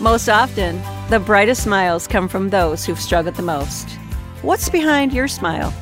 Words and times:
Most 0.00 0.28
often, 0.28 0.80
the 1.10 1.18
brightest 1.18 1.64
smiles 1.64 2.06
come 2.06 2.28
from 2.28 2.50
those 2.50 2.86
who've 2.86 3.00
struggled 3.00 3.34
the 3.34 3.42
most. 3.42 3.90
What's 4.42 4.68
behind 4.68 5.12
your 5.12 5.26
smile? 5.26 5.74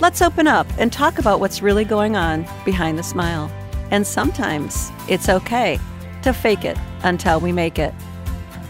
Let's 0.00 0.22
open 0.22 0.48
up 0.48 0.66
and 0.76 0.92
talk 0.92 1.20
about 1.20 1.38
what's 1.38 1.62
really 1.62 1.84
going 1.84 2.16
on 2.16 2.46
behind 2.64 2.98
the 2.98 3.04
smile. 3.04 3.48
And 3.92 4.04
sometimes 4.04 4.90
it's 5.08 5.28
okay 5.28 5.78
to 6.22 6.32
fake 6.32 6.64
it 6.64 6.76
until 7.04 7.38
we 7.38 7.52
make 7.52 7.78
it. 7.78 7.94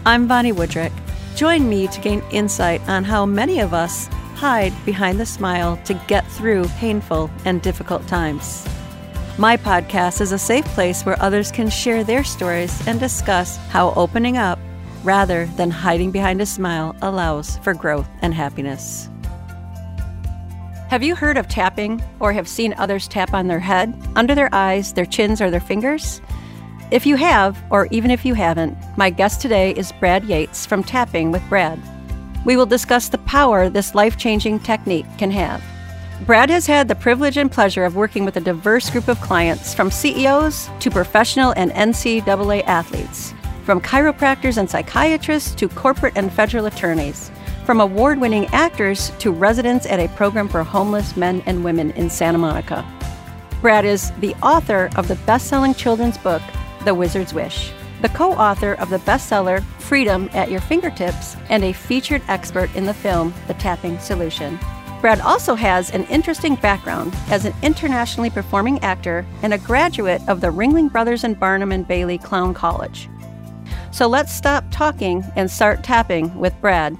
I'm 0.05 0.27
Bonnie 0.27 0.53
Woodrick. 0.53 0.93
Join 1.35 1.67
me 1.67 1.87
to 1.87 1.99
gain 1.99 2.21
insight 2.31 2.87
on 2.87 3.03
how 3.03 3.25
many 3.25 3.61
of 3.61 3.73
us 3.73 4.05
hide 4.35 4.73
behind 4.85 5.19
the 5.19 5.25
smile 5.25 5.77
to 5.85 5.95
get 6.07 6.27
through 6.27 6.67
painful 6.77 7.31
and 7.43 7.59
difficult 7.59 8.07
times. 8.07 8.67
My 9.39 9.57
podcast 9.57 10.21
is 10.21 10.31
a 10.31 10.37
safe 10.37 10.65
place 10.65 11.03
where 11.07 11.19
others 11.19 11.51
can 11.51 11.71
share 11.71 12.03
their 12.03 12.23
stories 12.23 12.87
and 12.87 12.99
discuss 12.99 13.57
how 13.69 13.91
opening 13.95 14.37
up 14.37 14.59
rather 15.05 15.45
than 15.55 15.69
hiding 15.69 16.11
behind 16.11 16.41
a 16.41 16.45
smile 16.45 16.95
allows 17.01 17.57
for 17.59 17.73
growth 17.73 18.09
and 18.21 18.33
happiness. 18.33 19.09
Have 20.89 21.03
you 21.03 21.15
heard 21.15 21.37
of 21.37 21.47
tapping 21.47 22.03
or 22.19 22.33
have 22.33 22.47
seen 22.47 22.73
others 22.77 23.07
tap 23.07 23.33
on 23.33 23.47
their 23.47 23.59
head, 23.59 23.95
under 24.15 24.35
their 24.35 24.53
eyes, 24.53 24.93
their 24.93 25.05
chins, 25.05 25.41
or 25.41 25.49
their 25.49 25.59
fingers? 25.59 26.21
If 26.91 27.05
you 27.05 27.15
have, 27.15 27.61
or 27.71 27.87
even 27.87 28.11
if 28.11 28.23
you 28.23 28.33
haven't, 28.35 28.77
my 28.95 29.09
guest 29.09 29.41
today 29.41 29.71
is 29.71 29.91
Brad 29.93 30.25
Yates 30.25 30.65
from 30.65 30.83
Tapping 30.83 31.31
with 31.31 31.47
Brad. 31.49 31.81
We 32.45 32.55
will 32.55 32.67
discuss 32.67 33.09
the 33.09 33.17
power 33.19 33.69
this 33.69 33.95
life 33.95 34.17
changing 34.17 34.59
technique 34.59 35.07
can 35.17 35.31
have. 35.31 35.63
Brad 36.21 36.49
has 36.49 36.67
had 36.67 36.87
the 36.87 36.95
privilege 36.95 37.37
and 37.37 37.51
pleasure 37.51 37.83
of 37.83 37.95
working 37.95 38.23
with 38.23 38.37
a 38.37 38.41
diverse 38.41 38.89
group 38.89 39.07
of 39.07 39.19
clients, 39.19 39.73
from 39.73 39.91
CEOs 39.91 40.69
to 40.79 40.91
professional 40.91 41.53
and 41.57 41.71
NCAA 41.71 42.63
athletes, 42.65 43.33
from 43.65 43.81
chiropractors 43.81 44.57
and 44.57 44.69
psychiatrists 44.69 45.55
to 45.55 45.67
corporate 45.67 46.13
and 46.15 46.31
federal 46.31 46.67
attorneys, 46.67 47.31
from 47.65 47.81
award 47.81 48.19
winning 48.19 48.45
actors 48.53 49.09
to 49.17 49.31
residents 49.31 49.87
at 49.87 49.99
a 49.99 50.07
program 50.09 50.47
for 50.47 50.63
homeless 50.63 51.17
men 51.17 51.41
and 51.47 51.63
women 51.63 51.89
in 51.91 52.07
Santa 52.09 52.37
Monica. 52.37 52.85
Brad 53.61 53.83
is 53.83 54.11
the 54.19 54.35
author 54.35 54.91
of 54.95 55.07
the 55.07 55.15
best 55.25 55.47
selling 55.47 55.73
children's 55.73 56.19
book, 56.19 56.43
The 56.85 56.93
Wizard's 56.93 57.33
Wish, 57.33 57.73
the 58.03 58.09
co 58.09 58.33
author 58.33 58.73
of 58.73 58.91
the 58.91 58.99
bestseller 58.99 59.63
Freedom 59.79 60.29
at 60.33 60.51
Your 60.51 60.61
Fingertips, 60.61 61.35
and 61.49 61.63
a 61.63 61.73
featured 61.73 62.21
expert 62.27 62.73
in 62.75 62.85
the 62.85 62.93
film 62.93 63.33
The 63.47 63.55
Tapping 63.55 63.97
Solution. 63.97 64.59
Brad 65.01 65.21
also 65.21 65.55
has 65.55 65.89
an 65.91 66.03
interesting 66.05 66.55
background 66.55 67.15
as 67.29 67.45
an 67.45 67.53
internationally 67.63 68.29
performing 68.29 68.79
actor 68.79 69.25
and 69.41 69.53
a 69.53 69.57
graduate 69.57 70.21
of 70.27 70.41
the 70.41 70.47
Ringling 70.47 70.91
Brothers 70.91 71.23
and 71.23 71.39
Barnum 71.39 71.71
and 71.71 71.87
Bailey 71.87 72.17
Clown 72.17 72.53
College. 72.53 73.09
So 73.95 74.07
let's 74.07 74.33
stop 74.33 74.65
talking 74.71 75.23
and 75.37 75.49
start 75.49 75.81
tapping 75.81 76.37
with 76.37 76.53
Brad. 76.59 76.97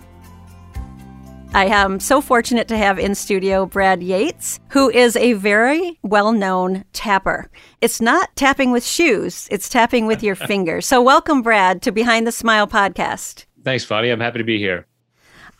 I 1.53 1.65
am 1.65 1.99
so 1.99 2.21
fortunate 2.21 2.69
to 2.69 2.77
have 2.77 2.97
in 2.97 3.15
studio 3.15 3.65
Brad 3.65 4.01
Yates, 4.01 4.61
who 4.69 4.89
is 4.89 5.17
a 5.17 5.33
very 5.33 5.99
well 6.03 6.31
known 6.31 6.85
tapper. 6.93 7.51
It's 7.81 7.99
not 7.99 8.33
tapping 8.37 8.71
with 8.71 8.85
shoes, 8.85 9.49
it's 9.51 9.67
tapping 9.67 10.05
with 10.05 10.23
your 10.23 10.35
fingers. 10.47 10.85
So, 10.85 11.01
welcome, 11.01 11.41
Brad, 11.41 11.81
to 11.81 11.91
Behind 11.91 12.25
the 12.25 12.31
Smile 12.31 12.65
podcast. 12.65 13.43
Thanks, 13.65 13.83
Bonnie. 13.85 14.09
I'm 14.09 14.21
happy 14.21 14.37
to 14.37 14.45
be 14.45 14.57
here. 14.57 14.87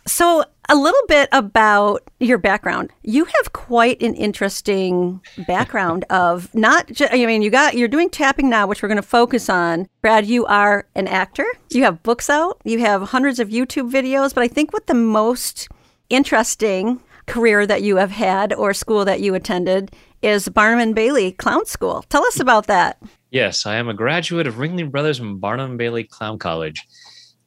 So, 0.08 0.46
a 0.70 0.76
little 0.76 1.02
bit 1.08 1.30
about 1.32 2.04
your 2.20 2.38
background. 2.38 2.92
You 3.04 3.26
have 3.26 3.54
quite 3.54 4.02
an 4.02 4.16
interesting 4.16 5.22
background 5.48 6.06
of 6.10 6.54
not 6.54 6.88
just, 6.92 7.14
I 7.14 7.26
mean, 7.26 7.42
you 7.42 7.50
got, 7.50 7.76
you're 7.76 7.88
doing 7.88 8.10
tapping 8.10 8.50
now, 8.50 8.68
which 8.68 8.82
we're 8.82 8.90
going 8.90 8.96
to 8.98 9.02
focus 9.02 9.50
on. 9.50 9.88
Brad, 10.02 10.26
you 10.26 10.46
are 10.46 10.88
an 10.96 11.08
actor. 11.08 11.46
You 11.70 11.84
have 11.84 12.04
books 12.04 12.30
out. 12.30 12.60
You 12.64 12.80
have 12.80 13.02
hundreds 13.04 13.40
of 13.40 13.50
YouTube 13.50 13.92
videos. 13.92 14.34
But 14.34 14.44
I 14.44 14.48
think 14.48 14.74
what 14.74 14.88
the 14.88 14.94
most 14.94 15.68
interesting 16.10 17.02
career 17.28 17.66
that 17.66 17.82
you 17.82 17.98
have 17.98 18.12
had 18.12 18.54
or 18.54 18.74
school 18.74 19.06
that 19.06 19.20
you 19.20 19.34
attended 19.36 19.92
is 20.22 20.50
Barnum 20.50 20.80
and 20.80 20.96
Bailey 20.96 21.32
Clown 21.34 21.66
School. 21.66 22.04
Tell 22.10 22.26
us 22.26 22.40
about 22.40 22.68
that. 22.68 22.98
Yes, 23.32 23.66
I 23.66 23.76
am 23.76 23.90
a 23.90 23.94
graduate 23.94 24.48
of 24.48 24.56
Ringling 24.56 24.92
Brothers 24.92 25.20
and 25.20 25.42
Barnum 25.42 25.72
and 25.72 25.78
Bailey 25.78 26.04
Clown 26.04 26.40
College. 26.40 26.86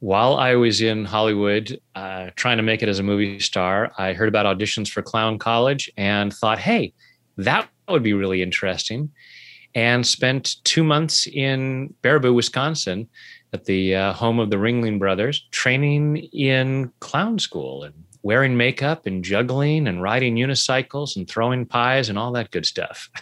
While 0.01 0.37
I 0.37 0.55
was 0.55 0.81
in 0.81 1.05
Hollywood 1.05 1.81
uh, 1.95 2.31
trying 2.37 2.59
to 2.59 2.63
make 2.63 2.83
it 2.83 2.89
as 2.89 3.01
a 3.01 3.03
movie 3.03 3.41
star, 3.41 3.91
I 3.99 4.13
heard 4.13 4.29
about 4.29 4.47
auditions 4.47 4.89
for 4.89 5.03
Clown 5.03 5.39
College 5.39 5.91
and 5.97 6.33
thought, 6.33 6.59
hey, 6.59 6.93
that 7.37 7.69
would 7.89 8.05
be 8.05 8.13
really 8.13 8.43
interesting. 8.43 9.11
And 9.75 10.07
spent 10.07 10.57
two 10.65 10.85
months 10.85 11.27
in 11.27 11.95
Baraboo, 12.03 12.35
Wisconsin, 12.35 13.09
at 13.53 13.65
the 13.65 13.95
uh, 13.95 14.13
home 14.13 14.39
of 14.39 14.51
the 14.51 14.57
Ringling 14.57 14.99
Brothers, 14.99 15.47
training 15.51 16.19
in 16.33 16.93
clown 17.01 17.39
school 17.39 17.83
and 17.83 17.95
wearing 18.23 18.57
makeup 18.57 19.07
and 19.07 19.25
juggling 19.25 19.89
and 19.89 20.03
riding 20.03 20.37
unicycles 20.37 21.17
and 21.17 21.29
throwing 21.29 21.65
pies 21.65 22.09
and 22.09 22.19
all 22.19 22.33
that 22.33 22.51
good 22.51 22.67
stuff. 22.67 23.11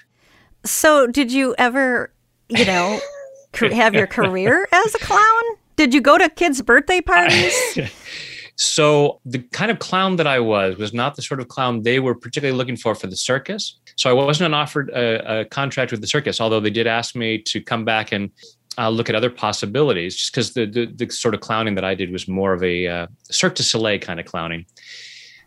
So, 0.65 1.07
did 1.07 1.31
you 1.31 1.55
ever, 1.59 2.13
you 2.49 2.65
know, 2.65 2.99
have 3.55 3.95
your 3.95 4.09
career 4.09 4.67
as 4.73 4.97
a 4.97 4.99
clown? 4.99 5.43
Did 5.77 5.93
you 5.93 6.01
go 6.01 6.19
to 6.19 6.29
kids' 6.29 6.63
birthday 6.63 7.01
parties? 7.01 7.55
so, 8.57 9.21
the 9.25 9.39
kind 9.39 9.71
of 9.71 9.79
clown 9.79 10.17
that 10.17 10.27
I 10.27 10.41
was 10.41 10.77
was 10.77 10.95
not 10.95 11.17
the 11.17 11.23
sort 11.23 11.41
of 11.41 11.49
clown 11.49 11.83
they 11.83 12.01
were 12.01 12.15
particularly 12.15 12.57
looking 12.57 12.77
for 12.77 12.95
for 12.95 13.07
the 13.07 13.17
circus. 13.17 13.79
So, 13.97 14.11
I 14.11 14.13
wasn't 14.13 14.55
offered 14.55 14.91
a, 14.91 15.41
a 15.41 15.45
contract 15.45 15.91
with 15.93 16.01
the 16.01 16.07
circus, 16.07 16.41
although 16.41 16.61
they 16.61 16.71
did 16.71 16.87
ask 16.87 17.15
me 17.15 17.39
to 17.43 17.61
come 17.61 17.85
back 17.85 18.13
and 18.13 18.31
uh, 18.79 18.89
look 18.89 19.09
at 19.09 19.15
other 19.15 19.31
possibilities, 19.31 20.17
just 20.17 20.33
because 20.33 20.53
the, 20.55 20.67
the, 20.67 20.87
the 20.87 21.11
sort 21.11 21.35
of 21.35 21.41
clowning 21.41 21.75
that 21.75 21.85
I 21.85 21.95
did 21.95 22.11
was 22.11 22.29
more 22.29 22.53
of 22.53 22.63
a 22.63 22.87
uh, 22.87 23.07
Cirque 23.31 23.55
du 23.55 23.63
Soleil 23.63 23.99
kind 23.99 24.21
of 24.21 24.27
clowning. 24.27 24.67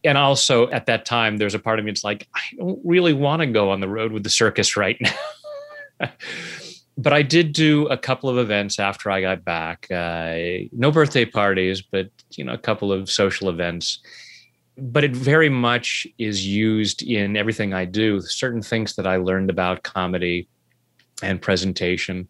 And 0.03 0.17
also 0.17 0.69
at 0.69 0.85
that 0.85 1.05
time, 1.05 1.37
there's 1.37 1.55
a 1.55 1.59
part 1.59 1.79
of 1.79 1.85
me 1.85 1.91
that's 1.91 2.03
like, 2.03 2.27
I 2.33 2.39
don't 2.57 2.79
really 2.83 3.13
want 3.13 3.41
to 3.41 3.47
go 3.47 3.69
on 3.69 3.81
the 3.81 3.89
road 3.89 4.11
with 4.11 4.23
the 4.23 4.29
circus 4.29 4.77
right 4.77 4.97
now. 5.01 6.09
but 7.01 7.13
I 7.13 7.21
did 7.21 7.53
do 7.53 7.87
a 7.87 7.97
couple 7.97 8.29
of 8.29 8.37
events 8.37 8.79
after 8.79 9.09
I 9.09 9.21
got 9.21 9.45
back. 9.45 9.87
Uh, 9.91 10.67
no 10.71 10.91
birthday 10.91 11.25
parties, 11.25 11.81
but 11.81 12.09
you 12.31 12.43
know, 12.43 12.53
a 12.53 12.57
couple 12.57 12.91
of 12.91 13.09
social 13.09 13.49
events. 13.49 13.99
But 14.77 15.03
it 15.03 15.15
very 15.15 15.49
much 15.49 16.07
is 16.17 16.45
used 16.45 17.01
in 17.03 17.35
everything 17.35 17.73
I 17.73 17.85
do. 17.85 18.21
Certain 18.21 18.61
things 18.61 18.95
that 18.95 19.05
I 19.05 19.17
learned 19.17 19.49
about 19.49 19.83
comedy 19.83 20.47
and 21.21 21.41
presentation 21.41 22.27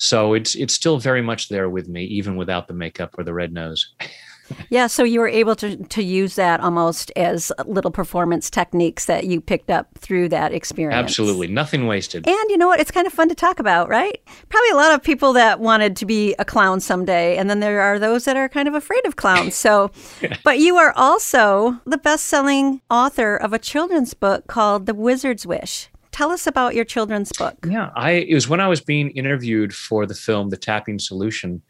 so 0.00 0.32
it's 0.32 0.54
it's 0.54 0.72
still 0.72 0.98
very 0.98 1.20
much 1.20 1.50
there 1.50 1.68
with 1.68 1.86
me, 1.86 2.04
even 2.04 2.36
without 2.36 2.68
the 2.68 2.72
makeup 2.72 3.14
or 3.18 3.22
the 3.22 3.34
red 3.34 3.52
nose. 3.52 3.94
yeah, 4.68 4.86
so 4.86 5.04
you 5.04 5.20
were 5.20 5.28
able 5.28 5.56
to 5.56 5.76
to 5.76 6.02
use 6.02 6.34
that 6.36 6.60
almost 6.60 7.10
as 7.16 7.52
little 7.66 7.90
performance 7.90 8.50
techniques 8.50 9.06
that 9.06 9.24
you 9.24 9.40
picked 9.40 9.70
up 9.70 9.88
through 9.98 10.28
that 10.30 10.52
experience. 10.52 10.94
Absolutely, 10.98 11.48
nothing 11.48 11.86
wasted. 11.86 12.26
And 12.28 12.50
you 12.50 12.56
know 12.56 12.68
what? 12.68 12.80
It's 12.80 12.90
kind 12.90 13.06
of 13.06 13.12
fun 13.12 13.28
to 13.28 13.34
talk 13.34 13.58
about, 13.58 13.88
right? 13.88 14.20
Probably 14.48 14.70
a 14.70 14.76
lot 14.76 14.92
of 14.92 15.02
people 15.02 15.32
that 15.34 15.60
wanted 15.60 15.96
to 15.96 16.06
be 16.06 16.34
a 16.38 16.44
clown 16.44 16.80
someday, 16.80 17.36
and 17.36 17.48
then 17.48 17.60
there 17.60 17.80
are 17.80 17.98
those 17.98 18.24
that 18.24 18.36
are 18.36 18.48
kind 18.48 18.68
of 18.68 18.74
afraid 18.74 19.04
of 19.06 19.16
clowns. 19.16 19.54
So, 19.54 19.90
but 20.44 20.58
you 20.58 20.76
are 20.76 20.92
also 20.96 21.80
the 21.84 21.98
best-selling 21.98 22.80
author 22.90 23.36
of 23.36 23.52
a 23.52 23.58
children's 23.58 24.14
book 24.14 24.46
called 24.46 24.86
The 24.86 24.94
Wizard's 24.94 25.46
Wish. 25.46 25.88
Tell 26.12 26.30
us 26.30 26.46
about 26.46 26.74
your 26.74 26.84
children's 26.84 27.32
book. 27.32 27.66
Yeah, 27.68 27.90
I 27.94 28.10
it 28.10 28.34
was 28.34 28.48
when 28.48 28.60
I 28.60 28.68
was 28.68 28.80
being 28.80 29.10
interviewed 29.10 29.74
for 29.74 30.06
the 30.06 30.14
film 30.14 30.50
The 30.50 30.56
Tapping 30.56 30.98
Solution 30.98 31.62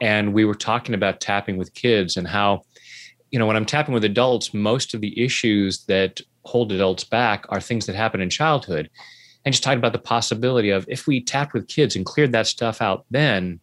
and 0.00 0.34
we 0.34 0.44
were 0.44 0.54
talking 0.54 0.94
about 0.94 1.20
tapping 1.20 1.56
with 1.56 1.74
kids 1.74 2.16
and 2.16 2.26
how 2.26 2.62
you 3.30 3.38
know 3.38 3.46
when 3.46 3.56
I'm 3.56 3.66
tapping 3.66 3.94
with 3.94 4.04
adults 4.04 4.54
most 4.54 4.94
of 4.94 5.00
the 5.00 5.18
issues 5.22 5.84
that 5.86 6.20
hold 6.44 6.72
adults 6.72 7.04
back 7.04 7.44
are 7.48 7.60
things 7.60 7.86
that 7.86 7.96
happen 7.96 8.20
in 8.20 8.30
childhood 8.30 8.90
and 9.44 9.52
just 9.52 9.62
talking 9.62 9.78
about 9.78 9.92
the 9.92 9.98
possibility 9.98 10.70
of 10.70 10.86
if 10.88 11.06
we 11.06 11.22
tapped 11.22 11.52
with 11.52 11.68
kids 11.68 11.96
and 11.96 12.06
cleared 12.06 12.32
that 12.32 12.46
stuff 12.46 12.80
out 12.80 13.04
then 13.10 13.60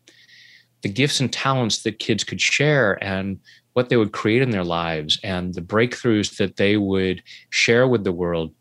the 0.81 0.90
gifts 0.90 1.19
and 1.19 1.31
talents 1.31 1.84
that 1.84 2.00
kids 2.00 2.24
could 2.24 2.42
share 2.42 3.02
and 3.04 3.40
what 3.72 3.90
they 3.90 3.98
would 3.98 4.12
create 4.12 4.42
in 4.42 4.52
their 4.52 4.66
lives 4.66 5.19
and 5.24 5.54
the 5.54 5.62
breakthroughs 5.62 6.38
that 6.38 6.58
they 6.58 6.78
would 6.78 7.24
share 7.50 7.88
with 7.88 8.04
the 8.04 8.12
world 8.12 8.54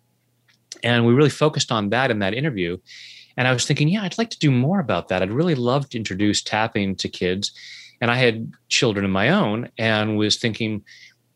and 0.82 1.06
we 1.06 1.12
really 1.12 1.30
focused 1.30 1.70
on 1.70 1.90
that 1.90 2.10
in 2.10 2.18
that 2.20 2.34
interview. 2.34 2.76
And 3.36 3.48
I 3.48 3.52
was 3.52 3.66
thinking, 3.66 3.88
yeah, 3.88 4.02
I'd 4.02 4.18
like 4.18 4.30
to 4.30 4.38
do 4.38 4.50
more 4.50 4.80
about 4.80 5.08
that. 5.08 5.22
I'd 5.22 5.32
really 5.32 5.54
love 5.54 5.88
to 5.90 5.98
introduce 5.98 6.42
tapping 6.42 6.96
to 6.96 7.08
kids. 7.08 7.52
And 8.00 8.10
I 8.10 8.16
had 8.16 8.52
children 8.68 9.04
of 9.04 9.10
my 9.10 9.28
own 9.30 9.68
and 9.78 10.16
was 10.16 10.36
thinking, 10.36 10.84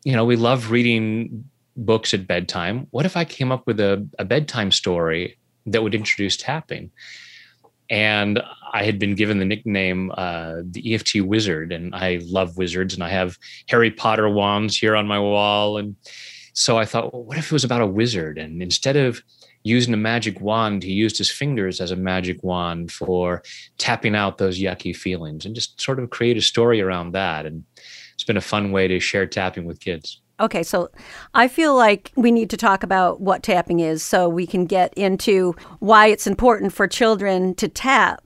you 0.03 0.13
know, 0.13 0.25
we 0.25 0.35
love 0.35 0.71
reading 0.71 1.45
books 1.75 2.13
at 2.13 2.27
bedtime. 2.27 2.87
What 2.91 3.05
if 3.05 3.15
I 3.15 3.25
came 3.25 3.51
up 3.51 3.65
with 3.67 3.79
a, 3.79 4.07
a 4.19 4.25
bedtime 4.25 4.71
story 4.71 5.37
that 5.65 5.83
would 5.83 5.95
introduce 5.95 6.37
tapping? 6.37 6.91
And 7.89 8.41
I 8.73 8.83
had 8.83 8.99
been 8.99 9.15
given 9.15 9.39
the 9.39 9.45
nickname 9.45 10.11
uh, 10.17 10.55
the 10.63 10.93
EFT 10.93 11.21
Wizard, 11.21 11.71
and 11.71 11.95
I 11.95 12.19
love 12.23 12.57
wizards, 12.57 12.93
and 12.93 13.03
I 13.03 13.09
have 13.09 13.37
Harry 13.69 13.91
Potter 13.91 14.29
wands 14.29 14.77
here 14.77 14.95
on 14.95 15.07
my 15.07 15.19
wall. 15.19 15.77
And 15.77 15.95
so 16.53 16.77
I 16.77 16.85
thought, 16.85 17.13
well, 17.13 17.23
what 17.23 17.37
if 17.37 17.45
it 17.45 17.51
was 17.53 17.63
about 17.63 17.81
a 17.81 17.87
wizard? 17.87 18.37
And 18.37 18.61
instead 18.61 18.97
of 18.97 19.21
using 19.67 19.93
a 19.93 19.97
magic 19.97 20.39
wand, 20.41 20.83
he 20.83 20.93
used 20.93 21.17
his 21.17 21.29
fingers 21.29 21.81
as 21.81 21.91
a 21.91 21.95
magic 21.95 22.43
wand 22.43 22.91
for 22.91 23.43
tapping 23.77 24.15
out 24.15 24.37
those 24.37 24.59
yucky 24.59 24.95
feelings 24.95 25.45
and 25.45 25.53
just 25.53 25.79
sort 25.79 25.99
of 25.99 26.09
create 26.09 26.37
a 26.37 26.41
story 26.41 26.81
around 26.81 27.11
that. 27.11 27.45
And 27.45 27.63
it's 28.13 28.23
been 28.23 28.37
a 28.37 28.41
fun 28.41 28.71
way 28.71 28.87
to 28.87 28.99
share 28.99 29.27
tapping 29.27 29.65
with 29.65 29.79
kids. 29.79 30.21
Okay, 30.39 30.61
so 30.61 30.89
I 31.33 31.47
feel 31.47 31.75
like 31.75 32.11
we 32.15 32.31
need 32.31 32.49
to 32.51 32.57
talk 32.57 32.83
about 32.83 33.19
what 33.19 33.41
tapping 33.41 33.79
is 33.79 34.03
so 34.03 34.29
we 34.29 34.45
can 34.45 34.65
get 34.65 34.93
into 34.93 35.55
why 35.79 36.07
it's 36.07 36.27
important 36.27 36.73
for 36.73 36.87
children 36.87 37.55
to 37.55 37.67
tap. 37.67 38.23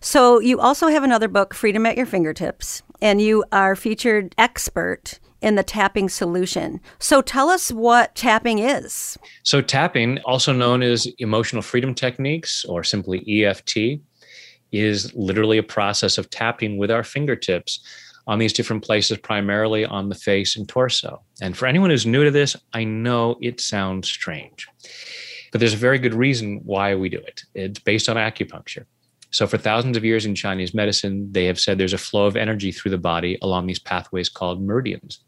So, 0.00 0.40
you 0.40 0.58
also 0.58 0.88
have 0.88 1.02
another 1.02 1.28
book, 1.28 1.52
Freedom 1.52 1.84
at 1.84 1.98
Your 1.98 2.06
Fingertips, 2.06 2.82
and 3.02 3.20
you 3.20 3.44
are 3.52 3.76
featured 3.76 4.34
expert 4.38 5.20
in 5.40 5.54
the 5.54 5.62
tapping 5.62 6.08
solution. 6.08 6.80
So 6.98 7.22
tell 7.22 7.48
us 7.48 7.70
what 7.72 8.14
tapping 8.14 8.58
is. 8.58 9.18
So, 9.42 9.60
tapping, 9.60 10.18
also 10.18 10.52
known 10.52 10.82
as 10.82 11.06
emotional 11.18 11.62
freedom 11.62 11.94
techniques 11.94 12.64
or 12.64 12.84
simply 12.84 13.44
EFT, 13.44 14.00
is 14.72 15.12
literally 15.14 15.58
a 15.58 15.62
process 15.62 16.18
of 16.18 16.30
tapping 16.30 16.78
with 16.78 16.90
our 16.90 17.02
fingertips 17.02 17.80
on 18.26 18.38
these 18.38 18.52
different 18.52 18.84
places, 18.84 19.18
primarily 19.18 19.84
on 19.84 20.08
the 20.08 20.14
face 20.14 20.56
and 20.56 20.68
torso. 20.68 21.22
And 21.40 21.56
for 21.56 21.66
anyone 21.66 21.90
who's 21.90 22.06
new 22.06 22.24
to 22.24 22.30
this, 22.30 22.54
I 22.72 22.84
know 22.84 23.36
it 23.40 23.60
sounds 23.60 24.08
strange, 24.08 24.68
but 25.50 25.58
there's 25.58 25.74
a 25.74 25.78
very 25.78 25.98
good 25.98 26.14
reason 26.14 26.60
why 26.64 26.94
we 26.94 27.08
do 27.08 27.18
it. 27.18 27.42
It's 27.54 27.80
based 27.80 28.08
on 28.08 28.16
acupuncture. 28.16 28.84
So, 29.30 29.46
for 29.46 29.58
thousands 29.58 29.96
of 29.96 30.04
years 30.04 30.26
in 30.26 30.34
Chinese 30.34 30.74
medicine, 30.74 31.30
they 31.30 31.46
have 31.46 31.58
said 31.58 31.78
there's 31.78 31.92
a 31.92 31.98
flow 31.98 32.26
of 32.26 32.36
energy 32.36 32.72
through 32.72 32.90
the 32.90 32.98
body 32.98 33.38
along 33.42 33.66
these 33.66 33.78
pathways 33.78 34.28
called 34.28 34.62
meridians. 34.62 35.20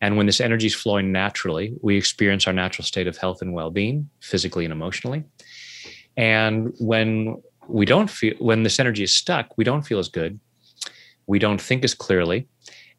And 0.00 0.16
when 0.16 0.26
this 0.26 0.40
energy 0.40 0.66
is 0.66 0.74
flowing 0.74 1.12
naturally, 1.12 1.74
we 1.82 1.96
experience 1.96 2.46
our 2.46 2.52
natural 2.52 2.84
state 2.84 3.06
of 3.06 3.16
health 3.16 3.42
and 3.42 3.52
well 3.52 3.70
being, 3.70 4.08
physically 4.20 4.64
and 4.64 4.72
emotionally. 4.72 5.24
And 6.16 6.72
when 6.78 7.42
we 7.68 7.86
don't 7.86 8.08
feel, 8.08 8.34
when 8.38 8.62
this 8.62 8.78
energy 8.80 9.02
is 9.02 9.14
stuck, 9.14 9.56
we 9.58 9.64
don't 9.64 9.82
feel 9.82 9.98
as 9.98 10.08
good. 10.08 10.40
We 11.26 11.38
don't 11.38 11.60
think 11.60 11.84
as 11.84 11.94
clearly. 11.94 12.48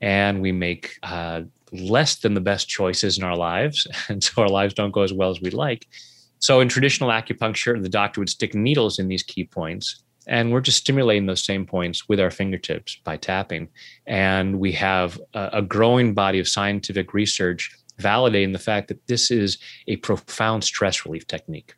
And 0.02 0.42
we 0.42 0.52
make 0.52 0.96
uh, 1.04 1.44
less 1.72 2.18
than 2.18 2.34
the 2.34 2.42
best 2.42 2.68
choices 2.68 3.18
in 3.18 3.24
our 3.24 3.36
lives. 3.36 3.88
And 4.10 4.24
so 4.24 4.42
our 4.42 4.50
lives 4.50 4.74
don't 4.74 4.92
go 4.92 5.02
as 5.02 5.14
well 5.14 5.30
as 5.30 5.42
we'd 5.42 5.54
like. 5.54 5.88
So 6.40 6.60
in 6.60 6.70
traditional 6.70 7.10
acupuncture, 7.10 7.82
the 7.82 7.90
doctor 7.90 8.22
would 8.22 8.30
stick 8.30 8.54
needles 8.54 9.00
in 9.00 9.08
these 9.08 9.24
key 9.24 9.46
points 9.46 10.04
and 10.28 10.52
we're 10.52 10.62
just 10.62 10.80
stimulating 10.80 11.26
those 11.26 11.44
same 11.44 11.66
points 11.66 12.08
with 12.10 12.20
our 12.20 12.32
fingertips 12.32 12.98
by 13.04 13.18
tapping. 13.18 13.70
And 14.06 14.60
we 14.60 14.72
have 14.74 15.20
a, 15.34 15.50
a 15.54 15.62
growing 15.62 16.14
body 16.14 16.40
of 16.40 16.48
scientific 16.48 17.14
research 17.14 17.72
validating 18.00 18.54
the 18.54 18.60
fact 18.60 18.88
that 18.90 19.08
this 19.08 19.32
is 19.32 19.58
a 19.88 19.96
profound 19.98 20.64
stress 20.64 21.06
relief 21.06 21.28
technique. 21.28 21.76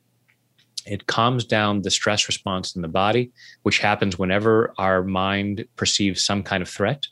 It 0.85 1.07
calms 1.07 1.43
down 1.43 1.81
the 1.81 1.91
stress 1.91 2.27
response 2.27 2.75
in 2.75 2.81
the 2.81 2.87
body, 2.87 3.31
which 3.63 3.79
happens 3.79 4.17
whenever 4.17 4.73
our 4.77 5.03
mind 5.03 5.65
perceives 5.75 6.25
some 6.25 6.43
kind 6.43 6.63
of 6.63 6.69
threat 6.69 7.07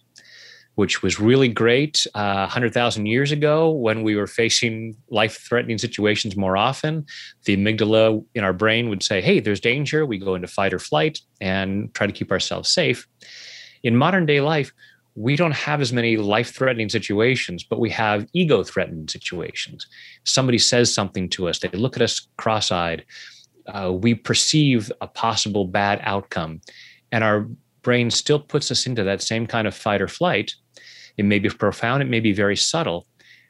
which 0.76 1.02
was 1.02 1.20
really 1.20 1.48
great 1.48 2.06
uh, 2.14 2.48
100,000 2.48 3.06
years 3.06 3.32
ago 3.32 3.72
when 3.72 4.04
we 4.04 4.16
were 4.16 4.28
facing 4.28 4.96
life 5.10 5.40
threatening 5.48 5.78
situations 5.78 6.36
more 6.36 6.58
often. 6.58 7.06
The 7.46 7.56
amygdala 7.58 8.24
in 8.36 8.44
our 8.44 8.54
brain 8.54 8.90
would 8.90 9.02
say, 9.02 9.22
hey, 9.22 9.40
there's 9.40 9.60
danger. 9.60 10.06
We 10.06 10.18
go 10.18 10.36
into 10.36 10.48
fight 10.48 10.74
or 10.74 10.80
flight 10.80 11.20
and 11.40 11.94
try 11.94 12.08
to 12.08 12.14
keep 12.14 12.32
ourselves 12.32 12.70
safe. 12.70 13.08
In 13.84 13.96
modern 13.96 14.26
day 14.26 14.42
life, 14.42 14.72
we 15.16 15.38
don't 15.38 15.54
have 15.54 15.80
as 15.80 15.94
many 15.94 16.18
life 16.18 16.54
threatening 16.54 16.90
situations, 16.90 17.64
but 17.64 17.80
we 17.80 17.90
have 17.92 18.28
ego 18.34 18.64
threatening 18.64 19.08
situations. 19.08 19.88
Somebody 20.26 20.58
says 20.58 20.94
something 20.94 21.30
to 21.30 21.48
us, 21.48 21.60
they 21.60 21.70
look 21.70 21.96
at 21.96 22.02
us 22.02 22.28
cross 22.38 22.70
eyed. 22.70 23.06
Uh, 23.68 23.92
we 23.94 24.14
perceive 24.14 24.92
a 25.00 25.08
possible 25.08 25.66
bad 25.66 26.00
outcome, 26.04 26.60
and 27.14 27.24
our 27.24 27.48
brain 27.82 28.12
still 28.12 28.40
puts 28.40 28.72
us 28.72 28.86
into 28.86 29.04
that 29.04 29.22
same 29.22 29.48
kind 29.48 29.68
of 29.68 29.74
fight 29.74 30.02
or 30.02 30.08
flight 30.08 30.54
it 31.18 31.26
may 31.26 31.40
be 31.40 31.50
profound, 31.50 32.02
it 32.02 32.10
may 32.10 32.20
be 32.20 32.34
very 32.34 32.56
subtle, 32.56 33.08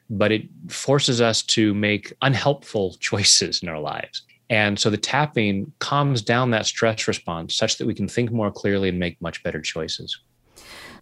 but 0.09 0.31
it 0.31 0.43
forces 0.69 1.21
us 1.21 1.41
to 1.41 1.73
make 1.73 2.13
unhelpful 2.21 2.95
choices 2.99 3.61
in 3.61 3.69
our 3.69 3.79
lives. 3.79 4.23
And 4.49 4.79
so 4.79 4.89
the 4.89 4.97
tapping 4.97 5.71
calms 5.79 6.21
down 6.21 6.51
that 6.51 6.67
stress 6.67 7.07
response 7.07 7.55
such 7.55 7.77
that 7.77 7.87
we 7.87 7.95
can 7.95 8.07
think 8.07 8.31
more 8.31 8.51
clearly 8.51 8.89
and 8.89 8.99
make 8.99 9.19
much 9.19 9.41
better 9.41 9.59
choices. 9.59 10.19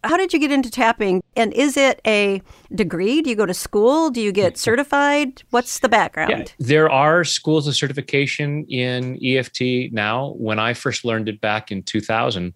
How 0.03 0.17
did 0.17 0.33
you 0.33 0.39
get 0.39 0.51
into 0.51 0.69
tapping? 0.69 1.23
And 1.37 1.53
is 1.53 1.77
it 1.77 2.01
a 2.05 2.41
degree? 2.75 3.21
Do 3.21 3.29
you 3.29 3.37
go 3.37 3.45
to 3.45 3.53
school? 3.53 4.09
Do 4.09 4.21
you 4.21 4.33
get 4.33 4.57
certified? 4.69 5.43
What's 5.51 5.79
the 5.79 5.89
background? 5.89 6.31
Yeah, 6.31 6.45
there 6.59 6.89
are 6.89 7.23
schools 7.23 7.67
of 7.67 7.75
certification 7.75 8.65
in 8.65 9.17
EFT 9.23 9.93
now. 9.93 10.33
When 10.37 10.59
I 10.59 10.73
first 10.73 11.05
learned 11.05 11.29
it 11.29 11.39
back 11.39 11.71
in 11.71 11.83
2000, 11.83 12.53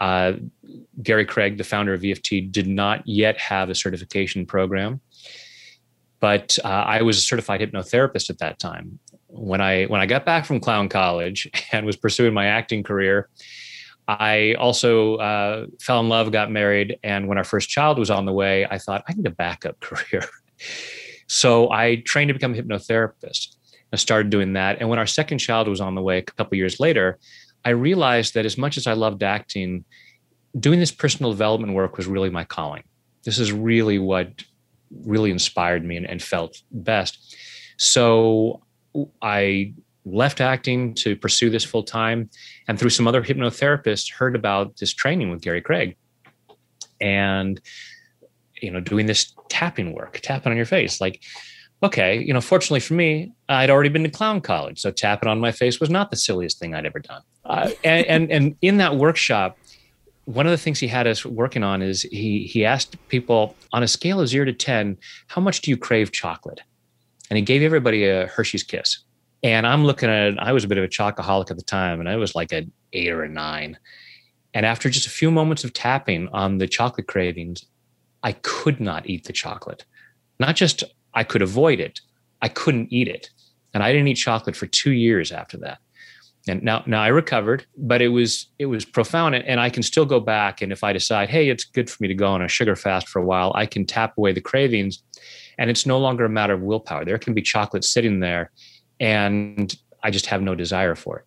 uh, 0.00 0.32
Gary 1.02 1.24
Craig, 1.24 1.58
the 1.58 1.64
founder 1.64 1.92
of 1.92 2.04
EFT, 2.04 2.50
did 2.50 2.66
not 2.66 3.06
yet 3.06 3.38
have 3.38 3.70
a 3.70 3.74
certification 3.74 4.46
program, 4.46 5.00
but 6.20 6.58
uh, 6.64 6.68
I 6.68 7.02
was 7.02 7.18
a 7.18 7.20
certified 7.20 7.60
hypnotherapist 7.60 8.30
at 8.30 8.38
that 8.38 8.58
time. 8.58 8.98
When 9.28 9.60
I 9.60 9.84
when 9.86 10.00
I 10.00 10.06
got 10.06 10.24
back 10.24 10.46
from 10.46 10.60
clown 10.60 10.88
college 10.88 11.50
and 11.72 11.84
was 11.84 11.96
pursuing 11.96 12.32
my 12.32 12.46
acting 12.46 12.82
career, 12.82 13.28
I 14.06 14.54
also 14.54 15.16
uh, 15.16 15.66
fell 15.80 16.00
in 16.00 16.08
love, 16.08 16.32
got 16.32 16.50
married, 16.50 16.98
and 17.02 17.28
when 17.28 17.38
our 17.38 17.44
first 17.44 17.68
child 17.68 17.98
was 17.98 18.10
on 18.10 18.24
the 18.24 18.32
way, 18.32 18.66
I 18.70 18.78
thought 18.78 19.04
I 19.08 19.12
need 19.12 19.26
a 19.26 19.30
backup 19.30 19.80
career. 19.80 20.24
so 21.26 21.70
I 21.70 21.96
trained 22.06 22.28
to 22.28 22.34
become 22.34 22.54
a 22.54 22.62
hypnotherapist. 22.62 23.56
I 23.92 23.96
started 23.96 24.30
doing 24.30 24.54
that, 24.54 24.78
and 24.80 24.88
when 24.88 24.98
our 24.98 25.06
second 25.06 25.38
child 25.38 25.68
was 25.68 25.80
on 25.80 25.94
the 25.94 26.02
way, 26.02 26.18
a 26.18 26.22
couple 26.22 26.56
years 26.56 26.78
later, 26.78 27.18
I 27.68 27.72
realized 27.72 28.32
that 28.32 28.46
as 28.46 28.56
much 28.56 28.78
as 28.78 28.86
I 28.86 28.94
loved 28.94 29.22
acting, 29.22 29.84
doing 30.58 30.80
this 30.80 30.90
personal 30.90 31.32
development 31.32 31.74
work 31.74 31.98
was 31.98 32.06
really 32.06 32.30
my 32.30 32.44
calling. 32.44 32.82
This 33.24 33.38
is 33.38 33.52
really 33.52 33.98
what 33.98 34.42
really 35.04 35.30
inspired 35.30 35.84
me 35.84 35.98
and, 35.98 36.06
and 36.06 36.22
felt 36.22 36.62
best. 36.70 37.36
So 37.76 38.62
I 39.20 39.74
left 40.06 40.40
acting 40.40 40.94
to 40.94 41.14
pursue 41.14 41.50
this 41.50 41.62
full 41.62 41.82
time 41.82 42.30
and 42.68 42.78
through 42.78 42.88
some 42.88 43.06
other 43.06 43.22
hypnotherapists 43.22 44.14
heard 44.14 44.34
about 44.34 44.78
this 44.78 44.94
training 44.94 45.28
with 45.28 45.42
Gary 45.42 45.60
Craig 45.60 45.94
and 47.02 47.60
you 48.62 48.70
know 48.70 48.80
doing 48.80 49.04
this 49.04 49.34
tapping 49.50 49.92
work 49.92 50.20
tapping 50.22 50.50
on 50.50 50.56
your 50.56 50.64
face 50.64 51.02
like 51.02 51.20
okay, 51.82 52.22
you 52.22 52.32
know, 52.32 52.40
fortunately 52.40 52.80
for 52.80 52.94
me, 52.94 53.32
I'd 53.48 53.70
already 53.70 53.88
been 53.88 54.02
to 54.04 54.10
clown 54.10 54.40
college, 54.40 54.80
so 54.80 54.90
tapping 54.90 55.28
on 55.28 55.40
my 55.40 55.52
face 55.52 55.80
was 55.80 55.90
not 55.90 56.10
the 56.10 56.16
silliest 56.16 56.58
thing 56.58 56.74
I'd 56.74 56.86
ever 56.86 56.98
done. 56.98 57.22
Uh, 57.44 57.70
and, 57.84 58.06
and 58.06 58.30
and 58.30 58.56
in 58.62 58.76
that 58.78 58.96
workshop, 58.96 59.56
one 60.24 60.46
of 60.46 60.50
the 60.50 60.58
things 60.58 60.78
he 60.78 60.88
had 60.88 61.06
us 61.06 61.24
working 61.24 61.62
on 61.62 61.80
is 61.82 62.02
he 62.02 62.44
he 62.44 62.64
asked 62.64 62.96
people 63.08 63.54
on 63.72 63.82
a 63.82 63.88
scale 63.88 64.20
of 64.20 64.28
zero 64.28 64.44
to 64.44 64.52
ten, 64.52 64.98
how 65.28 65.40
much 65.40 65.62
do 65.62 65.70
you 65.70 65.76
crave 65.76 66.12
chocolate? 66.12 66.60
And 67.30 67.36
he 67.36 67.42
gave 67.42 67.62
everybody 67.62 68.06
a 68.06 68.26
Hershey's 68.26 68.62
Kiss. 68.62 68.98
And 69.42 69.66
I'm 69.66 69.84
looking 69.84 70.10
at 70.10 70.42
I 70.42 70.52
was 70.52 70.64
a 70.64 70.68
bit 70.68 70.78
of 70.78 70.84
a 70.84 70.88
chocoholic 70.88 71.50
at 71.50 71.56
the 71.56 71.62
time, 71.62 72.00
and 72.00 72.08
I 72.08 72.16
was 72.16 72.34
like 72.34 72.52
an 72.52 72.72
eight 72.92 73.10
or 73.10 73.22
a 73.22 73.28
nine. 73.28 73.78
And 74.52 74.66
after 74.66 74.90
just 74.90 75.06
a 75.06 75.10
few 75.10 75.30
moments 75.30 75.62
of 75.62 75.72
tapping 75.72 76.28
on 76.28 76.58
the 76.58 76.66
chocolate 76.66 77.06
cravings, 77.06 77.64
I 78.22 78.32
could 78.32 78.80
not 78.80 79.08
eat 79.08 79.24
the 79.24 79.32
chocolate. 79.32 79.84
Not 80.40 80.56
just 80.56 80.84
I 81.18 81.24
could 81.24 81.42
avoid 81.42 81.80
it. 81.80 82.00
I 82.42 82.48
couldn't 82.48 82.92
eat 82.92 83.08
it. 83.08 83.30
And 83.74 83.82
I 83.82 83.92
didn't 83.92 84.06
eat 84.06 84.14
chocolate 84.14 84.54
for 84.54 84.68
two 84.68 84.92
years 84.92 85.32
after 85.32 85.56
that. 85.58 85.78
And 86.46 86.62
now, 86.62 86.84
now 86.86 87.02
I 87.02 87.08
recovered, 87.08 87.66
but 87.76 88.00
it 88.00 88.08
was 88.08 88.46
it 88.60 88.66
was 88.66 88.84
profound. 88.84 89.34
And 89.34 89.58
I 89.60 89.68
can 89.68 89.82
still 89.82 90.06
go 90.06 90.20
back. 90.20 90.62
And 90.62 90.72
if 90.72 90.84
I 90.84 90.92
decide, 90.92 91.28
hey, 91.28 91.48
it's 91.50 91.64
good 91.64 91.90
for 91.90 92.00
me 92.00 92.06
to 92.08 92.14
go 92.14 92.28
on 92.28 92.40
a 92.40 92.48
sugar 92.48 92.76
fast 92.76 93.08
for 93.08 93.20
a 93.20 93.24
while, 93.24 93.52
I 93.56 93.66
can 93.66 93.84
tap 93.84 94.16
away 94.16 94.32
the 94.32 94.40
cravings. 94.40 95.02
And 95.58 95.68
it's 95.70 95.86
no 95.86 95.98
longer 95.98 96.24
a 96.24 96.28
matter 96.30 96.54
of 96.54 96.62
willpower. 96.62 97.04
There 97.04 97.18
can 97.18 97.34
be 97.34 97.42
chocolate 97.42 97.84
sitting 97.84 98.20
there, 98.20 98.52
and 99.00 99.76
I 100.04 100.12
just 100.12 100.26
have 100.26 100.40
no 100.40 100.54
desire 100.54 100.94
for 100.94 101.18
it. 101.18 101.26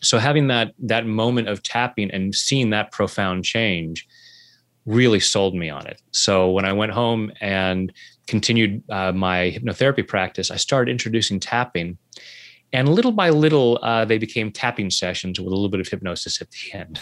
So 0.00 0.18
having 0.18 0.48
that 0.48 0.72
that 0.78 1.06
moment 1.06 1.48
of 1.48 1.62
tapping 1.62 2.10
and 2.10 2.34
seeing 2.34 2.70
that 2.70 2.90
profound 2.90 3.44
change 3.44 4.08
really 4.90 5.20
sold 5.20 5.54
me 5.54 5.70
on 5.70 5.86
it. 5.86 6.02
So 6.12 6.50
when 6.50 6.64
I 6.64 6.72
went 6.72 6.92
home 6.92 7.32
and 7.40 7.92
continued 8.26 8.82
uh, 8.90 9.12
my 9.12 9.56
hypnotherapy 9.56 10.06
practice, 10.06 10.50
I 10.50 10.56
started 10.56 10.90
introducing 10.90 11.40
tapping. 11.40 11.98
And 12.72 12.88
little 12.88 13.12
by 13.12 13.30
little, 13.30 13.80
uh, 13.82 14.04
they 14.04 14.18
became 14.18 14.52
tapping 14.52 14.90
sessions 14.90 15.40
with 15.40 15.48
a 15.48 15.50
little 15.50 15.68
bit 15.68 15.80
of 15.80 15.88
hypnosis 15.88 16.40
at 16.40 16.48
the 16.50 16.78
end. 16.78 17.00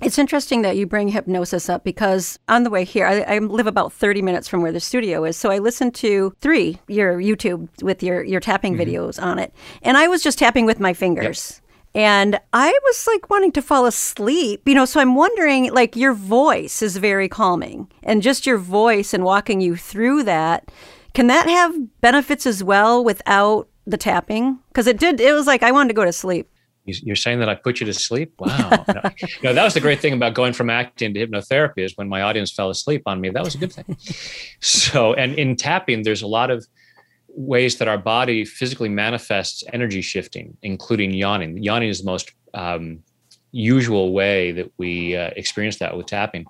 It's 0.00 0.18
interesting 0.18 0.62
that 0.62 0.78
you 0.78 0.86
bring 0.86 1.08
hypnosis 1.08 1.68
up 1.68 1.84
because 1.84 2.38
on 2.48 2.62
the 2.62 2.70
way 2.70 2.84
here, 2.84 3.06
I, 3.06 3.20
I, 3.20 3.38
live 3.38 3.66
about 3.66 3.92
30 3.92 4.22
minutes 4.22 4.48
from 4.48 4.62
where 4.62 4.72
the 4.72 4.80
studio 4.80 5.24
is. 5.24 5.36
So 5.36 5.50
I 5.50 5.58
listened 5.58 5.94
to 5.96 6.34
three, 6.40 6.78
your 6.88 7.18
YouTube 7.18 7.68
with 7.82 8.02
your, 8.02 8.24
your 8.24 8.40
tapping 8.40 8.76
mm-hmm. 8.76 8.90
videos 8.90 9.22
on 9.22 9.38
it. 9.38 9.52
And 9.82 9.98
I 9.98 10.08
was 10.08 10.22
just 10.22 10.38
tapping 10.38 10.64
with 10.64 10.80
my 10.80 10.94
fingers. 10.94 11.59
And 11.94 12.38
I 12.52 12.70
was 12.84 13.06
like 13.06 13.30
wanting 13.30 13.52
to 13.52 13.62
fall 13.62 13.86
asleep, 13.86 14.62
you 14.66 14.74
know. 14.74 14.84
So 14.84 15.00
I'm 15.00 15.16
wondering, 15.16 15.72
like, 15.72 15.96
your 15.96 16.12
voice 16.12 16.82
is 16.82 16.96
very 16.98 17.28
calming, 17.28 17.90
and 18.02 18.22
just 18.22 18.46
your 18.46 18.58
voice 18.58 19.12
and 19.12 19.24
walking 19.24 19.60
you 19.60 19.76
through 19.76 20.22
that, 20.24 20.70
can 21.14 21.26
that 21.26 21.48
have 21.48 22.00
benefits 22.00 22.46
as 22.46 22.62
well 22.62 23.02
without 23.02 23.68
the 23.86 23.96
tapping? 23.96 24.58
Because 24.68 24.86
it 24.86 24.98
did, 24.98 25.20
it 25.20 25.32
was 25.32 25.46
like 25.46 25.62
I 25.62 25.72
wanted 25.72 25.88
to 25.88 25.94
go 25.94 26.04
to 26.04 26.12
sleep. 26.12 26.48
You're 26.84 27.16
saying 27.16 27.40
that 27.40 27.48
I 27.48 27.54
put 27.54 27.80
you 27.80 27.86
to 27.86 27.94
sleep? 27.94 28.34
Wow. 28.40 28.84
no, 28.88 29.02
no, 29.42 29.52
that 29.52 29.64
was 29.64 29.74
the 29.74 29.80
great 29.80 30.00
thing 30.00 30.12
about 30.12 30.34
going 30.34 30.52
from 30.52 30.70
acting 30.70 31.14
to 31.14 31.26
hypnotherapy 31.26 31.78
is 31.78 31.96
when 31.96 32.08
my 32.08 32.22
audience 32.22 32.50
fell 32.50 32.70
asleep 32.70 33.02
on 33.06 33.20
me. 33.20 33.30
That 33.30 33.44
was 33.44 33.54
a 33.54 33.58
good 33.58 33.72
thing. 33.72 33.96
so, 34.60 35.14
and 35.14 35.34
in 35.34 35.56
tapping, 35.56 36.02
there's 36.02 36.22
a 36.22 36.26
lot 36.26 36.50
of 36.50 36.66
ways 37.34 37.78
that 37.78 37.88
our 37.88 37.98
body 37.98 38.44
physically 38.44 38.88
manifests 38.88 39.64
energy 39.72 40.00
shifting, 40.00 40.56
including 40.62 41.12
yawning. 41.12 41.62
Yawning 41.62 41.88
is 41.88 42.00
the 42.00 42.06
most 42.06 42.32
um, 42.54 43.00
usual 43.52 44.12
way 44.12 44.52
that 44.52 44.70
we 44.78 45.16
uh, 45.16 45.30
experience 45.36 45.78
that 45.78 45.96
with 45.96 46.06
tapping. 46.06 46.46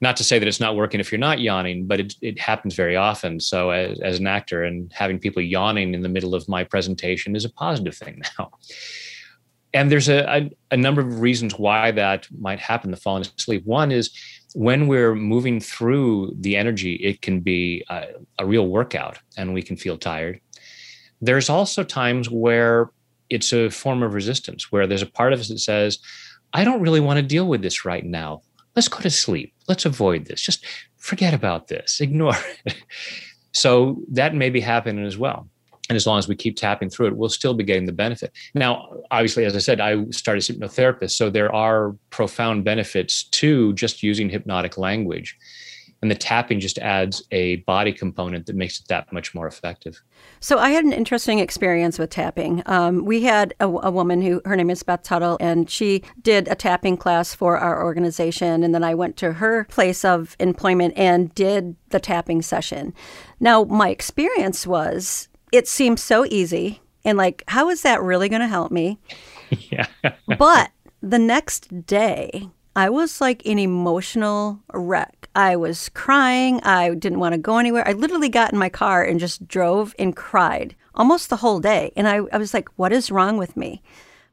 Not 0.00 0.16
to 0.16 0.24
say 0.24 0.38
that 0.38 0.46
it's 0.46 0.60
not 0.60 0.76
working 0.76 1.00
if 1.00 1.10
you're 1.10 1.18
not 1.18 1.40
yawning, 1.40 1.86
but 1.86 1.98
it, 1.98 2.14
it 2.22 2.38
happens 2.38 2.74
very 2.74 2.96
often. 2.96 3.40
So, 3.40 3.70
as, 3.70 3.98
as 4.00 4.20
an 4.20 4.28
actor, 4.28 4.62
and 4.62 4.92
having 4.92 5.18
people 5.18 5.42
yawning 5.42 5.92
in 5.92 6.02
the 6.02 6.08
middle 6.08 6.34
of 6.34 6.48
my 6.48 6.62
presentation 6.62 7.34
is 7.34 7.44
a 7.44 7.50
positive 7.50 7.96
thing 7.96 8.22
now 8.38 8.50
and 9.74 9.90
there's 9.90 10.08
a, 10.08 10.24
a, 10.24 10.50
a, 10.70 10.76
number 10.76 11.00
of 11.00 11.20
reasons 11.20 11.58
why 11.58 11.90
that 11.90 12.26
might 12.38 12.58
happen 12.58 12.90
the 12.90 12.96
falling 12.96 13.22
asleep. 13.22 13.64
One 13.66 13.92
is 13.92 14.10
when 14.54 14.86
we're 14.86 15.14
moving 15.14 15.60
through 15.60 16.32
the 16.38 16.56
energy 16.56 16.94
it 16.94 17.20
can 17.20 17.40
be 17.40 17.84
a, 17.90 18.06
a, 18.38 18.46
real 18.46 18.66
workout 18.66 19.18
and 19.36 19.52
we 19.52 19.62
can 19.62 19.76
feel 19.76 19.98
tired. 19.98 20.40
There's 21.20 21.50
also 21.50 21.84
times 21.84 22.30
where 22.30 22.90
it's 23.28 23.52
a 23.52 23.68
form 23.68 24.02
of 24.02 24.14
resistance 24.14 24.72
where 24.72 24.86
there's 24.86 25.02
a 25.02 25.06
part 25.06 25.32
of 25.32 25.40
us 25.40 25.48
that 25.48 25.58
says 25.58 25.98
i 26.54 26.64
don't 26.64 26.80
really 26.80 27.00
want 27.00 27.18
to 27.18 27.22
deal 27.22 27.46
with 27.46 27.62
this 27.62 27.84
right 27.84 28.04
now. 28.04 28.42
Let's 28.74 28.88
go 28.88 29.00
to 29.00 29.10
sleep. 29.10 29.52
Let's 29.66 29.84
avoid 29.84 30.26
this. 30.26 30.40
Just 30.40 30.64
forget 30.96 31.34
about 31.34 31.66
this. 31.68 32.00
Ignore 32.00 32.36
it. 32.64 32.76
So 33.52 34.02
that 34.12 34.34
may 34.34 34.50
be 34.50 34.60
happening 34.60 35.04
as 35.04 35.18
well 35.18 35.48
and 35.88 35.96
as 35.96 36.06
long 36.06 36.18
as 36.18 36.28
we 36.28 36.36
keep 36.36 36.56
tapping 36.56 36.90
through 36.90 37.06
it, 37.08 37.16
we'll 37.16 37.28
still 37.28 37.54
be 37.54 37.64
getting 37.64 37.86
the 37.86 37.92
benefit. 37.92 38.32
Now, 38.54 38.88
obviously, 39.10 39.44
as 39.44 39.56
I 39.56 39.60
said, 39.60 39.80
I 39.80 40.04
started 40.10 40.38
as 40.38 40.50
a 40.50 40.54
hypnotherapist, 40.54 41.12
so 41.12 41.30
there 41.30 41.54
are 41.54 41.96
profound 42.10 42.64
benefits 42.64 43.24
to 43.24 43.72
just 43.74 44.02
using 44.02 44.28
hypnotic 44.28 44.76
language. 44.76 45.36
And 46.00 46.10
the 46.10 46.14
tapping 46.14 46.60
just 46.60 46.78
adds 46.78 47.24
a 47.32 47.56
body 47.56 47.92
component 47.92 48.46
that 48.46 48.54
makes 48.54 48.78
it 48.78 48.86
that 48.88 49.12
much 49.12 49.34
more 49.34 49.48
effective. 49.48 50.00
So 50.38 50.58
I 50.58 50.70
had 50.70 50.84
an 50.84 50.92
interesting 50.92 51.40
experience 51.40 51.98
with 51.98 52.10
tapping. 52.10 52.62
Um, 52.66 53.04
we 53.04 53.22
had 53.22 53.52
a, 53.58 53.66
a, 53.66 53.90
woman 53.90 54.22
who 54.22 54.40
her 54.44 54.54
name 54.54 54.70
is 54.70 54.82
Beth 54.84 55.02
Tuttle, 55.02 55.36
and 55.40 55.68
she 55.68 56.04
did 56.22 56.46
a 56.46 56.54
tapping 56.54 56.96
class 56.96 57.34
for 57.34 57.58
our 57.58 57.82
organization. 57.82 58.62
And 58.62 58.72
then 58.72 58.84
I 58.84 58.94
went 58.94 59.16
to 59.16 59.34
her 59.34 59.64
place 59.64 60.04
of 60.04 60.36
employment 60.38 60.94
and 60.96 61.34
did 61.34 61.74
the 61.88 61.98
tapping 61.98 62.42
session. 62.42 62.94
Now 63.40 63.64
my 63.64 63.88
experience 63.88 64.66
was 64.68 65.27
it 65.52 65.68
seems 65.68 66.02
so 66.02 66.24
easy. 66.26 66.80
And 67.04 67.16
like 67.16 67.44
how 67.48 67.70
is 67.70 67.82
that 67.82 68.02
really 68.02 68.28
going 68.28 68.40
to 68.40 68.48
help 68.48 68.70
me? 68.72 68.98
Yeah. 69.70 69.86
But 70.38 70.72
the 71.00 71.18
next 71.18 71.86
day 71.86 72.50
i 72.76 72.90
was 72.90 73.18
like 73.18 73.46
an 73.46 73.58
emotional 73.58 74.60
wreck. 74.74 75.30
I 75.34 75.56
was 75.56 75.88
crying. 75.88 76.60
I 76.64 76.92
didn't 76.94 77.20
want 77.20 77.32
to 77.32 77.38
go 77.38 77.56
anywhere. 77.56 77.88
I 77.88 77.92
literally 77.92 78.28
got 78.28 78.52
in 78.52 78.58
my 78.58 78.68
car 78.68 79.02
and 79.02 79.18
just 79.18 79.48
drove 79.48 79.94
and 79.98 80.14
cried 80.14 80.76
almost 80.94 81.30
the 81.30 81.36
whole 81.36 81.60
day. 81.60 81.92
And 81.96 82.06
i, 82.06 82.16
I 82.30 82.36
was 82.36 82.52
like 82.52 82.68
what 82.76 82.92
is 82.92 83.10
wrong 83.10 83.38
with 83.38 83.56
me 83.56 83.82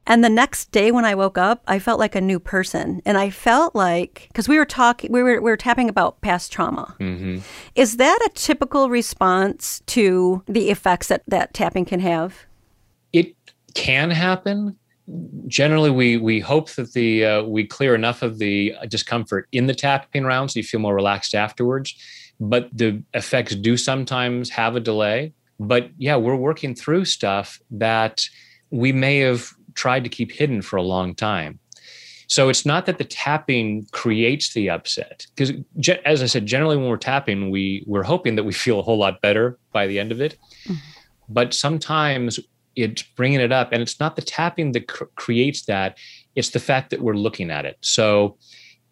and 0.08 0.24
the 0.24 0.30
next 0.30 0.72
day 0.72 0.92
when 0.92 1.06
I 1.06 1.16
woke 1.16 1.38
up, 1.38 1.64
I 1.68 1.80
felt 1.80 2.00
like 2.00 2.16
a 2.16 2.22
new 2.22 2.40
person. 2.40 3.02
And 3.06 3.18
I 3.18 3.30
felt 3.30 3.74
like, 3.74 4.26
because 4.28 4.48
we 4.48 4.58
were 4.58 4.66
talking, 4.66 5.12
we 5.12 5.24
were, 5.24 5.42
we 5.42 5.50
were 5.52 5.58
tapping 5.58 5.90
about 5.90 6.22
past 6.22 6.52
trauma. 6.52 6.96
Mm-hmm. 7.00 7.40
Is 7.76 7.98
that 7.98 8.20
a 8.26 8.30
typical 8.36 8.90
response 8.90 9.82
to 9.88 10.44
the 10.48 10.70
effects 10.70 11.08
that, 11.08 11.24
that 11.28 11.54
tapping 11.54 11.86
can 11.86 12.00
have? 12.02 12.46
It 13.14 13.36
can 13.74 14.12
happen. 14.12 14.78
Generally, 15.48 15.92
we, 15.92 16.18
we 16.18 16.40
hope 16.40 16.70
that 16.72 16.94
the 16.94 17.26
uh, 17.26 17.44
we 17.44 17.66
clear 17.66 17.94
enough 17.96 18.22
of 18.22 18.40
the 18.40 18.74
discomfort 18.88 19.48
in 19.52 19.68
the 19.68 19.76
tapping 19.76 20.24
round 20.24 20.52
so 20.52 20.60
you 20.60 20.64
feel 20.64 20.80
more 20.80 20.96
relaxed 20.96 21.36
afterwards. 21.36 21.96
But 22.40 22.70
the 22.76 23.02
effects 23.14 23.56
do 23.56 23.78
sometimes 23.78 24.50
have 24.50 24.76
a 24.76 24.80
delay. 24.80 25.34
But 25.60 25.90
yeah, 25.98 26.16
we're 26.16 26.36
working 26.36 26.76
through 26.76 27.06
stuff 27.06 27.60
that 27.72 28.28
we 28.72 28.92
may 28.92 29.20
have 29.20 29.55
tried 29.76 30.04
to 30.04 30.10
keep 30.10 30.32
hidden 30.32 30.62
for 30.62 30.78
a 30.78 30.82
long 30.82 31.14
time. 31.14 31.60
So 32.28 32.50
it's 32.50 32.66
not 32.66 32.86
that 32.88 32.98
the 32.98 33.04
tapping 33.04 33.86
creates 33.92 34.54
the 34.54 34.70
upset 34.70 35.28
because 35.36 35.52
as 36.06 36.24
I 36.24 36.26
said 36.26 36.46
generally 36.46 36.76
when 36.76 36.88
we're 36.88 36.98
tapping 36.98 37.52
we 37.52 37.84
we're 37.86 38.04
hoping 38.04 38.36
that 38.36 38.44
we 38.44 38.54
feel 38.54 38.80
a 38.80 38.82
whole 38.82 38.98
lot 38.98 39.22
better 39.22 39.60
by 39.72 39.88
the 39.88 40.00
end 40.00 40.12
of 40.12 40.22
it. 40.22 40.38
Mm-hmm. 40.66 40.76
But 41.30 41.54
sometimes 41.54 42.40
it's 42.76 43.04
bringing 43.04 43.40
it 43.40 43.52
up 43.52 43.70
and 43.72 43.82
it's 43.82 44.00
not 44.00 44.16
the 44.16 44.22
tapping 44.22 44.72
that 44.74 44.88
cr- 44.88 45.06
creates 45.16 45.66
that 45.66 45.98
it's 46.36 46.50
the 46.50 46.60
fact 46.60 46.90
that 46.90 47.02
we're 47.02 47.14
looking 47.14 47.50
at 47.50 47.66
it. 47.66 47.78
So 47.82 48.38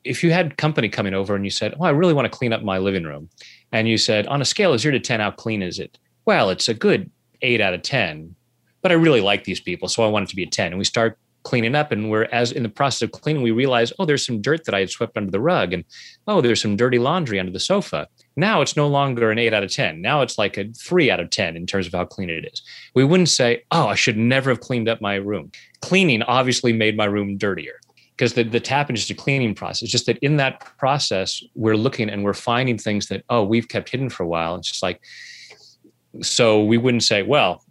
if 0.03 0.23
you 0.23 0.31
had 0.31 0.57
company 0.57 0.89
coming 0.89 1.13
over 1.13 1.35
and 1.35 1.45
you 1.45 1.51
said, 1.51 1.73
"Oh, 1.79 1.83
I 1.83 1.89
really 1.89 2.13
want 2.13 2.25
to 2.25 2.37
clean 2.37 2.53
up 2.53 2.61
my 2.61 2.77
living 2.77 3.03
room." 3.03 3.29
And 3.71 3.87
you 3.87 3.97
said, 3.97 4.27
"On 4.27 4.41
a 4.41 4.45
scale 4.45 4.73
of 4.73 4.79
0 4.79 4.93
to 4.93 4.99
10 4.99 5.19
how 5.19 5.31
clean 5.31 5.61
is 5.61 5.79
it?" 5.79 5.97
Well, 6.25 6.49
it's 6.49 6.69
a 6.69 6.73
good 6.73 7.09
8 7.41 7.61
out 7.61 7.73
of 7.73 7.81
10 7.81 8.35
but 8.83 8.91
I 8.91 8.95
really 8.95 9.21
like 9.21 9.45
these 9.45 9.59
people, 9.59 9.87
so 9.87 10.03
I 10.03 10.07
want 10.07 10.27
it 10.27 10.29
to 10.29 10.35
be 10.35 10.43
a 10.43 10.49
10. 10.49 10.67
And 10.67 10.77
we 10.77 10.85
start 10.85 11.17
cleaning 11.43 11.75
up 11.75 11.91
and 11.91 12.09
we're 12.09 12.23
as 12.25 12.51
in 12.51 12.63
the 12.63 12.69
process 12.69 13.01
of 13.01 13.11
cleaning 13.11 13.43
we 13.43 13.51
realize 13.51 13.91
oh 13.99 14.05
there's 14.05 14.25
some 14.25 14.41
dirt 14.41 14.63
that 14.65 14.73
i 14.73 14.79
had 14.79 14.89
swept 14.89 15.17
under 15.17 15.31
the 15.31 15.39
rug 15.39 15.73
and 15.73 15.83
oh 16.27 16.41
there's 16.41 16.61
some 16.61 16.75
dirty 16.75 16.97
laundry 16.97 17.39
under 17.39 17.51
the 17.51 17.59
sofa. 17.59 18.07
Now 18.35 18.61
it's 18.61 18.75
no 18.75 18.87
longer 18.87 19.29
an 19.29 19.37
8 19.37 19.53
out 19.53 19.63
of 19.63 19.71
10 19.71 20.01
now 20.01 20.21
it's 20.21 20.37
like 20.37 20.57
a 20.57 20.71
3 20.73 21.11
out 21.11 21.19
of 21.19 21.29
10 21.29 21.55
in 21.55 21.65
terms 21.67 21.85
of 21.85 21.93
how 21.93 22.05
clean 22.05 22.29
it 22.29 22.45
is. 22.45 22.61
We 22.95 23.03
wouldn't 23.03 23.29
say 23.29 23.63
oh 23.71 23.87
i 23.87 23.95
should 23.95 24.17
never 24.17 24.49
have 24.49 24.61
cleaned 24.61 24.89
up 24.89 25.01
my 25.01 25.15
room. 25.15 25.51
Cleaning 25.81 26.23
obviously 26.23 26.73
made 26.73 26.97
my 26.97 27.05
room 27.05 27.37
dirtier 27.37 27.79
because 28.15 28.33
the, 28.33 28.43
the 28.43 28.59
tapping 28.59 28.95
is 28.95 29.09
a 29.09 29.13
cleaning 29.15 29.53
process. 29.53 29.89
Just 29.89 30.05
that 30.05 30.17
in 30.19 30.37
that 30.37 30.61
process 30.77 31.43
we're 31.55 31.75
looking 31.75 32.09
and 32.09 32.23
we're 32.23 32.33
finding 32.33 32.77
things 32.77 33.07
that 33.07 33.23
oh 33.29 33.43
we've 33.43 33.67
kept 33.67 33.89
hidden 33.89 34.09
for 34.09 34.23
a 34.23 34.27
while. 34.27 34.55
It's 34.55 34.69
just 34.69 34.83
like 34.83 35.01
so 36.21 36.63
we 36.63 36.77
wouldn't 36.77 37.03
say 37.03 37.23
well 37.23 37.62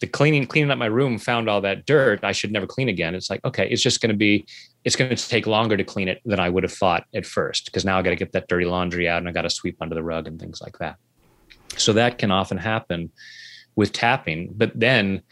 the 0.00 0.06
cleaning 0.06 0.46
cleaning 0.46 0.70
up 0.70 0.78
my 0.78 0.86
room 0.86 1.18
found 1.18 1.48
all 1.48 1.60
that 1.60 1.86
dirt 1.86 2.20
i 2.22 2.32
should 2.32 2.52
never 2.52 2.66
clean 2.66 2.88
again. 2.88 3.14
It's 3.14 3.30
like 3.30 3.44
okay 3.44 3.68
it's 3.68 3.82
just 3.82 4.00
going 4.00 4.10
to 4.10 4.16
be 4.16 4.46
it's 4.84 4.96
going 4.96 5.14
to 5.14 5.28
take 5.28 5.46
longer 5.46 5.76
to 5.76 5.84
clean 5.84 6.08
it 6.08 6.20
than 6.24 6.40
i 6.40 6.48
would 6.48 6.62
have 6.62 6.72
thought 6.72 7.04
at 7.14 7.26
first 7.26 7.66
because 7.66 7.84
now 7.84 7.98
i 7.98 8.02
got 8.02 8.10
to 8.10 8.16
get 8.16 8.32
that 8.32 8.48
dirty 8.48 8.66
laundry 8.66 9.08
out 9.08 9.18
and 9.18 9.28
i 9.28 9.32
got 9.32 9.42
to 9.42 9.50
sweep 9.50 9.76
under 9.80 9.94
the 9.94 10.02
rug 10.02 10.26
and 10.26 10.40
things 10.40 10.60
like 10.60 10.78
that. 10.78 10.96
So 11.76 11.92
that 11.94 12.18
can 12.18 12.30
often 12.30 12.58
happen 12.58 13.10
with 13.76 13.92
tapping 13.92 14.52
but 14.54 14.72
then 14.78 15.22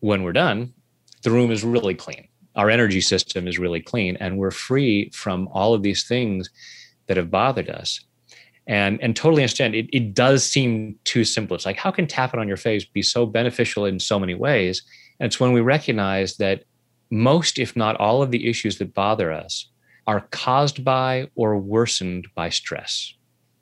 when 0.00 0.22
we're 0.22 0.32
done 0.32 0.72
the 1.22 1.30
room 1.30 1.50
is 1.50 1.64
really 1.64 1.94
clean. 1.94 2.28
Our 2.54 2.70
energy 2.70 3.00
system 3.00 3.48
is 3.48 3.58
really 3.58 3.80
clean 3.80 4.16
and 4.20 4.38
we're 4.38 4.52
free 4.52 5.10
from 5.12 5.48
all 5.48 5.74
of 5.74 5.82
these 5.82 6.06
things 6.06 6.50
that 7.08 7.16
have 7.16 7.30
bothered 7.30 7.68
us 7.68 8.04
and 8.66 9.00
and 9.02 9.14
totally 9.14 9.42
understand 9.42 9.74
it, 9.74 9.86
it 9.92 10.14
does 10.14 10.44
seem 10.44 10.98
too 11.04 11.24
simple 11.24 11.54
it's 11.54 11.66
like 11.66 11.76
how 11.76 11.90
can 11.90 12.06
tapping 12.06 12.40
on 12.40 12.48
your 12.48 12.56
face 12.56 12.84
be 12.84 13.02
so 13.02 13.26
beneficial 13.26 13.84
in 13.84 13.98
so 14.00 14.18
many 14.18 14.34
ways? 14.34 14.82
And 15.20 15.26
it's 15.26 15.38
when 15.38 15.52
we 15.52 15.60
recognize 15.60 16.36
that 16.38 16.64
most 17.10 17.58
if 17.58 17.76
not 17.76 17.96
all 17.96 18.22
of 18.22 18.30
the 18.30 18.48
issues 18.48 18.78
that 18.78 18.94
bother 18.94 19.32
us 19.32 19.68
are 20.06 20.26
caused 20.30 20.84
by 20.84 21.28
or 21.34 21.58
worsened 21.58 22.26
by 22.34 22.48
stress. 22.48 23.14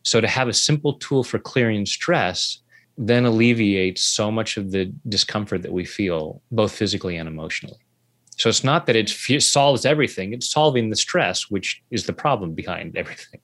So 0.04 0.20
to 0.20 0.26
have 0.28 0.48
a 0.48 0.52
simple 0.52 0.94
tool 0.94 1.22
for 1.22 1.38
clearing 1.38 1.86
stress 1.86 2.58
then 2.98 3.24
alleviates 3.24 4.02
so 4.02 4.30
much 4.30 4.58
of 4.58 4.70
the 4.70 4.92
discomfort 5.08 5.62
that 5.62 5.72
we 5.72 5.84
feel 5.84 6.42
both 6.50 6.72
physically 6.72 7.16
and 7.16 7.26
emotionally. 7.26 7.78
So 8.36 8.50
it's 8.50 8.64
not 8.64 8.84
that 8.86 8.96
it 8.96 9.08
solves 9.42 9.84
everything 9.84 10.32
it's 10.32 10.50
solving 10.50 10.90
the 10.90 10.96
stress 10.96 11.50
which 11.50 11.82
is 11.90 12.06
the 12.06 12.12
problem 12.12 12.54
behind 12.54 12.96
everything 12.96 13.40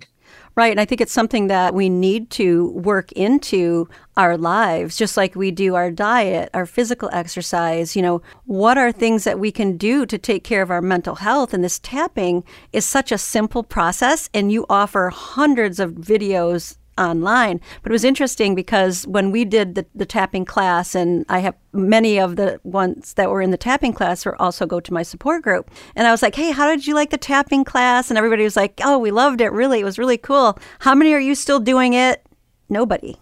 Right. 0.55 0.73
And 0.73 0.81
I 0.81 0.85
think 0.85 1.01
it's 1.01 1.13
something 1.13 1.47
that 1.47 1.73
we 1.73 1.89
need 1.89 2.31
to 2.31 2.71
work 2.71 3.13
into 3.13 3.89
our 4.17 4.37
lives, 4.37 4.97
just 4.97 5.17
like 5.17 5.37
we 5.37 5.53
do 5.53 5.77
our 5.77 5.93
diet, 5.93 6.51
our 6.53 6.67
physical 6.67 7.09
exercise. 7.13 7.95
You 7.95 8.03
know, 8.03 8.23
what 8.45 8.77
are 8.77 8.91
things 8.91 9.23
that 9.23 9.39
we 9.39 9.53
can 9.53 9.77
do 9.77 10.05
to 10.07 10.19
take 10.19 10.43
care 10.43 10.63
of 10.63 10.71
our 10.71 10.83
mental 10.83 11.17
health? 11.17 11.55
And 11.55 11.63
this 11.63 11.79
tapping 11.79 12.43
is 12.73 12.85
such 12.85 13.13
a 13.13 13.19
simple 13.19 13.63
process, 13.63 14.29
and 14.35 14.51
you 14.51 14.67
offer 14.69 15.11
hundreds 15.11 15.79
of 15.79 15.93
videos 15.93 16.78
online. 16.99 17.61
But 17.83 17.93
it 17.93 17.95
was 17.95 18.05
interesting 18.05 18.55
because 18.55 19.07
when 19.07 19.31
we 19.31 19.45
did 19.45 19.75
the, 19.75 19.87
the 19.95 20.07
tapping 20.07 20.45
class, 20.45 20.95
and 20.95 21.25
I 21.29 21.39
have 21.39 21.55
many 21.73 22.19
of 22.19 22.37
the 22.37 22.61
ones 22.65 23.15
that 23.15 23.31
were 23.31 23.41
in 23.41 23.51
the 23.51 23.57
tapping 23.57 23.93
class 23.93 24.27
or 24.27 24.41
also 24.41 24.67
go 24.67 24.81
to 24.81 24.93
my 24.93 25.03
support 25.03 25.43
group. 25.43 25.71
And 25.95 26.07
I 26.07 26.11
was 26.11 26.23
like, 26.23 26.35
hey, 26.35 26.51
how 26.51 26.67
did 26.67 26.87
you 26.87 26.95
like 26.95 27.11
the 27.11 27.19
tapping 27.19 27.65
class? 27.65 28.11
And 28.11 28.19
everybody 28.19 28.45
was 28.45 28.57
like, 28.57 28.81
oh, 28.83 28.99
we 28.99 29.11
loved 29.11 29.41
it. 29.41 29.53
Really, 29.53 29.81
it 29.81 29.85
was 29.85 29.99
really 29.99 30.19
cool. 30.19 30.59
How 30.81 30.95
many 30.95 31.13
are 31.15 31.21
you 31.21 31.35
still 31.35 31.61
doing 31.61 31.93
it? 31.93 32.27
Nobody. 32.69 33.17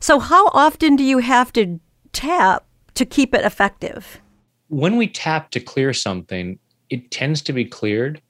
So, 0.00 0.18
how 0.18 0.48
often 0.48 0.96
do 0.96 1.04
you 1.04 1.18
have 1.18 1.52
to 1.54 1.80
tap 2.12 2.64
to 2.94 3.04
keep 3.04 3.34
it 3.34 3.44
effective? 3.44 4.20
When 4.68 4.96
we 4.96 5.06
tap 5.06 5.50
to 5.52 5.60
clear 5.60 5.92
something, 5.92 6.58
it 6.90 7.10
tends 7.10 7.42
to 7.42 7.52
be 7.52 7.64
cleared, 7.64 8.20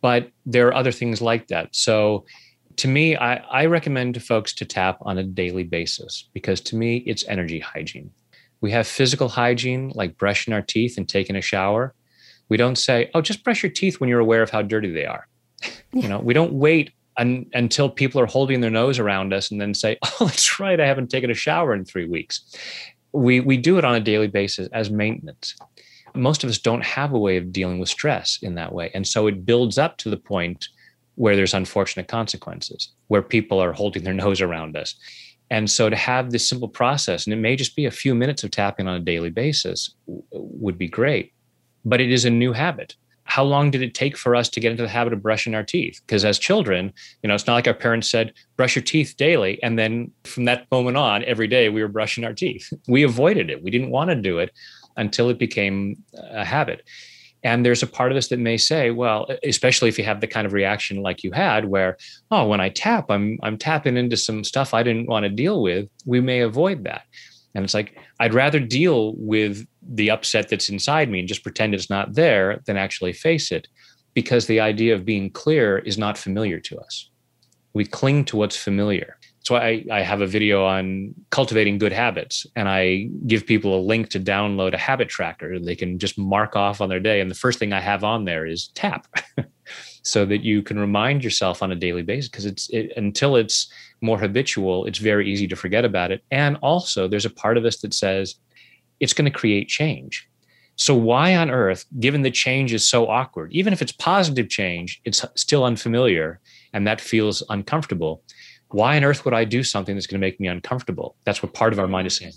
but 0.00 0.30
there 0.44 0.68
are 0.68 0.74
other 0.74 0.92
things 0.92 1.20
like 1.20 1.48
that. 1.48 1.74
So, 1.74 2.24
to 2.76 2.88
me, 2.88 3.16
I, 3.16 3.36
I 3.36 3.66
recommend 3.66 4.14
to 4.14 4.20
folks 4.20 4.52
to 4.54 4.64
tap 4.64 4.98
on 5.02 5.18
a 5.18 5.22
daily 5.22 5.64
basis 5.64 6.28
because 6.32 6.60
to 6.62 6.76
me, 6.76 6.98
it's 6.98 7.24
energy 7.26 7.58
hygiene. 7.58 8.10
We 8.60 8.70
have 8.72 8.86
physical 8.86 9.28
hygiene 9.28 9.92
like 9.94 10.18
brushing 10.18 10.52
our 10.52 10.62
teeth 10.62 10.96
and 10.96 11.08
taking 11.08 11.36
a 11.36 11.40
shower. 11.40 11.94
We 12.48 12.56
don't 12.56 12.76
say, 12.76 13.10
oh, 13.14 13.20
just 13.20 13.44
brush 13.44 13.62
your 13.62 13.72
teeth 13.72 14.00
when 14.00 14.08
you're 14.08 14.20
aware 14.20 14.42
of 14.42 14.50
how 14.50 14.62
dirty 14.62 14.92
they 14.92 15.06
are. 15.06 15.26
you 15.92 16.08
know, 16.08 16.20
we 16.20 16.34
don't 16.34 16.52
wait 16.52 16.92
un- 17.16 17.46
until 17.54 17.88
people 17.88 18.20
are 18.20 18.26
holding 18.26 18.60
their 18.60 18.70
nose 18.70 18.98
around 18.98 19.32
us 19.32 19.50
and 19.50 19.60
then 19.60 19.74
say, 19.74 19.98
oh, 20.04 20.26
that's 20.26 20.60
right, 20.60 20.80
I 20.80 20.86
haven't 20.86 21.10
taken 21.10 21.30
a 21.30 21.34
shower 21.34 21.74
in 21.74 21.84
three 21.84 22.06
weeks. 22.06 22.54
We, 23.12 23.40
we 23.40 23.56
do 23.56 23.78
it 23.78 23.84
on 23.84 23.94
a 23.94 24.00
daily 24.00 24.28
basis 24.28 24.68
as 24.72 24.90
maintenance. 24.90 25.54
Most 26.14 26.44
of 26.44 26.50
us 26.50 26.58
don't 26.58 26.84
have 26.84 27.12
a 27.12 27.18
way 27.18 27.36
of 27.36 27.52
dealing 27.52 27.78
with 27.78 27.88
stress 27.88 28.38
in 28.42 28.54
that 28.54 28.72
way. 28.72 28.90
And 28.94 29.06
so 29.06 29.26
it 29.26 29.44
builds 29.44 29.78
up 29.78 29.96
to 29.98 30.10
the 30.10 30.16
point 30.16 30.68
where 31.16 31.36
there's 31.36 31.54
unfortunate 31.54 32.08
consequences, 32.08 32.92
where 33.08 33.22
people 33.22 33.58
are 33.60 33.72
holding 33.72 34.04
their 34.04 34.14
nose 34.24 34.40
around 34.40 34.76
us. 34.76 34.94
And 35.50 35.70
so 35.70 35.88
to 35.88 35.96
have 35.96 36.30
this 36.30 36.48
simple 36.48 36.68
process, 36.68 37.26
and 37.26 37.34
it 37.34 37.38
may 37.38 37.56
just 37.56 37.76
be 37.76 37.84
a 37.84 37.90
few 37.90 38.14
minutes 38.14 38.42
of 38.42 38.50
tapping 38.50 38.88
on 38.88 38.96
a 38.96 39.00
daily 39.00 39.30
basis, 39.30 39.94
w- 40.06 40.22
would 40.32 40.78
be 40.78 40.88
great. 40.88 41.32
But 41.84 42.00
it 42.00 42.10
is 42.10 42.24
a 42.24 42.30
new 42.30 42.52
habit. 42.52 42.96
How 43.24 43.44
long 43.44 43.70
did 43.70 43.82
it 43.82 43.94
take 43.94 44.16
for 44.16 44.34
us 44.34 44.48
to 44.50 44.60
get 44.60 44.70
into 44.70 44.82
the 44.82 44.88
habit 44.88 45.12
of 45.12 45.22
brushing 45.22 45.54
our 45.54 45.62
teeth? 45.62 46.00
Because 46.06 46.24
as 46.24 46.38
children, 46.38 46.92
you 47.22 47.28
know, 47.28 47.34
it's 47.34 47.46
not 47.46 47.54
like 47.54 47.66
our 47.66 47.74
parents 47.74 48.10
said, 48.10 48.32
brush 48.56 48.74
your 48.74 48.82
teeth 48.82 49.16
daily. 49.16 49.60
And 49.62 49.78
then 49.78 50.10
from 50.24 50.44
that 50.46 50.66
moment 50.70 50.96
on, 50.96 51.24
every 51.24 51.48
day 51.48 51.68
we 51.68 51.82
were 51.82 51.88
brushing 51.88 52.24
our 52.24 52.32
teeth. 52.32 52.72
We 52.88 53.02
avoided 53.02 53.50
it. 53.50 53.62
We 53.62 53.70
didn't 53.70 53.90
want 53.90 54.10
to 54.10 54.16
do 54.16 54.38
it 54.38 54.52
until 54.96 55.28
it 55.28 55.38
became 55.38 56.02
a 56.14 56.44
habit. 56.44 56.82
And 57.46 57.64
there's 57.64 57.84
a 57.84 57.86
part 57.86 58.10
of 58.10 58.18
us 58.18 58.26
that 58.28 58.40
may 58.40 58.56
say, 58.56 58.90
well, 58.90 59.28
especially 59.44 59.88
if 59.88 59.96
you 59.98 60.04
have 60.04 60.20
the 60.20 60.26
kind 60.26 60.48
of 60.48 60.52
reaction 60.52 61.00
like 61.00 61.22
you 61.22 61.30
had, 61.30 61.66
where, 61.66 61.96
oh, 62.32 62.44
when 62.48 62.60
I 62.60 62.70
tap, 62.70 63.08
I'm 63.08 63.38
I'm 63.40 63.56
tapping 63.56 63.96
into 63.96 64.16
some 64.16 64.42
stuff 64.42 64.74
I 64.74 64.82
didn't 64.82 65.06
want 65.06 65.22
to 65.22 65.30
deal 65.30 65.62
with. 65.62 65.88
We 66.04 66.20
may 66.20 66.40
avoid 66.40 66.82
that. 66.84 67.02
And 67.54 67.64
it's 67.64 67.72
like, 67.72 67.96
I'd 68.18 68.34
rather 68.34 68.58
deal 68.58 69.14
with 69.16 69.64
the 69.80 70.10
upset 70.10 70.48
that's 70.48 70.68
inside 70.68 71.08
me 71.08 71.20
and 71.20 71.28
just 71.28 71.44
pretend 71.44 71.72
it's 71.72 71.88
not 71.88 72.14
there 72.14 72.62
than 72.66 72.76
actually 72.76 73.12
face 73.12 73.52
it. 73.52 73.68
Because 74.12 74.48
the 74.48 74.58
idea 74.58 74.92
of 74.96 75.04
being 75.04 75.30
clear 75.30 75.78
is 75.78 75.96
not 75.96 76.18
familiar 76.18 76.58
to 76.58 76.78
us. 76.80 77.10
We 77.74 77.84
cling 77.84 78.24
to 78.24 78.36
what's 78.36 78.56
familiar. 78.56 79.18
So 79.46 79.54
I, 79.54 79.84
I 79.92 80.02
have 80.02 80.22
a 80.22 80.26
video 80.26 80.64
on 80.64 81.14
cultivating 81.30 81.78
good 81.78 81.92
habits, 81.92 82.48
and 82.56 82.68
I 82.68 83.08
give 83.28 83.46
people 83.46 83.78
a 83.78 83.80
link 83.80 84.08
to 84.08 84.18
download 84.18 84.74
a 84.74 84.76
habit 84.76 85.08
tracker. 85.08 85.60
They 85.60 85.76
can 85.76 86.00
just 86.00 86.18
mark 86.18 86.56
off 86.56 86.80
on 86.80 86.88
their 86.88 86.98
day. 86.98 87.20
And 87.20 87.30
the 87.30 87.36
first 87.36 87.60
thing 87.60 87.72
I 87.72 87.78
have 87.78 88.02
on 88.02 88.24
there 88.24 88.44
is 88.44 88.72
tap. 88.74 89.06
so 90.02 90.26
that 90.26 90.42
you 90.42 90.62
can 90.62 90.80
remind 90.80 91.22
yourself 91.22 91.62
on 91.62 91.70
a 91.70 91.76
daily 91.76 92.02
basis 92.02 92.28
because 92.28 92.44
it's 92.44 92.68
it, 92.70 92.92
until 92.96 93.36
it's 93.36 93.72
more 94.00 94.18
habitual 94.18 94.86
it's 94.86 94.98
very 94.98 95.28
easy 95.28 95.48
to 95.48 95.56
forget 95.56 95.84
about 95.84 96.12
it 96.12 96.22
and 96.30 96.56
also 96.62 97.08
there's 97.08 97.24
a 97.24 97.30
part 97.30 97.56
of 97.56 97.64
us 97.64 97.78
that 97.78 97.92
says 97.92 98.36
it's 99.00 99.12
going 99.12 99.24
to 99.24 99.36
create 99.36 99.66
change 99.66 100.28
so 100.76 100.94
why 100.94 101.34
on 101.34 101.50
earth 101.50 101.84
given 101.98 102.22
the 102.22 102.30
change 102.30 102.72
is 102.72 102.88
so 102.88 103.08
awkward 103.08 103.52
even 103.52 103.72
if 103.72 103.82
it's 103.82 103.90
positive 103.90 104.48
change 104.48 105.00
it's 105.04 105.24
still 105.34 105.64
unfamiliar 105.64 106.38
and 106.72 106.86
that 106.86 107.00
feels 107.00 107.42
uncomfortable 107.48 108.22
why 108.68 108.96
on 108.96 109.04
earth 109.04 109.24
would 109.24 109.34
I 109.34 109.44
do 109.44 109.62
something 109.62 109.94
that's 109.94 110.06
going 110.06 110.20
to 110.20 110.26
make 110.26 110.40
me 110.40 110.48
uncomfortable? 110.48 111.16
That's 111.24 111.42
what 111.42 111.54
part 111.54 111.72
of 111.72 111.78
our 111.78 111.86
mind 111.86 112.06
is 112.06 112.16
saying. 112.16 112.32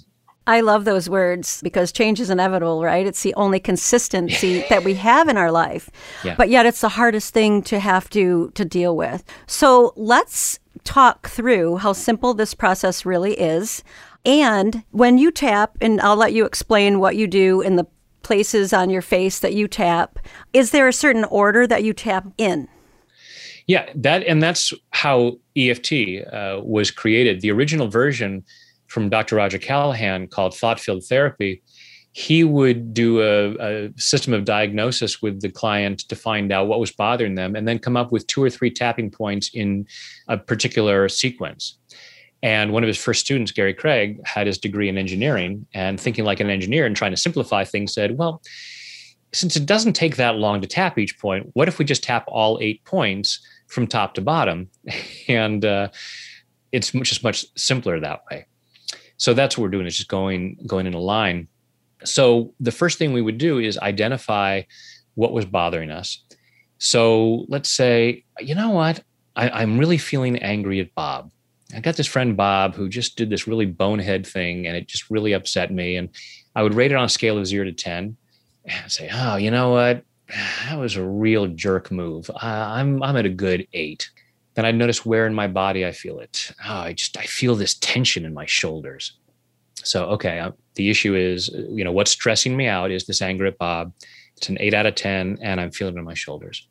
I 0.47 0.61
love 0.61 0.83
those 0.83 1.07
words 1.07 1.61
because 1.61 1.91
change 1.91 2.19
is 2.19 2.31
inevitable, 2.31 2.83
right? 2.83 3.05
It's 3.05 3.21
the 3.21 3.35
only 3.35 3.59
consistency 3.59 4.65
that 4.69 4.83
we 4.83 4.95
have 4.95 5.27
in 5.27 5.37
our 5.37 5.51
life. 5.51 5.91
Yeah. 6.23 6.33
But 6.35 6.49
yet 6.49 6.65
it's 6.65 6.81
the 6.81 6.89
hardest 6.89 7.35
thing 7.35 7.61
to 7.63 7.79
have 7.79 8.09
to 8.11 8.51
to 8.55 8.65
deal 8.65 8.97
with. 8.97 9.23
So 9.45 9.93
let's 9.95 10.59
talk 10.83 11.29
through 11.29 11.77
how 11.77 11.93
simple 11.93 12.33
this 12.33 12.55
process 12.55 13.05
really 13.05 13.33
is. 13.39 13.83
And 14.25 14.83
when 14.89 15.19
you 15.19 15.29
tap, 15.29 15.77
and 15.81 16.01
I'll 16.01 16.15
let 16.15 16.33
you 16.33 16.45
explain 16.45 16.99
what 16.99 17.15
you 17.15 17.27
do 17.27 17.61
in 17.61 17.75
the 17.75 17.85
places 18.23 18.73
on 18.73 18.89
your 18.89 19.01
face 19.01 19.39
that 19.39 19.53
you 19.53 19.67
tap, 19.67 20.17
is 20.51 20.71
there 20.71 20.87
a 20.87 20.93
certain 20.93 21.25
order 21.25 21.67
that 21.67 21.83
you 21.83 21.93
tap 21.93 22.27
in? 22.39 22.67
Yeah, 23.69 23.87
that 23.93 24.23
and 24.23 24.41
that's 24.41 24.73
how 24.93 25.37
EFT 25.55 25.93
uh, 26.33 26.59
was 26.63 26.89
created. 26.89 27.41
The 27.41 27.51
original 27.51 27.87
version 27.87 28.43
from 28.87 29.09
Dr. 29.09 29.35
Roger 29.35 29.59
Callahan 29.59 30.25
called 30.25 30.55
Thought 30.55 30.79
Field 30.79 31.03
Therapy. 31.03 31.61
He 32.11 32.43
would 32.43 32.95
do 32.95 33.21
a, 33.21 33.53
a, 33.59 33.89
system 33.95 34.33
of 34.33 34.43
diagnosis 34.43 35.21
with 35.21 35.41
the 35.41 35.51
client 35.51 35.99
to 36.09 36.15
find 36.15 36.51
out 36.51 36.67
what 36.67 36.79
was 36.79 36.91
bothering 36.91 37.35
them, 37.35 37.55
and 37.55 37.67
then 37.67 37.77
come 37.77 37.95
up 37.95 38.11
with 38.11 38.25
two 38.25 38.41
or 38.41 38.49
three 38.49 38.71
tapping 38.71 39.11
points 39.11 39.51
in 39.53 39.85
a 40.27 40.35
particular 40.35 41.07
sequence. 41.07 41.77
And 42.41 42.73
one 42.73 42.81
of 42.81 42.87
his 42.87 42.97
first 42.97 43.23
students, 43.23 43.51
Gary 43.51 43.75
Craig, 43.75 44.19
had 44.25 44.47
his 44.47 44.57
degree 44.57 44.89
in 44.89 44.97
engineering 44.97 45.67
and 45.75 45.99
thinking 45.99 46.25
like 46.25 46.39
an 46.39 46.49
engineer 46.49 46.87
and 46.87 46.95
trying 46.95 47.11
to 47.11 47.17
simplify 47.17 47.65
things, 47.65 47.93
said, 47.93 48.17
Well, 48.17 48.41
since 49.31 49.55
it 49.55 49.67
doesn't 49.67 49.93
take 49.93 50.15
that 50.15 50.37
long 50.37 50.59
to 50.59 50.67
tap 50.67 50.97
each 50.97 51.19
point, 51.19 51.51
what 51.53 51.67
if 51.67 51.77
we 51.77 51.85
just 51.85 52.03
tap 52.03 52.25
all 52.27 52.57
eight 52.63 52.83
points 52.83 53.39
from 53.69 53.87
top 53.87 54.15
to 54.15 54.21
bottom, 54.21 54.69
and 55.27 55.63
uh, 55.63 55.89
it's 56.71 56.91
just 56.91 57.23
much 57.23 57.45
simpler 57.55 57.99
that 57.99 58.21
way. 58.29 58.45
So 59.17 59.33
that's 59.33 59.57
what 59.57 59.63
we're 59.63 59.69
doing 59.69 59.87
is 59.87 59.97
just 59.97 60.09
going 60.09 60.57
going 60.65 60.87
in 60.87 60.93
a 60.93 60.99
line. 60.99 61.47
So 62.05 62.53
the 62.59 62.71
first 62.71 62.97
thing 62.97 63.13
we 63.13 63.21
would 63.21 63.37
do 63.37 63.59
is 63.59 63.77
identify 63.77 64.63
what 65.15 65.33
was 65.33 65.45
bothering 65.45 65.91
us. 65.91 66.23
So 66.77 67.45
let's 67.49 67.69
say, 67.69 68.23
you 68.39 68.55
know 68.55 68.69
what, 68.69 69.03
I, 69.35 69.49
I'm 69.49 69.77
really 69.77 69.97
feeling 69.97 70.39
angry 70.39 70.79
at 70.79 70.95
Bob. 70.95 71.29
I 71.75 71.81
got 71.81 71.97
this 71.97 72.07
friend 72.07 72.37
Bob 72.37 72.73
who 72.73 72.87
just 72.87 73.17
did 73.17 73.29
this 73.29 73.47
really 73.47 73.65
bonehead 73.65 74.25
thing, 74.25 74.65
and 74.65 74.75
it 74.75 74.87
just 74.87 75.09
really 75.09 75.33
upset 75.33 75.71
me. 75.71 75.97
And 75.97 76.09
I 76.55 76.63
would 76.63 76.73
rate 76.73 76.91
it 76.91 76.95
on 76.95 77.03
a 77.03 77.09
scale 77.09 77.37
of 77.37 77.45
zero 77.45 77.65
to 77.65 77.73
ten, 77.73 78.15
and 78.65 78.91
say, 78.91 79.09
oh, 79.11 79.35
you 79.35 79.51
know 79.51 79.69
what, 79.69 80.03
that 80.29 80.77
was 80.77 80.95
a 80.95 81.03
real 81.03 81.47
jerk 81.47 81.91
move. 81.91 82.29
I'm 82.35 83.01
I'm 83.01 83.15
at 83.15 83.25
a 83.25 83.29
good 83.29 83.67
eight. 83.73 84.09
Then 84.55 84.65
I 84.65 84.71
notice 84.71 85.05
where 85.05 85.25
in 85.25 85.33
my 85.33 85.47
body 85.47 85.85
I 85.85 85.91
feel 85.91 86.19
it. 86.19 86.51
Oh, 86.65 86.73
I 86.73 86.93
just 86.93 87.17
I 87.17 87.23
feel 87.23 87.55
this 87.55 87.75
tension 87.75 88.25
in 88.25 88.33
my 88.33 88.45
shoulders. 88.45 89.13
So 89.75 90.05
okay, 90.09 90.39
uh, 90.39 90.51
the 90.75 90.89
issue 90.89 91.15
is 91.15 91.49
you 91.49 91.83
know 91.83 91.91
what's 91.91 92.11
stressing 92.11 92.55
me 92.55 92.67
out 92.67 92.91
is 92.91 93.05
this 93.05 93.21
anger 93.21 93.45
at 93.45 93.57
Bob. 93.57 93.93
It's 94.37 94.49
an 94.49 94.57
eight 94.59 94.73
out 94.73 94.85
of 94.85 94.95
ten, 94.95 95.37
and 95.41 95.59
I'm 95.59 95.71
feeling 95.71 95.95
it 95.95 95.99
in 95.99 96.05
my 96.05 96.13
shoulders. 96.13 96.67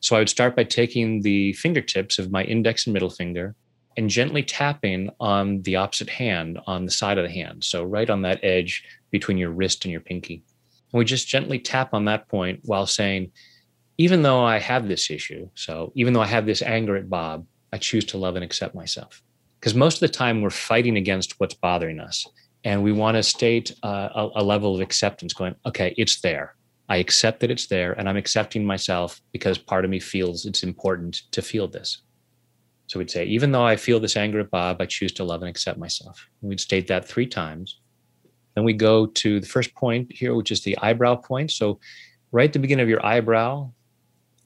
So 0.00 0.16
I 0.16 0.18
would 0.18 0.28
start 0.28 0.56
by 0.56 0.64
taking 0.64 1.22
the 1.22 1.52
fingertips 1.54 2.18
of 2.18 2.32
my 2.32 2.44
index 2.44 2.86
and 2.86 2.92
middle 2.92 3.10
finger 3.10 3.54
and 3.96 4.08
gently 4.08 4.42
tapping 4.42 5.10
on 5.20 5.62
the 5.62 5.76
opposite 5.76 6.08
hand 6.08 6.58
on 6.66 6.84
the 6.84 6.90
side 6.90 7.18
of 7.18 7.24
the 7.24 7.30
hand. 7.30 7.62
So 7.62 7.84
right 7.84 8.08
on 8.08 8.22
that 8.22 8.42
edge 8.42 8.84
between 9.10 9.38
your 9.38 9.50
wrist 9.50 9.84
and 9.84 9.92
your 9.92 10.00
pinky. 10.00 10.42
And 10.92 10.98
we 10.98 11.04
just 11.04 11.28
gently 11.28 11.58
tap 11.58 11.94
on 11.94 12.04
that 12.06 12.28
point 12.28 12.60
while 12.64 12.86
saying, 12.86 13.32
even 13.98 14.22
though 14.22 14.42
I 14.42 14.58
have 14.58 14.88
this 14.88 15.10
issue, 15.10 15.48
so 15.54 15.92
even 15.94 16.12
though 16.12 16.20
I 16.20 16.26
have 16.26 16.46
this 16.46 16.62
anger 16.62 16.96
at 16.96 17.10
Bob, 17.10 17.46
I 17.72 17.78
choose 17.78 18.04
to 18.06 18.18
love 18.18 18.36
and 18.36 18.44
accept 18.44 18.74
myself. 18.74 19.22
Because 19.58 19.74
most 19.74 19.96
of 19.96 20.00
the 20.00 20.08
time 20.08 20.40
we're 20.40 20.50
fighting 20.50 20.96
against 20.96 21.38
what's 21.38 21.54
bothering 21.54 22.00
us. 22.00 22.26
And 22.64 22.82
we 22.82 22.92
want 22.92 23.16
to 23.16 23.22
state 23.22 23.74
uh, 23.82 24.08
a, 24.14 24.28
a 24.36 24.44
level 24.44 24.74
of 24.74 24.80
acceptance 24.80 25.32
going, 25.32 25.54
okay, 25.66 25.94
it's 25.96 26.20
there. 26.20 26.54
I 26.88 26.96
accept 26.96 27.40
that 27.40 27.50
it's 27.50 27.66
there 27.66 27.92
and 27.92 28.08
I'm 28.08 28.16
accepting 28.16 28.64
myself 28.64 29.20
because 29.32 29.56
part 29.56 29.84
of 29.84 29.90
me 29.90 29.98
feels 29.98 30.46
it's 30.46 30.62
important 30.62 31.22
to 31.32 31.42
feel 31.42 31.66
this. 31.68 32.02
So 32.86 32.98
we'd 32.98 33.10
say, 33.10 33.24
even 33.24 33.52
though 33.52 33.64
I 33.64 33.76
feel 33.76 33.98
this 33.98 34.16
anger 34.16 34.40
at 34.40 34.50
Bob, 34.50 34.80
I 34.80 34.86
choose 34.86 35.12
to 35.12 35.24
love 35.24 35.42
and 35.42 35.48
accept 35.48 35.78
myself. 35.78 36.28
And 36.40 36.50
we'd 36.50 36.60
state 36.60 36.88
that 36.88 37.08
three 37.08 37.26
times. 37.26 37.80
Then 38.54 38.64
we 38.64 38.72
go 38.72 39.06
to 39.06 39.40
the 39.40 39.46
first 39.46 39.74
point 39.74 40.12
here, 40.12 40.34
which 40.34 40.50
is 40.50 40.62
the 40.62 40.76
eyebrow 40.78 41.16
point. 41.16 41.50
So, 41.50 41.80
right 42.32 42.48
at 42.48 42.52
the 42.52 42.58
beginning 42.58 42.82
of 42.82 42.88
your 42.88 43.04
eyebrow, 43.04 43.70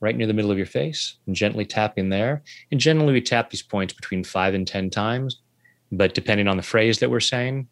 right 0.01 0.17
near 0.17 0.27
the 0.27 0.35
middle 0.35 0.51
of 0.51 0.59
your 0.59 0.67
face, 0.67 1.17
and 1.27 1.35
gently 1.35 1.65
tap 1.65 1.99
in 1.99 2.09
there. 2.09 2.43
And 2.71 2.81
generally, 2.81 3.13
we 3.13 3.21
tap 3.21 3.51
these 3.51 3.63
points 3.63 3.95
between 3.95 4.25
five 4.25 4.55
and 4.55 4.67
10 4.67 4.91
times. 4.91 5.41
But 5.93 6.15
depending 6.15 6.49
on 6.49 6.57
the 6.57 6.63
phrase 6.63 6.99
that 6.99 7.11
we're 7.11 7.21
saying, 7.21 7.69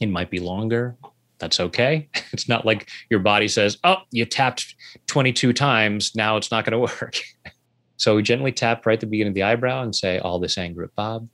it 0.00 0.08
might 0.08 0.30
be 0.30 0.38
longer. 0.38 0.96
That's 1.38 1.60
okay. 1.60 2.08
It's 2.32 2.48
not 2.48 2.66
like 2.66 2.88
your 3.10 3.20
body 3.20 3.46
says, 3.46 3.78
oh, 3.84 3.98
you 4.10 4.24
tapped 4.24 4.74
22 5.06 5.52
times. 5.52 6.16
Now 6.16 6.36
it's 6.36 6.50
not 6.50 6.64
going 6.64 6.72
to 6.72 6.78
work. 6.78 7.20
so 7.96 8.16
we 8.16 8.22
gently 8.22 8.50
tap 8.50 8.86
right 8.86 8.94
at 8.94 9.00
the 9.00 9.06
beginning 9.06 9.30
of 9.30 9.34
the 9.34 9.44
eyebrow 9.44 9.82
and 9.82 9.94
say, 9.94 10.18
all 10.18 10.40
this 10.40 10.58
anger 10.58 10.82
at 10.82 10.94
Bob. 10.96 11.28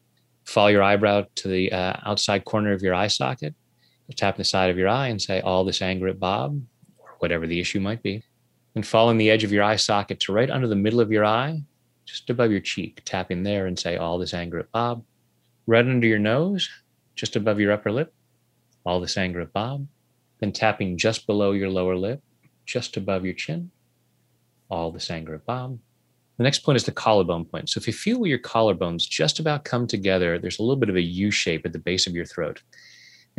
Follow 0.44 0.68
your 0.68 0.82
eyebrow 0.82 1.24
to 1.36 1.48
the 1.48 1.72
uh, 1.72 1.94
outside 2.04 2.44
corner 2.44 2.72
of 2.72 2.82
your 2.82 2.94
eye 2.94 3.06
socket 3.06 3.54
tap 4.14 4.36
the 4.36 4.44
side 4.44 4.70
of 4.70 4.78
your 4.78 4.88
eye 4.88 5.08
and 5.08 5.20
say, 5.20 5.40
all 5.40 5.64
this 5.64 5.82
anger 5.82 6.08
at 6.08 6.20
Bob, 6.20 6.62
or 6.98 7.10
whatever 7.18 7.46
the 7.46 7.60
issue 7.60 7.80
might 7.80 8.02
be. 8.02 8.22
And 8.74 8.86
fall 8.86 9.10
in 9.10 9.18
the 9.18 9.30
edge 9.30 9.44
of 9.44 9.52
your 9.52 9.64
eye 9.64 9.76
socket 9.76 10.20
to 10.20 10.32
right 10.32 10.50
under 10.50 10.68
the 10.68 10.76
middle 10.76 11.00
of 11.00 11.10
your 11.10 11.24
eye, 11.24 11.62
just 12.04 12.30
above 12.30 12.50
your 12.50 12.60
cheek, 12.60 13.02
tap 13.04 13.30
in 13.30 13.42
there 13.42 13.66
and 13.66 13.78
say, 13.78 13.96
all 13.96 14.18
this 14.18 14.34
anger 14.34 14.58
at 14.58 14.70
Bob. 14.72 15.04
Right 15.66 15.84
under 15.84 16.06
your 16.06 16.18
nose, 16.18 16.68
just 17.14 17.36
above 17.36 17.60
your 17.60 17.72
upper 17.72 17.92
lip, 17.92 18.12
all 18.84 19.00
this 19.00 19.16
anger 19.16 19.40
at 19.40 19.52
Bob. 19.52 19.86
Then 20.40 20.52
tapping 20.52 20.96
just 20.96 21.26
below 21.26 21.52
your 21.52 21.68
lower 21.68 21.96
lip, 21.96 22.22
just 22.64 22.96
above 22.96 23.24
your 23.24 23.34
chin, 23.34 23.70
all 24.70 24.90
this 24.90 25.10
anger 25.10 25.34
at 25.34 25.44
Bob. 25.44 25.78
The 26.38 26.44
next 26.44 26.60
point 26.60 26.76
is 26.76 26.84
the 26.84 26.92
collarbone 26.92 27.44
point. 27.44 27.68
So 27.68 27.78
if 27.78 27.86
you 27.86 27.92
feel 27.92 28.18
where 28.18 28.30
your 28.30 28.38
collarbones 28.38 29.06
just 29.06 29.38
about 29.38 29.64
come 29.64 29.86
together, 29.86 30.38
there's 30.38 30.58
a 30.58 30.62
little 30.62 30.76
bit 30.76 30.88
of 30.88 30.96
a 30.96 31.02
U 31.02 31.30
shape 31.30 31.66
at 31.66 31.74
the 31.74 31.78
base 31.78 32.06
of 32.06 32.14
your 32.14 32.24
throat. 32.24 32.62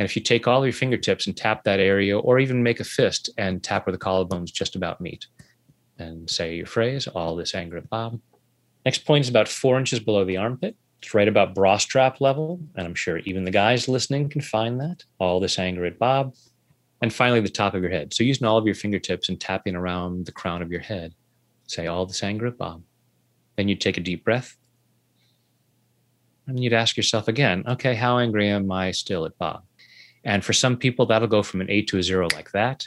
And 0.02 0.10
if 0.10 0.16
you 0.16 0.22
take 0.22 0.48
all 0.48 0.58
of 0.58 0.64
your 0.64 0.72
fingertips 0.72 1.28
and 1.28 1.36
tap 1.36 1.62
that 1.62 1.78
area, 1.78 2.18
or 2.18 2.40
even 2.40 2.60
make 2.60 2.80
a 2.80 2.84
fist 2.84 3.30
and 3.38 3.62
tap 3.62 3.86
where 3.86 3.92
the 3.92 3.98
collarbones 3.98 4.52
just 4.52 4.74
about 4.74 5.00
meet, 5.00 5.28
and 5.96 6.28
say 6.28 6.56
your 6.56 6.66
phrase, 6.66 7.06
all 7.06 7.36
this 7.36 7.54
anger 7.54 7.76
at 7.76 7.88
Bob. 7.88 8.18
Next 8.84 9.04
point 9.04 9.24
is 9.24 9.28
about 9.28 9.46
four 9.46 9.78
inches 9.78 10.00
below 10.00 10.24
the 10.24 10.38
armpit. 10.38 10.74
It's 11.00 11.14
right 11.14 11.28
about 11.28 11.54
bra 11.54 11.76
strap 11.76 12.20
level. 12.20 12.58
And 12.74 12.84
I'm 12.84 12.96
sure 12.96 13.18
even 13.18 13.44
the 13.44 13.52
guys 13.52 13.86
listening 13.86 14.28
can 14.28 14.40
find 14.40 14.80
that. 14.80 15.04
All 15.20 15.38
this 15.38 15.56
anger 15.56 15.84
at 15.84 16.00
Bob. 16.00 16.34
And 17.00 17.14
finally, 17.14 17.38
the 17.38 17.48
top 17.48 17.74
of 17.74 17.80
your 17.80 17.92
head. 17.92 18.12
So 18.12 18.24
using 18.24 18.44
all 18.44 18.58
of 18.58 18.66
your 18.66 18.74
fingertips 18.74 19.28
and 19.28 19.40
tapping 19.40 19.76
around 19.76 20.26
the 20.26 20.32
crown 20.32 20.62
of 20.62 20.72
your 20.72 20.80
head, 20.80 21.14
say 21.68 21.86
all 21.86 22.06
this 22.06 22.24
anger 22.24 22.48
at 22.48 22.58
Bob. 22.58 22.82
Then 23.54 23.68
you 23.68 23.76
take 23.76 23.98
a 23.98 24.00
deep 24.00 24.24
breath. 24.24 24.56
And 26.48 26.58
you'd 26.58 26.72
ask 26.72 26.96
yourself 26.96 27.28
again, 27.28 27.62
okay, 27.68 27.94
how 27.94 28.18
angry 28.18 28.48
am 28.48 28.72
I 28.72 28.90
still 28.90 29.24
at 29.26 29.38
Bob? 29.38 29.62
And 30.24 30.44
for 30.44 30.52
some 30.52 30.76
people, 30.76 31.06
that'll 31.06 31.28
go 31.28 31.42
from 31.42 31.60
an 31.60 31.70
eight 31.70 31.88
to 31.88 31.98
a 31.98 32.02
zero 32.02 32.28
like 32.32 32.52
that. 32.52 32.86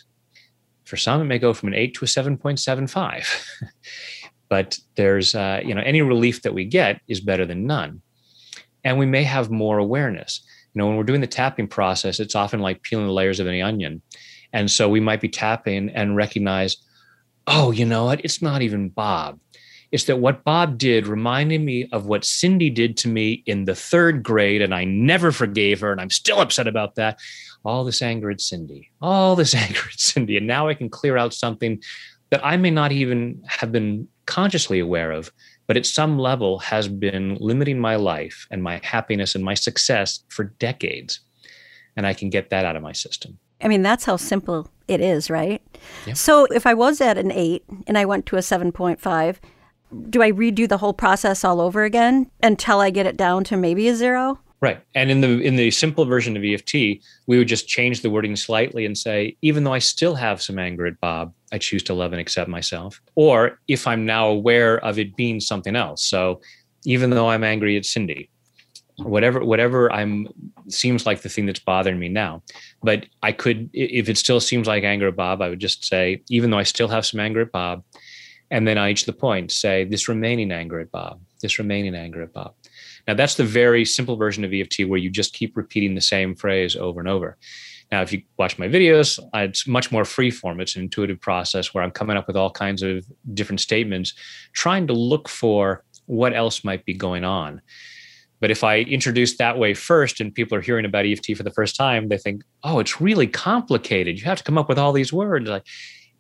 For 0.86 0.98
some, 0.98 1.22
it 1.22 1.26
may 1.26 1.40
go 1.40 1.54
from 1.54 1.70
an 1.70 1.76
eight 1.76 1.96
to 1.96 2.06
a 2.06 2.08
7.75. 2.08 3.46
but 4.50 4.78
there's, 4.96 5.36
uh, 5.36 5.62
you 5.64 5.74
know, 5.74 5.82
any 5.82 6.02
relief 6.02 6.44
that 6.44 6.54
we 6.54 6.66
get 6.66 7.02
is 7.08 7.20
better 7.20 7.46
than 7.46 7.66
none. 7.66 8.02
And 8.84 9.00
we 9.00 9.06
may 9.06 9.24
have 9.24 9.50
more 9.50 9.80
awareness. 9.80 10.46
You 10.74 10.80
know, 10.80 10.88
when 10.88 10.96
we're 10.96 11.04
doing 11.04 11.22
the 11.22 11.28
tapping 11.28 11.68
process, 11.68 12.20
it's 12.20 12.36
often 12.36 12.60
like 12.60 12.84
peeling 12.84 13.08
the 13.08 13.14
layers 13.14 13.40
of 13.40 13.48
any 13.48 13.62
onion. 13.62 14.02
And 14.54 14.70
so 14.70 14.88
we 14.88 15.00
might 15.00 15.22
be 15.22 15.30
tapping 15.30 15.90
and 15.90 16.16
recognize, 16.16 16.78
oh, 17.48 17.72
you 17.72 17.86
know 17.86 18.06
what? 18.06 18.24
It's 18.24 18.42
not 18.42 18.62
even 18.62 18.90
Bob. 18.90 19.40
It's 19.96 20.04
that 20.04 20.20
what 20.20 20.44
Bob 20.44 20.78
did 20.78 21.08
reminded 21.08 21.62
me 21.62 21.88
of 21.94 22.06
what 22.06 22.26
Cindy 22.26 22.70
did 22.70 22.98
to 22.98 23.08
me 23.08 23.44
in 23.46 23.64
the 23.64 23.76
third 23.76 24.24
grade, 24.24 24.62
and 24.62 24.76
I 24.76 24.84
never 24.84 25.32
forgave 25.32 25.80
her, 25.80 25.90
and 25.90 26.02
I'm 26.02 26.10
still 26.10 26.42
upset 26.42 26.68
about 26.68 26.96
that. 26.96 27.18
All 27.64 27.86
this 27.86 28.02
anger 28.02 28.30
at 28.30 28.42
Cindy, 28.42 28.92
all 29.02 29.38
this 29.38 29.56
anger 29.56 29.80
at 29.90 29.98
Cindy. 29.98 30.36
And 30.36 30.48
now 30.48 30.68
I 30.68 30.74
can 30.74 30.90
clear 30.90 31.16
out 31.16 31.34
something 31.34 31.82
that 32.30 32.46
I 32.46 32.58
may 32.58 32.72
not 32.72 32.92
even 32.92 33.42
have 33.48 33.72
been 33.72 34.10
consciously 34.26 34.80
aware 34.80 35.14
of, 35.14 35.32
but 35.66 35.78
at 35.78 35.86
some 35.86 36.20
level 36.20 36.60
has 36.60 36.90
been 36.90 37.38
limiting 37.40 37.80
my 37.80 37.96
life 37.96 38.48
and 38.52 38.62
my 38.62 38.82
happiness 38.84 39.34
and 39.34 39.46
my 39.46 39.54
success 39.54 40.26
for 40.28 40.44
decades. 40.60 41.22
And 41.96 42.06
I 42.06 42.14
can 42.14 42.30
get 42.30 42.50
that 42.50 42.66
out 42.66 42.76
of 42.76 42.84
my 42.84 42.92
system. 42.92 43.40
I 43.62 43.70
mean, 43.70 43.82
that's 43.82 44.04
how 44.04 44.18
simple 44.18 44.68
it 44.90 45.00
is, 45.00 45.30
right? 45.30 45.62
Yeah. 46.06 46.16
So 46.16 46.48
if 46.48 46.68
I 46.68 46.74
was 46.74 47.00
at 47.00 47.18
an 47.18 47.32
eight 47.32 47.64
and 47.88 47.98
I 47.98 48.04
went 48.04 48.26
to 48.26 48.36
a 48.36 48.40
7.5, 48.40 49.38
do 50.10 50.22
I 50.22 50.32
redo 50.32 50.68
the 50.68 50.78
whole 50.78 50.94
process 50.94 51.44
all 51.44 51.62
over 51.62 51.84
again 51.84 52.30
until 52.42 52.80
I 52.80 52.90
get 52.90 53.06
it 53.06 53.18
down 53.18 53.44
to 53.46 53.58
maybe 53.58 53.88
a 53.88 53.96
zero? 53.96 54.40
Right. 54.62 54.82
And 54.96 55.12
in 55.12 55.22
the 55.22 55.42
in 55.42 55.58
the 55.58 55.70
simple 55.70 56.06
version 56.06 56.36
of 56.36 56.44
EFT, 56.44 56.74
we 57.28 57.38
would 57.38 57.48
just 57.48 57.68
change 57.68 58.02
the 58.02 58.10
wording 58.10 58.36
slightly 58.36 58.86
and 58.86 58.98
say, 58.98 59.38
even 59.42 59.64
though 59.64 59.74
I 59.74 59.80
still 59.80 60.16
have 60.16 60.42
some 60.42 60.58
anger 60.58 60.86
at 60.86 61.00
Bob, 61.02 61.34
I 61.52 61.58
choose 61.58 61.84
to 61.84 61.94
love 61.94 62.14
and 62.14 62.22
accept 62.22 62.50
myself. 62.50 63.02
Or 63.16 63.60
if 63.68 63.86
I'm 63.86 64.06
now 64.06 64.28
aware 64.28 64.84
of 64.84 64.98
it 64.98 65.16
being 65.16 65.40
something 65.40 65.76
else. 65.76 66.04
So 66.04 66.42
even 66.86 67.10
though 67.10 67.30
I'm 67.30 67.44
angry 67.44 67.78
at 67.78 67.86
Cindy, 67.86 68.30
whatever 68.98 69.44
whatever 69.44 69.92
I'm 69.92 70.28
seems 70.70 71.06
like 71.06 71.22
the 71.22 71.30
thing 71.30 71.46
that's 71.46 71.60
bothering 71.60 72.00
me 72.00 72.10
now. 72.10 72.42
But 72.82 73.06
I 73.22 73.34
could 73.34 73.70
if 73.74 74.10
it 74.10 74.18
still 74.18 74.40
seems 74.40 74.68
like 74.68 74.84
anger 74.84 75.10
at 75.10 75.16
Bob, 75.16 75.42
I 75.42 75.50
would 75.50 75.60
just 75.60 75.86
say, 75.86 76.24
even 76.30 76.50
though 76.50 76.60
I 76.60 76.64
still 76.64 76.88
have 76.88 77.06
some 77.06 77.20
anger 77.20 77.42
at 77.42 77.52
Bob, 77.52 77.84
and 78.52 78.68
then 78.68 78.78
on 78.78 78.90
each 78.90 79.02
of 79.02 79.08
the 79.08 79.20
points 79.20 79.56
say 79.56 79.84
this 79.84 80.08
remaining 80.08 80.52
anger 80.52 80.80
at 80.80 80.92
Bob, 80.92 81.20
this 81.42 81.60
remaining 81.60 81.96
anger 81.96 82.22
at 82.22 82.34
Bob. 82.34 82.54
Now 83.08 83.14
that's 83.14 83.36
the 83.36 83.44
very 83.44 83.86
simple 83.86 84.16
version 84.16 84.44
of 84.44 84.54
EFT 84.54 84.88
where 84.88 85.00
you 85.00 85.10
just 85.10 85.34
keep 85.34 85.58
repeating 85.58 85.96
the 85.96 86.02
same 86.02 86.36
phrase 86.36 86.76
over 86.76 87.00
and 87.00 87.10
over. 87.10 87.38
Now, 87.92 88.02
if 88.02 88.12
you 88.12 88.24
watch 88.38 88.58
my 88.58 88.68
videos, 88.68 89.20
it's 89.34 89.68
much 89.68 89.92
more 89.92 90.06
free 90.06 90.32
form. 90.32 90.60
It's 90.60 90.76
an 90.76 90.82
intuitive 90.82 91.22
process 91.22 91.74
where 91.74 91.84
I'm 91.84 91.92
coming 91.92 92.18
up 92.18 92.28
with 92.28 92.36
all 92.36 92.50
kinds 92.50 92.82
of 92.82 93.06
different 93.34 93.62
statements, 93.62 94.14
trying 94.54 94.88
to 94.88 94.94
look 94.94 95.30
for 95.30 95.84
what 96.08 96.34
else 96.34 96.64
might 96.64 96.84
be 96.86 96.94
going 96.94 97.24
on. 97.24 97.62
But 98.42 98.52
if 98.52 98.64
I 98.64 98.80
introduce 98.80 99.38
that 99.38 99.58
way 99.58 99.74
first 99.74 100.20
and 100.20 100.34
people 100.34 100.58
are 100.58 100.62
hearing 100.62 100.86
about 100.86 101.06
EFT 101.06 101.38
for 101.38 101.44
the 101.44 101.52
first 101.52 101.76
time, 101.76 102.10
they 102.10 102.18
think, 102.18 102.44
oh, 102.64 102.80
it's 102.80 103.00
really 103.00 103.28
complicated. 103.28 104.20
You 104.20 104.26
have 104.26 104.40
to 104.40 104.44
come 104.44 104.58
up 104.58 104.68
with 104.68 104.80
all 104.80 104.92
these 104.92 105.14
words. 105.14 105.48
Like, 105.48 105.66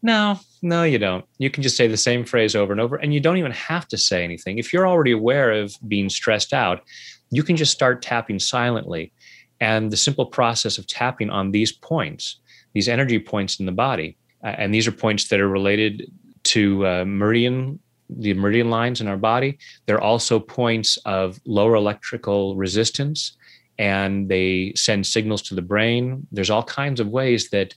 no, 0.02 0.40
no, 0.65 0.84
you 0.84 0.97
don't. 0.97 1.23
You 1.38 1.51
can 1.51 1.62
just 1.62 1.78
say 1.78 1.88
the 1.88 1.95
same 1.95 2.25
phrase 2.25 2.56
over 2.56 2.71
and 2.71 2.82
over, 2.82 2.95
and 2.95 3.13
you 3.13 3.19
don't 3.19 3.38
even 3.38 3.51
have 3.51 3.88
to 3.89 3.97
say 3.99 4.23
anything. 4.23 4.58
If 4.58 4.73
you're 4.73 4.88
already 4.88 5.12
aware 5.12 5.51
of 5.51 5.78
being 5.88 6.10
stressed 6.10 6.54
out, 6.54 6.84
you 7.30 7.43
can 7.43 7.56
just 7.56 7.71
start 7.71 8.01
tapping 8.01 8.39
silently. 8.39 9.13
And 9.62 9.91
the 9.91 9.97
simple 9.97 10.25
process 10.25 10.80
of 10.80 10.88
tapping 10.88 11.30
on 11.30 11.51
these 11.51 11.71
points, 11.71 12.39
these 12.73 12.89
energy 12.89 13.19
points 13.19 13.60
in 13.60 13.67
the 13.67 13.71
body, 13.71 14.17
uh, 14.43 14.56
and 14.58 14.73
these 14.73 14.88
are 14.88 14.91
points 14.91 15.28
that 15.28 15.39
are 15.39 15.47
related 15.47 16.12
to 16.45 16.86
uh, 16.88 17.06
meridian 17.06 17.80
the 18.10 18.34
meridian 18.34 18.69
lines 18.69 19.01
in 19.01 19.08
our 19.08 19.17
body. 19.17 19.60
They're 19.86 20.01
also 20.01 20.39
points 20.39 20.97
of 21.06 21.39
lower 21.45 21.75
electrical 21.75 22.56
resistance 22.56 23.38
and 23.78 24.30
they 24.30 24.74
send 24.76 25.06
signals 25.06 25.42
to 25.44 25.56
the 25.56 25.62
brain. 25.62 26.26
There's 26.32 26.50
all 26.50 26.64
kinds 26.64 27.00
of 27.00 27.08
ways 27.10 27.50
that 27.50 27.76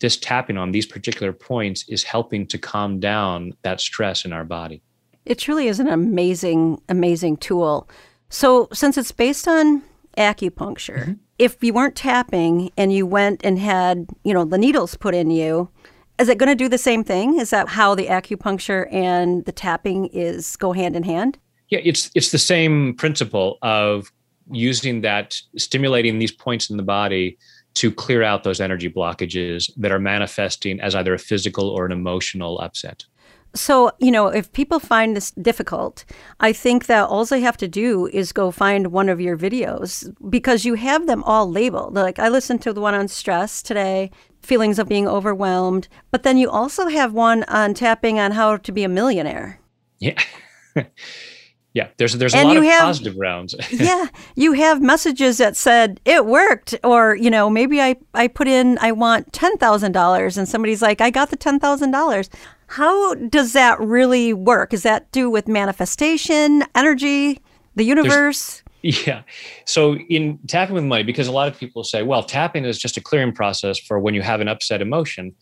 this 0.00 0.16
tapping 0.16 0.56
on 0.56 0.72
these 0.72 0.86
particular 0.86 1.32
points 1.32 1.84
is 1.88 2.02
helping 2.02 2.46
to 2.48 2.58
calm 2.58 3.00
down 3.00 3.52
that 3.62 3.80
stress 3.80 4.24
in 4.24 4.32
our 4.32 4.44
body. 4.44 4.82
It 5.24 5.38
truly 5.38 5.68
is 5.68 5.80
an 5.80 5.88
amazing, 5.88 6.80
amazing 6.88 7.38
tool. 7.38 7.88
So, 8.28 8.68
since 8.72 8.96
it's 8.96 9.12
based 9.12 9.46
on 9.46 9.82
acupuncture, 10.16 11.00
mm-hmm. 11.00 11.12
if 11.38 11.62
you 11.62 11.72
weren't 11.72 11.96
tapping 11.96 12.70
and 12.76 12.92
you 12.92 13.06
went 13.06 13.44
and 13.44 13.58
had, 13.58 14.06
you 14.24 14.34
know, 14.34 14.44
the 14.44 14.58
needles 14.58 14.96
put 14.96 15.14
in 15.14 15.30
you, 15.30 15.68
is 16.18 16.28
it 16.28 16.38
going 16.38 16.48
to 16.48 16.54
do 16.54 16.68
the 16.68 16.78
same 16.78 17.04
thing? 17.04 17.38
Is 17.38 17.50
that 17.50 17.68
how 17.68 17.94
the 17.94 18.06
acupuncture 18.06 18.92
and 18.92 19.44
the 19.44 19.52
tapping 19.52 20.06
is 20.06 20.56
go 20.56 20.72
hand 20.72 20.96
in 20.96 21.02
hand? 21.02 21.38
Yeah, 21.68 21.80
it's 21.82 22.10
it's 22.14 22.30
the 22.30 22.38
same 22.38 22.94
principle 22.94 23.58
of 23.62 24.12
using 24.50 25.00
that, 25.02 25.40
stimulating 25.56 26.18
these 26.18 26.32
points 26.32 26.70
in 26.70 26.76
the 26.76 26.82
body 26.82 27.38
to 27.74 27.90
clear 27.90 28.22
out 28.22 28.42
those 28.42 28.60
energy 28.60 28.88
blockages 28.88 29.70
that 29.76 29.92
are 29.92 29.98
manifesting 29.98 30.80
as 30.80 30.94
either 30.94 31.12
a 31.12 31.18
physical 31.18 31.68
or 31.68 31.84
an 31.84 31.92
emotional 31.92 32.58
upset. 32.60 33.04
So, 33.54 33.90
you 33.98 34.10
know, 34.10 34.28
if 34.28 34.52
people 34.52 34.78
find 34.78 35.16
this 35.16 35.30
difficult, 35.30 36.04
I 36.40 36.52
think 36.52 36.86
that 36.86 37.08
all 37.08 37.24
they 37.24 37.40
have 37.40 37.56
to 37.58 37.68
do 37.68 38.06
is 38.06 38.32
go 38.32 38.50
find 38.50 38.88
one 38.88 39.08
of 39.08 39.20
your 39.20 39.36
videos 39.36 40.14
because 40.28 40.64
you 40.64 40.74
have 40.74 41.06
them 41.06 41.22
all 41.24 41.50
labeled. 41.50 41.94
Like 41.94 42.18
I 42.18 42.28
listened 42.28 42.62
to 42.62 42.72
the 42.72 42.80
one 42.80 42.94
on 42.94 43.08
stress 43.08 43.62
today, 43.62 44.10
feelings 44.42 44.78
of 44.78 44.88
being 44.88 45.08
overwhelmed, 45.08 45.88
but 46.10 46.22
then 46.22 46.36
you 46.36 46.50
also 46.50 46.88
have 46.88 47.12
one 47.12 47.44
on 47.44 47.72
tapping 47.74 48.18
on 48.18 48.32
how 48.32 48.58
to 48.58 48.72
be 48.72 48.84
a 48.84 48.88
millionaire. 48.88 49.58
Yeah. 49.98 50.22
yeah 51.76 51.88
there's 51.98 52.14
there's 52.14 52.34
a 52.34 52.38
and 52.38 52.48
lot 52.48 52.56
of 52.56 52.64
have, 52.64 52.80
positive 52.80 53.16
rounds. 53.16 53.54
Yeah 53.70 54.06
you 54.34 54.54
have 54.54 54.80
messages 54.80 55.38
that 55.38 55.56
said 55.56 56.00
it 56.04 56.26
worked 56.26 56.74
or 56.82 57.14
you 57.16 57.30
know 57.30 57.50
maybe 57.50 57.80
i 57.80 57.96
i 58.14 58.26
put 58.26 58.48
in 58.48 58.78
i 58.80 58.90
want 58.90 59.32
$10000 59.32 60.38
and 60.38 60.48
somebody's 60.48 60.82
like 60.82 61.00
i 61.00 61.10
got 61.10 61.30
the 61.30 61.36
$10000 61.36 62.28
how 62.68 63.14
does 63.14 63.52
that 63.52 63.78
really 63.80 64.32
work? 64.32 64.72
Is 64.74 64.82
that 64.82 65.10
do 65.12 65.30
with 65.30 65.46
manifestation 65.46 66.64
energy 66.74 67.40
the 67.76 67.84
universe? 67.84 68.62
There's, 68.82 69.06
yeah. 69.06 69.22
So 69.64 69.96
in 69.96 70.38
tapping 70.48 70.74
with 70.74 70.84
money 70.84 71.04
because 71.04 71.28
a 71.28 71.32
lot 71.32 71.48
of 71.48 71.58
people 71.58 71.84
say 71.84 72.02
well 72.02 72.22
tapping 72.22 72.64
is 72.64 72.78
just 72.78 72.96
a 72.96 73.00
clearing 73.00 73.32
process 73.32 73.78
for 73.78 73.98
when 73.98 74.14
you 74.14 74.22
have 74.22 74.40
an 74.40 74.48
upset 74.48 74.80
emotion 74.80 75.34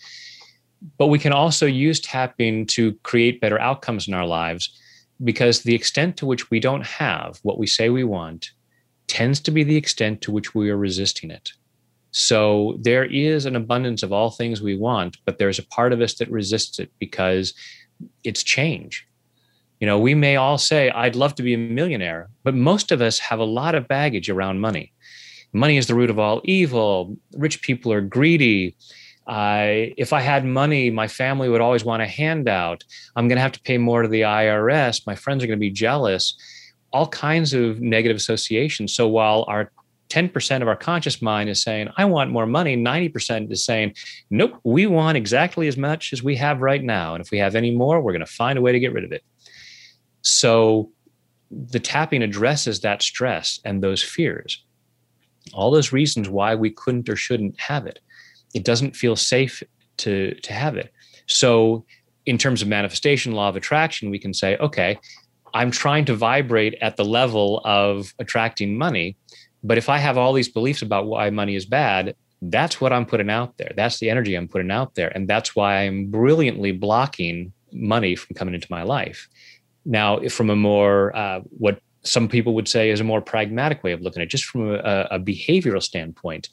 but 0.99 1.07
we 1.07 1.18
can 1.18 1.33
also 1.33 1.64
use 1.64 1.99
tapping 1.99 2.66
to 2.66 2.92
create 3.05 3.40
better 3.40 3.59
outcomes 3.59 4.07
in 4.07 4.12
our 4.12 4.27
lives 4.27 4.79
because 5.25 5.63
the 5.63 5.75
extent 5.75 6.17
to 6.19 6.27
which 6.27 6.51
we 6.51 6.61
don't 6.61 6.87
have 6.87 7.39
what 7.43 7.59
we 7.59 7.67
say 7.67 7.89
we 7.89 8.05
want 8.05 8.51
tends 9.07 9.41
to 9.41 9.51
be 9.51 9.65
the 9.65 9.77
extent 9.77 10.21
to 10.23 10.31
which 10.31 10.55
we 10.55 10.71
are 10.71 10.77
resisting 10.77 11.31
it. 11.31 11.53
So 12.11 12.79
there 12.81 13.05
is 13.05 13.45
an 13.45 13.57
abundance 13.57 14.03
of 14.03 14.13
all 14.13 14.31
things 14.31 14.63
we 14.63 14.77
want, 14.77 15.17
but 15.25 15.39
there's 15.39 15.59
a 15.59 15.67
part 15.67 15.93
of 15.93 16.01
us 16.01 16.15
that 16.15 16.31
resists 16.31 16.79
it 16.79 16.93
because 16.99 17.55
it's 18.23 18.43
change. 18.43 19.07
You 19.81 19.87
know, 19.87 19.99
we 19.99 20.15
may 20.15 20.37
all 20.37 20.57
say, 20.57 20.91
I'd 20.91 21.17
love 21.17 21.35
to 21.37 21.43
be 21.43 21.55
a 21.55 21.59
millionaire, 21.59 22.29
but 22.45 22.55
most 22.55 22.93
of 22.93 23.03
us 23.03 23.19
have 23.19 23.41
a 23.41 23.45
lot 23.45 23.75
of 23.75 23.89
baggage 23.89 24.31
around 24.31 24.61
money. 24.61 24.93
Money 25.53 25.77
is 25.77 25.87
the 25.87 25.95
root 25.95 26.11
of 26.11 26.19
all 26.19 26.41
evil. 26.45 27.17
Rich 27.37 27.63
people 27.63 27.93
are 27.93 28.01
greedy 28.01 28.77
I, 29.27 29.95
if 29.97 30.13
I 30.13 30.21
had 30.21 30.45
money, 30.45 30.91
my 30.91 31.09
family 31.09 31.49
would 31.49 31.61
always 31.61 31.85
want 31.85 32.03
a 32.03 32.07
handout. 32.07 32.85
I'm 33.17 33.29
going 33.29 33.37
to 33.37 33.43
have 33.43 33.53
to 33.53 33.61
pay 33.63 33.79
more 33.79 34.03
to 34.03 34.09
the 34.09 34.23
IRS. 34.23 35.07
My 35.07 35.15
friends 35.15 35.43
are 35.43 35.47
going 35.47 35.59
to 35.59 35.61
be 35.61 35.71
jealous. 35.71 36.37
All 36.93 37.09
kinds 37.09 37.55
of 37.55 37.81
negative 37.81 38.17
associations. 38.17 38.95
So 38.95 39.09
while 39.09 39.45
our 39.49 39.73
10% 40.11 40.63
of 40.63 40.69
our 40.69 40.77
conscious 40.77 41.23
mind 41.23 41.49
is 41.49 41.63
saying, 41.63 41.89
I 41.97 42.05
want 42.05 42.31
more 42.31 42.47
money, 42.47 42.77
90% 42.77 43.51
is 43.51 43.65
saying, 43.65 43.95
nope, 44.31 44.61
we 44.63 44.87
want 44.87 45.17
exactly 45.17 45.67
as 45.67 45.77
much 45.77 46.13
as 46.13 46.23
we 46.23 46.37
have 46.37 46.61
right 46.61 46.85
now. 46.85 47.15
And 47.15 47.25
if 47.25 47.31
we 47.31 47.39
have 47.39 47.55
any 47.55 47.71
more, 47.75 48.01
we're 48.01 48.13
going 48.13 48.21
to 48.21 48.27
find 48.27 48.59
a 48.59 48.63
way 48.63 48.73
to 48.73 48.79
get 48.79 48.93
rid 48.93 49.05
of 49.05 49.13
it. 49.13 49.25
So 50.21 50.93
the 51.51 51.81
tapping 51.81 52.23
addresses 52.23 52.81
that 52.81 53.03
stress 53.03 53.59
and 53.65 53.83
those 53.83 54.03
fears. 54.03 54.65
all 55.53 55.71
those 55.71 55.93
reasons 55.93 56.29
why 56.29 56.55
we 56.55 56.71
couldn't 56.71 57.09
or 57.09 57.17
shouldn't 57.17 57.59
have 57.61 57.87
it. 57.87 58.01
It 58.55 58.64
doesn't 58.64 58.97
feel 58.97 59.17
safe 59.17 59.62
to, 59.99 60.35
to 60.35 60.53
have 60.53 60.77
it. 60.77 60.93
So, 61.27 61.85
in 62.27 62.38
terms 62.38 62.62
of 62.62 62.69
manifestation, 62.69 63.33
law 63.33 63.51
of 63.51 63.57
attraction, 63.57 64.09
we 64.11 64.19
can 64.19 64.33
say, 64.33 64.57
okay, 64.57 64.99
I'm 65.53 65.71
trying 65.71 66.07
to 66.07 66.14
vibrate 66.14 66.75
at 66.81 66.97
the 66.97 67.05
level 67.05 67.61
of 67.64 68.14
attracting 68.19 68.79
money. 68.79 69.17
But 69.62 69.79
if 69.79 69.88
I 69.88 69.99
have 69.99 70.17
all 70.17 70.33
these 70.33 70.49
beliefs 70.49 70.83
about 70.83 71.07
why 71.07 71.29
money 71.31 71.55
is 71.55 71.67
bad, 71.67 72.17
that's 72.43 72.81
what 72.81 72.93
I'm 72.93 73.07
putting 73.07 73.31
out 73.31 73.57
there. 73.57 73.73
That's 73.77 73.99
the 73.99 74.11
energy 74.11 74.35
I'm 74.35 74.49
putting 74.49 74.71
out 74.71 74.95
there. 74.95 75.09
And 75.14 75.29
that's 75.29 75.55
why 75.55 75.83
I'm 75.83 76.11
brilliantly 76.11 76.73
blocking 76.73 77.53
money 77.73 78.17
from 78.17 78.35
coming 78.35 78.55
into 78.55 78.69
my 78.71 78.83
life. 78.83 79.29
Now, 79.85 80.21
from 80.29 80.51
a 80.51 80.57
more, 80.57 81.14
uh, 81.17 81.40
what 81.59 81.81
some 82.03 82.29
people 82.29 82.55
would 82.55 82.69
say 82.69 82.90
is 82.90 83.01
a 83.01 83.05
more 83.05 83.21
pragmatic 83.21 83.83
way 83.83 83.93
of 83.93 84.01
looking 84.01 84.23
at 84.23 84.27
it, 84.27 84.31
just 84.31 84.45
from 84.45 84.71
a, 84.71 85.09
a 85.11 85.19
behavioral 85.19 85.83
standpoint, 85.83 86.49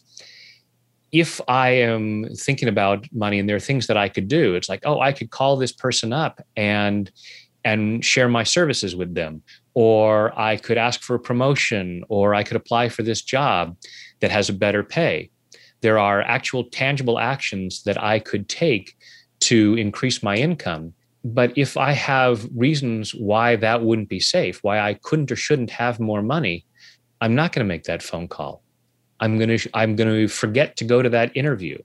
if 1.11 1.41
I 1.47 1.69
am 1.69 2.29
thinking 2.35 2.69
about 2.69 3.05
money 3.11 3.39
and 3.39 3.47
there 3.47 3.55
are 3.55 3.59
things 3.59 3.87
that 3.87 3.97
I 3.97 4.07
could 4.07 4.27
do, 4.27 4.55
it's 4.55 4.69
like, 4.69 4.81
oh, 4.85 4.99
I 4.99 5.11
could 5.11 5.29
call 5.29 5.57
this 5.57 5.71
person 5.71 6.13
up 6.13 6.41
and 6.55 7.11
and 7.63 8.03
share 8.03 8.27
my 8.27 8.43
services 8.43 8.95
with 8.95 9.13
them 9.13 9.43
or 9.75 10.37
I 10.39 10.57
could 10.57 10.77
ask 10.77 11.01
for 11.01 11.15
a 11.15 11.19
promotion 11.19 12.03
or 12.09 12.33
I 12.33 12.43
could 12.43 12.57
apply 12.57 12.89
for 12.89 13.03
this 13.03 13.21
job 13.21 13.77
that 14.19 14.31
has 14.31 14.49
a 14.49 14.53
better 14.53 14.83
pay. 14.83 15.29
There 15.81 15.99
are 15.99 16.21
actual 16.21 16.63
tangible 16.63 17.19
actions 17.19 17.83
that 17.83 18.01
I 18.01 18.17
could 18.17 18.49
take 18.49 18.97
to 19.41 19.75
increase 19.75 20.23
my 20.23 20.35
income. 20.35 20.93
But 21.23 21.55
if 21.55 21.77
I 21.77 21.91
have 21.91 22.49
reasons 22.55 23.13
why 23.13 23.55
that 23.57 23.83
wouldn't 23.83 24.09
be 24.09 24.19
safe, 24.19 24.63
why 24.63 24.79
I 24.79 24.95
couldn't 24.95 25.31
or 25.31 25.35
shouldn't 25.35 25.69
have 25.69 25.99
more 25.99 26.23
money, 26.23 26.65
I'm 27.21 27.35
not 27.35 27.51
going 27.51 27.65
to 27.65 27.69
make 27.69 27.83
that 27.83 28.01
phone 28.01 28.27
call. 28.27 28.63
I'm 29.21 29.37
going 29.37 29.57
to 29.57 29.69
I'm 29.73 29.95
going 29.95 30.09
to 30.09 30.27
forget 30.27 30.75
to 30.77 30.83
go 30.83 31.01
to 31.01 31.09
that 31.09 31.35
interview. 31.37 31.77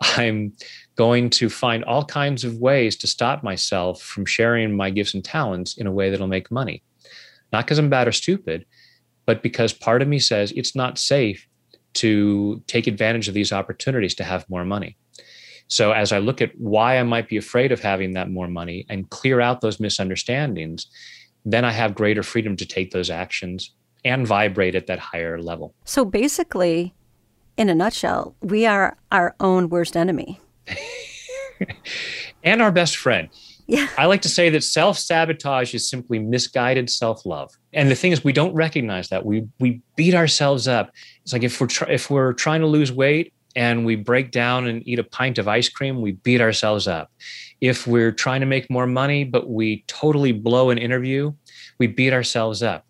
I'm 0.00 0.52
going 0.96 1.30
to 1.30 1.48
find 1.48 1.84
all 1.84 2.04
kinds 2.04 2.44
of 2.44 2.58
ways 2.58 2.96
to 2.96 3.06
stop 3.06 3.42
myself 3.42 4.02
from 4.02 4.26
sharing 4.26 4.76
my 4.76 4.90
gifts 4.90 5.14
and 5.14 5.24
talents 5.24 5.78
in 5.78 5.86
a 5.86 5.92
way 5.92 6.10
that'll 6.10 6.26
make 6.26 6.50
money. 6.50 6.82
Not 7.52 7.64
because 7.64 7.78
I'm 7.78 7.88
bad 7.88 8.08
or 8.08 8.12
stupid, 8.12 8.66
but 9.24 9.42
because 9.42 9.72
part 9.72 10.02
of 10.02 10.08
me 10.08 10.18
says 10.18 10.52
it's 10.52 10.76
not 10.76 10.98
safe 10.98 11.46
to 11.94 12.62
take 12.66 12.86
advantage 12.86 13.28
of 13.28 13.34
these 13.34 13.52
opportunities 13.52 14.14
to 14.16 14.24
have 14.24 14.48
more 14.50 14.64
money. 14.64 14.96
So, 15.68 15.92
as 15.92 16.12
I 16.12 16.18
look 16.18 16.40
at 16.40 16.52
why 16.58 16.98
I 16.98 17.02
might 17.02 17.28
be 17.28 17.36
afraid 17.36 17.72
of 17.72 17.80
having 17.80 18.12
that 18.12 18.30
more 18.30 18.48
money 18.48 18.86
and 18.88 19.08
clear 19.10 19.40
out 19.40 19.60
those 19.60 19.80
misunderstandings, 19.80 20.86
then 21.44 21.64
I 21.64 21.72
have 21.72 21.94
greater 21.94 22.22
freedom 22.22 22.56
to 22.56 22.66
take 22.66 22.90
those 22.90 23.10
actions 23.10 23.72
and 24.06 24.26
vibrate 24.26 24.76
at 24.76 24.86
that 24.86 25.00
higher 25.00 25.42
level. 25.42 25.74
So, 25.84 26.04
basically, 26.04 26.94
in 27.56 27.68
a 27.68 27.74
nutshell, 27.74 28.36
we 28.40 28.64
are 28.64 28.96
our 29.10 29.34
own 29.40 29.68
worst 29.68 29.96
enemy. 29.96 30.40
and 32.44 32.62
our 32.62 32.70
best 32.70 32.96
friend. 32.96 33.28
Yeah. 33.66 33.88
I 33.98 34.06
like 34.06 34.22
to 34.22 34.28
say 34.28 34.48
that 34.50 34.62
self 34.62 34.96
sabotage 34.96 35.74
is 35.74 35.90
simply 35.90 36.20
misguided 36.20 36.88
self 36.88 37.26
love. 37.26 37.50
And 37.72 37.90
the 37.90 37.96
thing 37.96 38.12
is, 38.12 38.22
we 38.22 38.32
don't 38.32 38.54
recognize 38.54 39.08
that. 39.08 39.26
We 39.26 39.48
we 39.58 39.82
beat 39.96 40.14
ourselves 40.14 40.68
up. 40.68 40.92
It's 41.24 41.32
like 41.32 41.42
if 41.42 41.60
we're 41.60 41.66
tr- 41.66 41.90
if 41.90 42.08
we're 42.08 42.32
trying 42.32 42.60
to 42.60 42.68
lose 42.68 42.92
weight 42.92 43.32
and 43.56 43.84
we 43.84 43.96
break 43.96 44.30
down 44.30 44.68
and 44.68 44.86
eat 44.86 45.00
a 45.00 45.04
pint 45.04 45.38
of 45.38 45.48
ice 45.48 45.68
cream, 45.68 46.00
we 46.00 46.12
beat 46.12 46.40
ourselves 46.40 46.86
up. 46.86 47.10
If 47.60 47.88
we're 47.88 48.12
trying 48.12 48.40
to 48.40 48.46
make 48.46 48.70
more 48.70 48.86
money 48.86 49.24
but 49.24 49.50
we 49.50 49.82
totally 49.88 50.30
blow 50.30 50.70
an 50.70 50.78
interview, 50.78 51.32
we 51.78 51.88
beat 51.88 52.12
ourselves 52.12 52.62
up. 52.62 52.85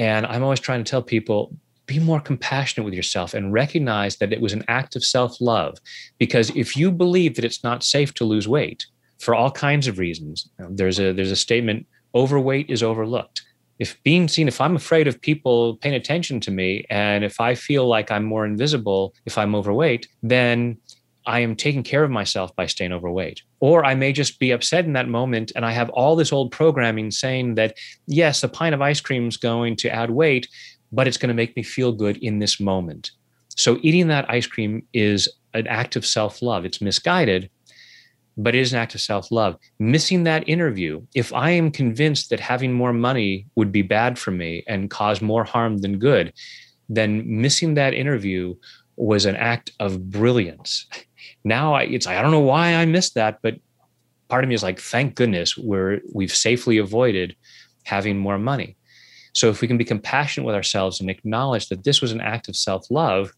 And 0.00 0.24
I'm 0.24 0.42
always 0.42 0.60
trying 0.60 0.82
to 0.82 0.90
tell 0.90 1.02
people 1.02 1.54
be 1.84 1.98
more 1.98 2.20
compassionate 2.20 2.86
with 2.86 2.94
yourself 2.94 3.34
and 3.34 3.52
recognize 3.52 4.16
that 4.16 4.32
it 4.32 4.40
was 4.40 4.54
an 4.54 4.64
act 4.66 4.96
of 4.96 5.04
self 5.04 5.40
love. 5.42 5.76
Because 6.18 6.48
if 6.56 6.74
you 6.74 6.90
believe 6.90 7.36
that 7.36 7.44
it's 7.44 7.62
not 7.62 7.84
safe 7.84 8.14
to 8.14 8.24
lose 8.24 8.48
weight 8.48 8.86
for 9.18 9.34
all 9.34 9.50
kinds 9.50 9.86
of 9.86 9.98
reasons, 9.98 10.48
there's 10.70 10.98
a 10.98 11.12
there's 11.12 11.30
a 11.30 11.36
statement: 11.36 11.86
overweight 12.14 12.70
is 12.70 12.82
overlooked. 12.82 13.42
If 13.78 14.02
being 14.02 14.26
seen, 14.26 14.48
if 14.48 14.58
I'm 14.60 14.74
afraid 14.74 15.06
of 15.06 15.20
people 15.20 15.76
paying 15.76 15.94
attention 15.94 16.40
to 16.40 16.50
me, 16.50 16.86
and 16.88 17.22
if 17.22 17.38
I 17.38 17.54
feel 17.54 17.86
like 17.86 18.10
I'm 18.10 18.24
more 18.24 18.46
invisible 18.46 19.14
if 19.26 19.36
I'm 19.36 19.54
overweight, 19.54 20.08
then 20.22 20.78
I 21.26 21.40
am 21.40 21.56
taking 21.56 21.82
care 21.82 22.02
of 22.02 22.10
myself 22.10 22.54
by 22.56 22.66
staying 22.66 22.92
overweight. 22.92 23.42
Or 23.60 23.84
I 23.84 23.94
may 23.94 24.12
just 24.12 24.38
be 24.38 24.50
upset 24.50 24.84
in 24.84 24.94
that 24.94 25.08
moment 25.08 25.52
and 25.54 25.64
I 25.66 25.72
have 25.72 25.90
all 25.90 26.16
this 26.16 26.32
old 26.32 26.50
programming 26.50 27.10
saying 27.10 27.56
that, 27.56 27.76
yes, 28.06 28.42
a 28.42 28.48
pint 28.48 28.74
of 28.74 28.82
ice 28.82 29.00
cream 29.00 29.28
is 29.28 29.36
going 29.36 29.76
to 29.76 29.94
add 29.94 30.10
weight, 30.10 30.48
but 30.92 31.06
it's 31.06 31.18
going 31.18 31.28
to 31.28 31.34
make 31.34 31.56
me 31.56 31.62
feel 31.62 31.92
good 31.92 32.16
in 32.18 32.38
this 32.38 32.58
moment. 32.58 33.10
So 33.56 33.78
eating 33.82 34.08
that 34.08 34.30
ice 34.30 34.46
cream 34.46 34.86
is 34.92 35.28
an 35.54 35.66
act 35.66 35.96
of 35.96 36.06
self 36.06 36.40
love. 36.40 36.64
It's 36.64 36.80
misguided, 36.80 37.50
but 38.36 38.54
it 38.54 38.60
is 38.60 38.72
an 38.72 38.78
act 38.78 38.94
of 38.94 39.00
self 39.00 39.30
love. 39.30 39.56
Missing 39.78 40.24
that 40.24 40.48
interview, 40.48 41.02
if 41.14 41.32
I 41.32 41.50
am 41.50 41.70
convinced 41.70 42.30
that 42.30 42.40
having 42.40 42.72
more 42.72 42.92
money 42.92 43.46
would 43.56 43.72
be 43.72 43.82
bad 43.82 44.18
for 44.18 44.30
me 44.30 44.64
and 44.66 44.90
cause 44.90 45.20
more 45.20 45.44
harm 45.44 45.78
than 45.78 45.98
good, 45.98 46.32
then 46.88 47.22
missing 47.26 47.74
that 47.74 47.94
interview 47.94 48.54
was 48.96 49.24
an 49.24 49.36
act 49.36 49.72
of 49.80 50.10
brilliance. 50.10 50.86
Now 51.44 51.74
I, 51.74 51.82
it's 51.82 52.06
I 52.06 52.20
don't 52.20 52.30
know 52.30 52.40
why 52.40 52.74
I 52.74 52.86
missed 52.86 53.14
that, 53.14 53.38
but 53.42 53.56
part 54.28 54.44
of 54.44 54.48
me 54.48 54.54
is 54.54 54.62
like, 54.62 54.80
thank 54.80 55.14
goodness 55.14 55.56
we're 55.56 56.00
we've 56.12 56.34
safely 56.34 56.78
avoided 56.78 57.36
having 57.84 58.18
more 58.18 58.38
money. 58.38 58.76
So 59.32 59.48
if 59.48 59.60
we 59.60 59.68
can 59.68 59.78
be 59.78 59.84
compassionate 59.84 60.46
with 60.46 60.54
ourselves 60.54 61.00
and 61.00 61.10
acknowledge 61.10 61.68
that 61.68 61.84
this 61.84 62.00
was 62.00 62.12
an 62.12 62.20
act 62.20 62.48
of 62.48 62.56
self 62.56 62.90
love, 62.90 63.32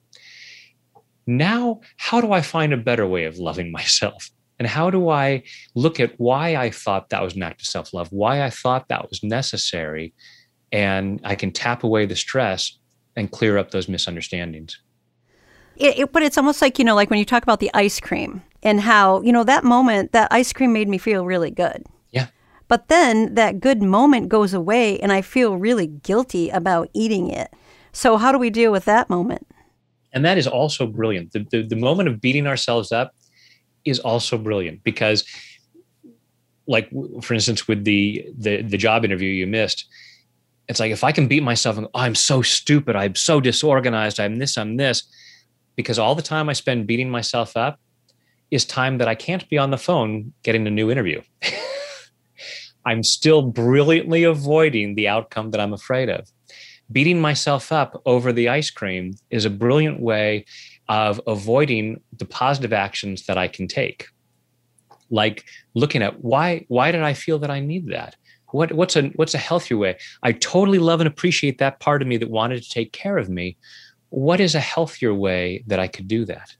now 1.26 1.80
how 1.96 2.20
do 2.20 2.32
I 2.32 2.40
find 2.40 2.72
a 2.72 2.76
better 2.76 3.06
way 3.06 3.24
of 3.24 3.38
loving 3.38 3.72
myself? 3.78 4.30
And 4.58 4.68
how 4.68 4.90
do 4.90 5.08
I 5.08 5.42
look 5.74 5.98
at 5.98 6.14
why 6.18 6.56
I 6.56 6.70
thought 6.70 7.08
that 7.08 7.22
was 7.22 7.34
an 7.34 7.42
act 7.42 7.62
of 7.62 7.66
self 7.66 7.92
love, 7.92 8.08
why 8.12 8.42
I 8.42 8.50
thought 8.50 8.88
that 8.88 9.08
was 9.08 9.22
necessary? 9.22 10.14
And 10.70 11.20
I 11.24 11.34
can 11.34 11.50
tap 11.50 11.84
away 11.84 12.06
the 12.06 12.16
stress 12.16 12.78
and 13.16 13.30
clear 13.30 13.58
up 13.58 13.70
those 13.70 13.88
misunderstandings. 13.88 14.80
It, 15.82 15.98
it, 15.98 16.12
but 16.12 16.22
it's 16.22 16.38
almost 16.38 16.62
like, 16.62 16.78
you 16.78 16.84
know, 16.84 16.94
like 16.94 17.10
when 17.10 17.18
you 17.18 17.24
talk 17.24 17.42
about 17.42 17.58
the 17.58 17.70
ice 17.74 17.98
cream 17.98 18.42
and 18.62 18.80
how, 18.80 19.20
you 19.22 19.32
know, 19.32 19.42
that 19.42 19.64
moment, 19.64 20.12
that 20.12 20.28
ice 20.30 20.52
cream 20.52 20.72
made 20.72 20.88
me 20.88 20.96
feel 20.96 21.26
really 21.26 21.50
good. 21.50 21.84
Yeah. 22.12 22.28
But 22.68 22.86
then 22.86 23.34
that 23.34 23.58
good 23.58 23.82
moment 23.82 24.28
goes 24.28 24.54
away 24.54 25.00
and 25.00 25.12
I 25.12 25.22
feel 25.22 25.56
really 25.56 25.88
guilty 25.88 26.50
about 26.50 26.88
eating 26.94 27.30
it. 27.30 27.52
So, 27.92 28.16
how 28.16 28.30
do 28.30 28.38
we 28.38 28.48
deal 28.48 28.70
with 28.70 28.84
that 28.84 29.10
moment? 29.10 29.46
And 30.12 30.24
that 30.24 30.38
is 30.38 30.46
also 30.46 30.86
brilliant. 30.86 31.32
The, 31.32 31.46
the, 31.50 31.62
the 31.62 31.76
moment 31.76 32.08
of 32.08 32.20
beating 32.20 32.46
ourselves 32.46 32.92
up 32.92 33.14
is 33.84 33.98
also 33.98 34.38
brilliant 34.38 34.84
because, 34.84 35.24
like, 36.68 36.88
for 37.22 37.34
instance, 37.34 37.66
with 37.66 37.84
the, 37.84 38.24
the, 38.38 38.62
the 38.62 38.78
job 38.78 39.04
interview 39.04 39.30
you 39.30 39.48
missed, 39.48 39.86
it's 40.68 40.78
like 40.78 40.92
if 40.92 41.02
I 41.02 41.10
can 41.10 41.26
beat 41.26 41.42
myself 41.42 41.76
and 41.76 41.88
oh, 41.88 41.98
I'm 41.98 42.14
so 42.14 42.40
stupid, 42.40 42.94
I'm 42.94 43.16
so 43.16 43.40
disorganized, 43.40 44.20
I'm 44.20 44.36
this, 44.36 44.56
I'm 44.56 44.76
this, 44.76 45.02
because 45.76 45.98
all 45.98 46.14
the 46.14 46.22
time 46.22 46.48
I 46.48 46.52
spend 46.52 46.86
beating 46.86 47.10
myself 47.10 47.56
up 47.56 47.78
is 48.50 48.64
time 48.64 48.98
that 48.98 49.08
I 49.08 49.14
can't 49.14 49.48
be 49.48 49.58
on 49.58 49.70
the 49.70 49.78
phone 49.78 50.32
getting 50.42 50.66
a 50.66 50.70
new 50.70 50.90
interview. 50.90 51.22
I'm 52.84 53.02
still 53.02 53.42
brilliantly 53.42 54.24
avoiding 54.24 54.94
the 54.94 55.08
outcome 55.08 55.50
that 55.52 55.60
I'm 55.60 55.72
afraid 55.72 56.10
of. 56.10 56.28
Beating 56.90 57.20
myself 57.20 57.72
up 57.72 58.02
over 58.04 58.32
the 58.32 58.48
ice 58.48 58.70
cream 58.70 59.14
is 59.30 59.44
a 59.44 59.50
brilliant 59.50 60.00
way 60.00 60.44
of 60.88 61.20
avoiding 61.26 62.00
the 62.18 62.24
positive 62.24 62.72
actions 62.72 63.26
that 63.26 63.38
I 63.38 63.48
can 63.48 63.68
take. 63.68 64.06
Like 65.08 65.44
looking 65.74 66.02
at 66.02 66.22
why 66.22 66.64
why 66.68 66.90
did 66.90 67.02
I 67.02 67.14
feel 67.14 67.38
that 67.38 67.50
I 67.50 67.60
need 67.60 67.88
that? 67.88 68.16
What 68.50 68.72
what's 68.72 68.96
a 68.96 69.08
what's 69.16 69.34
a 69.34 69.38
healthier 69.38 69.78
way? 69.78 69.98
I 70.22 70.32
totally 70.32 70.78
love 70.78 71.00
and 71.00 71.08
appreciate 71.08 71.58
that 71.58 71.80
part 71.80 72.02
of 72.02 72.08
me 72.08 72.16
that 72.18 72.30
wanted 72.30 72.62
to 72.62 72.68
take 72.68 72.92
care 72.92 73.16
of 73.16 73.30
me. 73.30 73.56
What 74.12 74.40
is 74.40 74.54
a 74.54 74.60
healthier 74.60 75.14
way 75.14 75.64
that 75.66 75.80
I 75.80 75.88
could 75.88 76.06
do 76.06 76.26
that? 76.26 76.54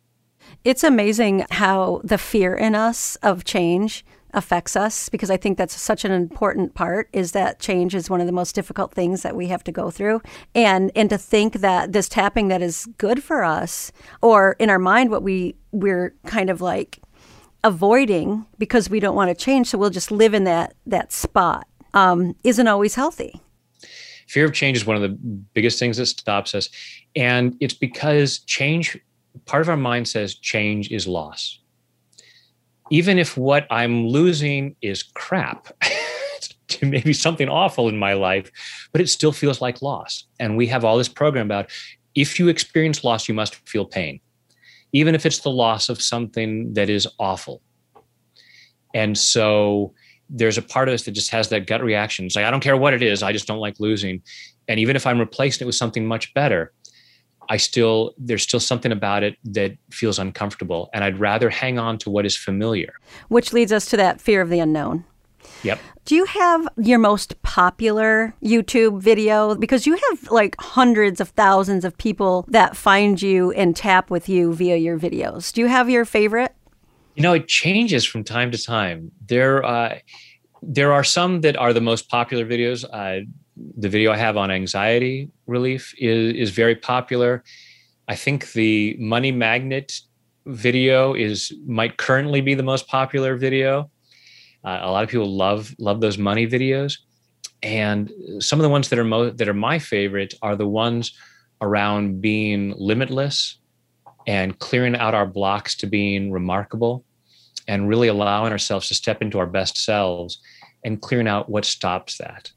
It's 0.65 0.83
amazing 0.83 1.45
how 1.51 2.01
the 2.03 2.17
fear 2.17 2.55
in 2.55 2.75
us 2.75 3.17
of 3.17 3.45
change 3.45 4.07
affects 4.33 4.75
us 4.75 5.11
because 5.11 5.31
I 5.31 5.37
think 5.37 5.59
that's 5.59 5.79
such 5.79 6.07
an 6.07 6.13
important 6.13 6.75
part 6.75 7.11
is 7.13 7.33
that 7.33 7.61
change 7.61 7.95
is 7.95 8.09
one 8.09 8.23
of 8.23 8.27
the 8.27 8.33
most 8.33 8.55
difficult 8.55 8.95
things 8.95 9.21
that 9.21 9.37
we 9.37 9.49
have 9.49 9.63
to 9.65 9.71
go 9.73 9.91
through. 9.91 10.23
And 10.55 10.91
and 10.97 11.11
to 11.11 11.19
think 11.19 11.61
that 11.61 11.93
this 11.93 12.09
tapping 12.09 12.49
that 12.49 12.63
is 12.63 12.89
good 12.97 13.23
for 13.23 13.45
us 13.45 13.93
or 14.23 14.57
in 14.59 14.71
our 14.71 14.79
mind 14.79 15.11
what 15.11 15.23
we 15.23 15.55
we're 15.73 16.15
kind 16.25 16.49
of 16.49 16.63
like 16.63 17.01
avoiding 17.65 18.47
because 18.57 18.89
we 18.89 18.99
don't 18.99 19.15
want 19.15 19.29
to 19.29 19.35
change 19.35 19.67
so 19.69 19.77
we'll 19.77 19.91
just 19.91 20.11
live 20.11 20.33
in 20.33 20.45
that 20.45 20.73
that 20.87 21.13
spot 21.13 21.67
um, 21.93 22.35
isn't 22.45 22.67
always 22.67 22.95
healthy. 22.95 23.43
Fear 24.27 24.47
of 24.47 24.55
change 24.55 24.79
is 24.79 24.87
one 24.87 24.97
of 24.97 25.03
the 25.03 25.11
biggest 25.11 25.79
things 25.79 25.99
that 25.99 26.07
stops 26.07 26.55
us 26.55 26.71
and 27.17 27.57
it's 27.61 27.75
because 27.75 28.41
change 28.41 28.99
part 29.47 29.63
of 29.63 29.69
our 29.69 29.77
mind 29.77 30.09
says 30.09 30.35
change 30.35 30.91
is 30.91 31.07
loss 31.07 31.59
even 32.93 33.19
if 33.19 33.39
what 33.39 33.67
I'm 33.71 34.07
losing 34.09 34.77
is 34.83 35.03
crap, 35.03 35.69
maybe 36.83 37.15
something 37.15 37.49
awful 37.49 37.89
in 37.89 37.97
my 37.97 38.13
life, 38.13 38.53
but 38.93 39.01
it 39.01 39.09
still 39.09 39.33
feels 39.33 39.63
like 39.63 39.81
loss. 39.81 40.25
And 40.39 40.59
we 40.59 40.67
have 40.67 40.85
all 40.85 40.99
this 40.99 41.09
program 41.09 41.47
about 41.47 41.71
if 42.15 42.39
you 42.39 42.49
experience 42.49 43.03
loss, 43.03 43.29
you 43.29 43.35
must 43.35 43.55
feel 43.67 43.87
pain, 43.87 44.21
even 44.93 45.15
if 45.15 45.25
it's 45.25 45.39
the 45.39 45.51
loss 45.51 45.89
of 45.89 46.03
something 46.03 46.75
that 46.75 46.91
is 46.91 47.09
awful. 47.19 47.63
And 48.95 49.17
so 49.17 49.95
there's 50.29 50.59
a 50.59 50.63
part 50.63 50.89
of 50.89 50.95
us 50.95 51.05
that 51.05 51.13
just 51.13 51.31
has 51.31 51.49
that 51.49 51.67
gut 51.67 51.83
reaction. 51.83 52.27
It's 52.27 52.37
like, 52.37 52.45
I 52.45 52.51
don't 52.51 52.61
care 52.61 52.77
what 52.77 52.93
it 52.93 53.03
is, 53.03 53.23
I 53.23 53.33
just 53.33 53.47
don't 53.47 53.59
like 53.59 53.81
losing. 53.81 54.21
And 54.69 54.79
even 54.79 54.97
if 54.97 55.07
I'm 55.07 55.19
replacing 55.19 55.65
it 55.65 55.67
with 55.67 55.77
something 55.77 56.07
much 56.07 56.35
better, 56.35 56.75
I 57.53 57.59
still, 57.59 58.15
there's 58.17 58.43
still 58.43 58.61
something 58.61 58.93
about 58.93 59.23
it 59.23 59.37
that 59.45 59.77
feels 59.91 60.19
uncomfortable. 60.19 60.89
And 60.95 61.05
I'd 61.05 61.21
rather 61.21 61.51
hang 61.51 61.79
on 61.79 61.99
to 61.99 62.09
what 62.09 62.25
is 62.25 62.35
familiar. 62.35 62.95
Which 63.29 63.53
leads 63.53 63.73
us 63.73 63.85
to 63.91 63.99
that 63.99 64.23
fear 64.23 64.41
of 64.41 64.49
the 64.49 64.59
unknown. 64.59 65.05
Yep. 65.63 65.79
Do 66.07 66.15
you 66.15 66.25
have 66.25 66.67
your 66.79 66.99
most 66.99 67.43
popular 67.43 68.35
YouTube 68.43 69.03
video? 69.03 69.55
Because 69.55 69.87
you 69.87 69.99
have 70.09 70.31
like 70.31 70.57
hundreds 70.59 71.21
of 71.21 71.29
thousands 71.29 71.85
of 71.85 71.95
people 71.99 72.47
that 72.49 72.75
find 72.75 73.21
you 73.21 73.53
and 73.53 73.77
tap 73.77 74.09
with 74.09 74.31
you 74.31 74.55
via 74.55 74.77
your 74.77 74.99
videos. 74.99 75.53
Do 75.53 75.61
you 75.61 75.67
have 75.67 75.91
your 75.91 76.07
favorite? 76.07 76.55
You 77.17 77.23
know, 77.23 77.35
it 77.35 77.49
changes 77.49 78.07
from 78.07 78.25
time 78.25 78.51
to 78.53 78.57
time. 78.57 79.13
There, 79.27 79.63
uh, 79.63 79.99
there 80.63 80.91
are 80.95 81.05
some 81.05 81.43
that 81.43 81.59
are 81.59 81.75
the 81.75 81.83
most 81.83 82.09
popular 82.09 82.47
videos. 82.47 82.87
Uh, 82.91 83.27
the 83.57 83.89
video 83.89 84.13
I 84.13 84.17
have 84.17 84.37
on 84.37 84.51
anxiety 84.51 85.31
relief 85.47 85.95
is 85.99 86.35
is 86.35 86.51
very 86.51 86.75
popular. 86.75 87.45
I 88.09 88.17
think 88.17 88.53
the 88.53 88.97
money 88.99 89.33
magnet 89.33 89.93
video 90.47 91.15
is 91.15 91.53
might 91.67 91.97
currently 91.97 92.41
be 92.41 92.55
the 92.55 92.63
most 92.63 92.89
popular 92.89 93.37
video. 93.37 93.91
Uh, 94.65 94.81
a 94.83 94.91
lot 94.91 95.05
of 95.05 95.11
people 95.11 95.31
love 95.31 95.75
love 95.79 96.01
those 96.01 96.19
money 96.19 96.47
videos, 96.47 96.99
and 97.63 98.11
some 98.39 98.59
of 98.59 98.63
the 98.63 98.69
ones 98.69 98.89
that 98.89 98.99
are 98.99 99.05
mo- 99.05 99.31
that 99.31 99.49
are 99.49 99.55
my 99.55 99.79
favorite 99.79 100.35
are 100.43 100.57
the 100.57 100.69
ones 100.69 101.13
around 101.61 102.21
being 102.21 102.75
limitless 102.77 103.59
and 104.27 104.59
clearing 104.59 104.97
out 104.97 105.15
our 105.15 105.27
blocks 105.27 105.77
to 105.77 105.87
being 105.87 106.33
remarkable, 106.33 107.05
and 107.69 107.89
really 107.89 108.09
allowing 108.09 108.53
ourselves 108.53 108.89
to 108.89 108.95
step 108.95 109.21
into 109.21 109.39
our 109.39 109.47
best 109.47 109.77
selves 109.77 110.41
and 110.85 111.01
clearing 111.03 111.29
out 111.29 111.49
what 111.49 111.65
stops 111.65 112.19
that. 112.19 112.51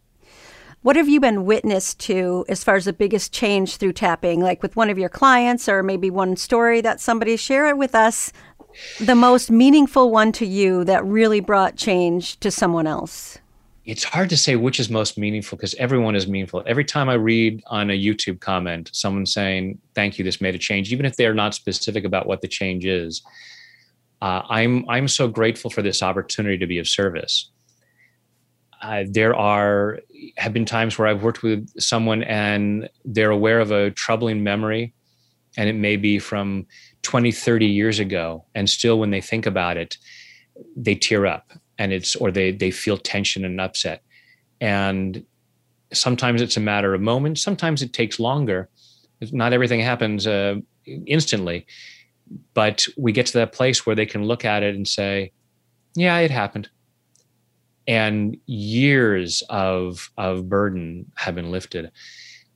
What 0.85 0.97
have 0.97 1.09
you 1.09 1.19
been 1.19 1.45
witness 1.45 1.95
to 1.95 2.45
as 2.47 2.63
far 2.63 2.75
as 2.75 2.85
the 2.85 2.93
biggest 2.93 3.33
change 3.33 3.77
through 3.77 3.93
tapping, 3.93 4.39
like 4.39 4.61
with 4.61 4.75
one 4.75 4.91
of 4.91 4.99
your 4.99 5.09
clients, 5.09 5.67
or 5.67 5.81
maybe 5.81 6.11
one 6.11 6.35
story 6.37 6.79
that 6.81 7.01
somebody 7.01 7.37
share 7.37 7.67
it 7.69 7.75
with 7.75 7.95
us 7.95 8.31
the 8.99 9.15
most 9.15 9.49
meaningful 9.49 10.11
one 10.11 10.31
to 10.33 10.45
you 10.45 10.83
that 10.83 11.03
really 11.03 11.39
brought 11.39 11.75
change 11.75 12.39
to 12.41 12.51
someone 12.51 12.85
else? 12.85 13.39
It's 13.85 14.03
hard 14.03 14.29
to 14.29 14.37
say 14.37 14.57
which 14.57 14.79
is 14.79 14.87
most 14.87 15.17
meaningful 15.17 15.57
because 15.57 15.73
everyone 15.79 16.15
is 16.15 16.27
meaningful. 16.27 16.61
Every 16.67 16.85
time 16.85 17.09
I 17.09 17.15
read 17.15 17.63
on 17.65 17.89
a 17.89 17.99
YouTube 17.99 18.39
comment, 18.39 18.91
someone 18.93 19.25
saying, 19.25 19.79
Thank 19.95 20.19
you, 20.19 20.23
this 20.23 20.39
made 20.39 20.53
a 20.53 20.59
change, 20.59 20.93
even 20.93 21.07
if 21.07 21.15
they're 21.15 21.33
not 21.33 21.55
specific 21.55 22.05
about 22.05 22.27
what 22.27 22.41
the 22.41 22.47
change 22.47 22.85
is, 22.85 23.23
uh, 24.21 24.43
I'm, 24.47 24.87
I'm 24.87 25.07
so 25.07 25.27
grateful 25.29 25.71
for 25.71 25.81
this 25.81 26.03
opportunity 26.03 26.59
to 26.59 26.67
be 26.67 26.77
of 26.77 26.87
service. 26.87 27.49
Uh, 28.85 29.03
there 29.09 29.35
are 29.35 29.99
have 30.37 30.53
been 30.53 30.65
times 30.65 30.97
where 30.97 31.07
I've 31.07 31.23
worked 31.23 31.41
with 31.41 31.67
someone 31.79 32.21
and 32.23 32.87
they're 33.03 33.31
aware 33.31 33.59
of 33.59 33.71
a 33.71 33.89
troubling 33.89 34.43
memory, 34.43 34.93
and 35.57 35.67
it 35.67 35.73
may 35.73 35.95
be 35.95 36.19
from 36.19 36.67
20 37.01 37.31
30 37.31 37.65
years 37.65 37.97
ago 37.99 38.45
and 38.53 38.69
still 38.69 38.99
when 38.99 39.11
they 39.11 39.21
think 39.21 39.45
about 39.45 39.77
it 39.77 39.97
they 40.75 40.95
tear 40.95 41.25
up 41.25 41.51
and 41.77 41.93
it's 41.93 42.15
or 42.15 42.31
they 42.31 42.51
they 42.51 42.69
feel 42.69 42.97
tension 42.97 43.43
and 43.43 43.59
upset. 43.59 44.03
And 44.61 45.25
sometimes 45.91 46.41
it's 46.41 46.57
a 46.57 46.61
matter 46.61 46.93
of 46.93 47.01
moments 47.01 47.41
sometimes 47.41 47.81
it 47.81 47.91
takes 47.91 48.19
longer. 48.19 48.69
Not 49.31 49.53
everything 49.53 49.79
happens 49.79 50.27
uh, 50.27 50.57
instantly 50.85 51.65
but 52.53 52.85
we 52.97 53.11
get 53.11 53.25
to 53.27 53.33
that 53.33 53.53
place 53.53 53.85
where 53.85 53.95
they 53.95 54.05
can 54.05 54.23
look 54.23 54.45
at 54.45 54.61
it 54.63 54.75
and 54.75 54.87
say 54.87 55.31
yeah 55.95 56.17
it 56.17 56.31
happened 56.31 56.69
and 57.87 58.37
years 58.45 59.43
of 59.49 60.09
of 60.17 60.49
burden 60.49 61.11
have 61.15 61.35
been 61.35 61.51
lifted 61.51 61.91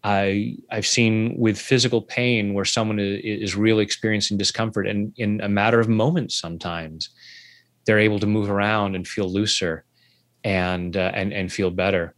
I 0.04 0.58
I've 0.72 0.88
seen 0.88 1.36
with 1.38 1.60
physical 1.60 2.02
pain 2.02 2.54
where 2.54 2.66
someone 2.66 3.00
is 3.00 3.56
really 3.56 3.84
experiencing 3.84 4.38
discomfort, 4.38 4.88
and 4.88 5.14
in 5.18 5.42
a 5.42 5.50
matter 5.50 5.80
of 5.80 5.90
moments, 5.90 6.36
sometimes 6.36 7.10
they're 7.86 8.00
able 8.00 8.20
to 8.20 8.28
move 8.28 8.50
around 8.50 8.96
and 8.96 9.08
feel 9.08 9.30
looser, 9.30 9.84
and 10.44 10.96
uh, 10.96 11.12
and 11.14 11.34
and 11.34 11.52
feel 11.52 11.70
better. 11.70 12.16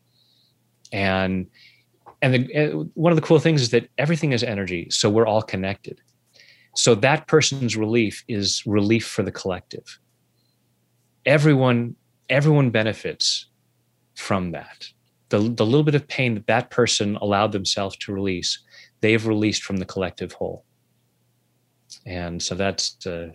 And 0.92 1.48
and 2.22 2.34
the, 2.36 2.56
uh, 2.56 2.84
one 2.94 3.12
of 3.12 3.16
the 3.16 3.26
cool 3.26 3.40
things 3.40 3.64
is 3.64 3.72
that 3.72 3.90
everything 3.98 4.32
is 4.32 4.44
energy, 4.44 4.88
so 4.92 5.10
we're 5.10 5.26
all 5.26 5.42
connected. 5.42 6.02
So 6.76 6.94
that 6.96 7.28
person's 7.28 7.76
relief 7.76 8.24
is 8.28 8.64
relief 8.66 9.08
for 9.08 9.24
the 9.24 9.32
collective. 9.32 10.00
Everyone 11.26 11.96
everyone 12.32 12.72
benefits 12.72 13.46
from 14.16 14.52
that 14.52 14.88
the, 15.32 15.40
the 15.40 15.66
little 15.66 15.84
bit 15.84 15.96
of 15.96 16.08
pain 16.08 16.36
that 16.36 16.48
that 16.48 16.70
person 16.70 17.18
allowed 17.22 17.54
themselves 17.54 17.98
to 17.98 18.14
release, 18.14 18.60
they've 19.00 19.26
released 19.26 19.64
from 19.64 19.78
the 19.78 19.86
collective 19.86 20.34
whole. 20.34 20.66
And 22.06 22.42
so 22.42 22.54
that's 22.54 23.06
uh, 23.08 23.30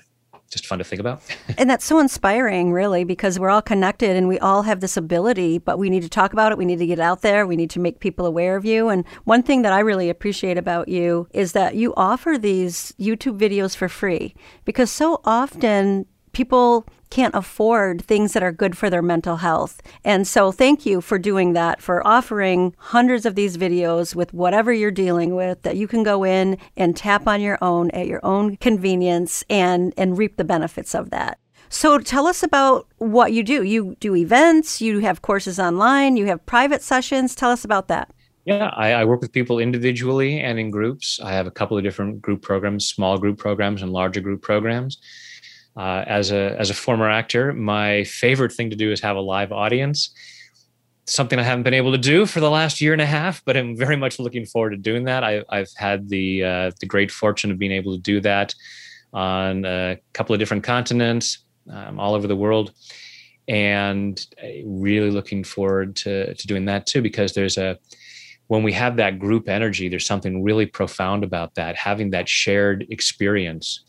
just 0.50 0.66
fun 0.66 0.78
to 0.78 0.84
think 0.84 1.00
about. 1.00 1.22
and 1.58 1.68
that's 1.68 1.84
so 1.84 1.98
inspiring, 1.98 2.70
really, 2.70 3.04
because 3.04 3.38
we're 3.38 3.48
all 3.48 3.62
connected 3.62 4.14
and 4.14 4.28
we 4.28 4.38
all 4.38 4.62
have 4.62 4.80
this 4.80 4.96
ability, 4.96 5.58
but 5.58 5.78
we 5.78 5.88
need 5.88 6.02
to 6.02 6.08
talk 6.08 6.34
about 6.34 6.52
it. 6.52 6.58
We 6.58 6.66
need 6.66 6.78
to 6.78 6.86
get 6.86 7.00
out 7.00 7.22
there. 7.22 7.46
We 7.46 7.56
need 7.56 7.70
to 7.70 7.80
make 7.80 7.98
people 8.00 8.26
aware 8.26 8.56
of 8.56 8.66
you. 8.66 8.90
And 8.90 9.04
one 9.24 9.42
thing 9.42 9.62
that 9.62 9.72
I 9.72 9.80
really 9.80 10.10
appreciate 10.10 10.58
about 10.58 10.88
you 10.88 11.28
is 11.32 11.52
that 11.52 11.76
you 11.76 11.94
offer 11.96 12.36
these 12.38 12.92
YouTube 13.00 13.38
videos 13.38 13.74
for 13.74 13.88
free 13.88 14.34
because 14.66 14.90
so 14.90 15.22
often 15.24 16.06
people 16.36 16.86
can't 17.08 17.34
afford 17.34 18.02
things 18.02 18.34
that 18.34 18.42
are 18.42 18.52
good 18.52 18.76
for 18.76 18.90
their 18.90 19.00
mental 19.00 19.36
health. 19.36 19.80
And 20.04 20.28
so, 20.28 20.52
thank 20.52 20.84
you 20.84 21.00
for 21.00 21.18
doing 21.18 21.54
that, 21.54 21.80
for 21.80 22.06
offering 22.06 22.74
hundreds 22.76 23.24
of 23.24 23.36
these 23.36 23.56
videos 23.56 24.14
with 24.14 24.34
whatever 24.34 24.70
you're 24.70 24.90
dealing 24.90 25.34
with 25.34 25.62
that 25.62 25.76
you 25.76 25.88
can 25.88 26.02
go 26.02 26.24
in 26.24 26.58
and 26.76 26.94
tap 26.94 27.26
on 27.26 27.40
your 27.40 27.56
own 27.62 27.90
at 27.92 28.06
your 28.06 28.20
own 28.22 28.58
convenience 28.58 29.44
and, 29.48 29.94
and 29.96 30.18
reap 30.18 30.36
the 30.36 30.44
benefits 30.44 30.94
of 30.94 31.08
that. 31.08 31.38
So, 31.70 31.98
tell 31.98 32.26
us 32.26 32.42
about 32.42 32.86
what 32.98 33.32
you 33.32 33.42
do. 33.42 33.62
You 33.62 33.96
do 33.98 34.14
events, 34.14 34.82
you 34.82 34.98
have 34.98 35.22
courses 35.22 35.58
online, 35.58 36.18
you 36.18 36.26
have 36.26 36.44
private 36.44 36.82
sessions. 36.82 37.34
Tell 37.34 37.50
us 37.50 37.64
about 37.64 37.88
that. 37.88 38.12
Yeah, 38.44 38.70
I, 38.76 38.92
I, 38.92 39.04
work 39.06 39.22
with 39.22 39.32
people 39.32 39.58
individually 39.58 40.38
and 40.38 40.60
in 40.60 40.70
groups. 40.70 41.18
I 41.18 41.32
have 41.32 41.48
a 41.48 41.50
couple 41.50 41.78
of 41.78 41.82
different 41.82 42.20
group 42.20 42.42
programs, 42.42 42.86
small 42.86 43.16
group 43.18 43.38
programs 43.38 43.82
and 43.82 43.90
larger 43.90 44.20
group 44.20 44.42
programs. 44.42 44.98
Uh, 45.76 46.02
as 46.06 46.30
a 46.32 46.58
as 46.58 46.70
a 46.70 46.74
former 46.74 47.08
actor, 47.08 47.52
my 47.52 48.02
favorite 48.04 48.52
thing 48.52 48.70
to 48.70 48.76
do 48.76 48.90
is 48.90 49.00
have 49.00 49.16
a 49.16 49.20
live 49.20 49.52
audience. 49.52 50.10
Something 51.04 51.38
I 51.38 51.42
haven't 51.42 51.64
been 51.64 51.74
able 51.74 51.92
to 51.92 51.98
do 51.98 52.24
for 52.24 52.40
the 52.40 52.50
last 52.50 52.80
year 52.80 52.92
and 52.92 53.02
a 53.02 53.06
half, 53.06 53.44
but 53.44 53.56
I'm 53.56 53.76
very 53.76 53.96
much 53.96 54.18
looking 54.18 54.46
forward 54.46 54.70
to 54.70 54.76
doing 54.76 55.04
that. 55.04 55.22
I, 55.22 55.44
have 55.50 55.68
had 55.76 56.08
the 56.08 56.42
uh, 56.42 56.70
the 56.80 56.86
great 56.86 57.10
fortune 57.10 57.50
of 57.50 57.58
being 57.58 57.72
able 57.72 57.94
to 57.94 58.00
do 58.00 58.20
that 58.22 58.54
on 59.12 59.64
a 59.66 59.98
couple 60.14 60.32
of 60.32 60.38
different 60.38 60.64
continents, 60.64 61.44
um, 61.70 62.00
all 62.00 62.14
over 62.14 62.26
the 62.26 62.36
world, 62.36 62.72
and 63.46 64.26
really 64.64 65.10
looking 65.10 65.44
forward 65.44 65.94
to 65.96 66.34
to 66.34 66.46
doing 66.46 66.64
that 66.64 66.86
too. 66.86 67.02
Because 67.02 67.34
there's 67.34 67.58
a 67.58 67.78
when 68.46 68.62
we 68.62 68.72
have 68.72 68.96
that 68.96 69.18
group 69.18 69.46
energy, 69.46 69.90
there's 69.90 70.06
something 70.06 70.42
really 70.42 70.64
profound 70.64 71.22
about 71.22 71.54
that. 71.56 71.76
Having 71.76 72.10
that 72.10 72.30
shared 72.30 72.86
experience 72.88 73.84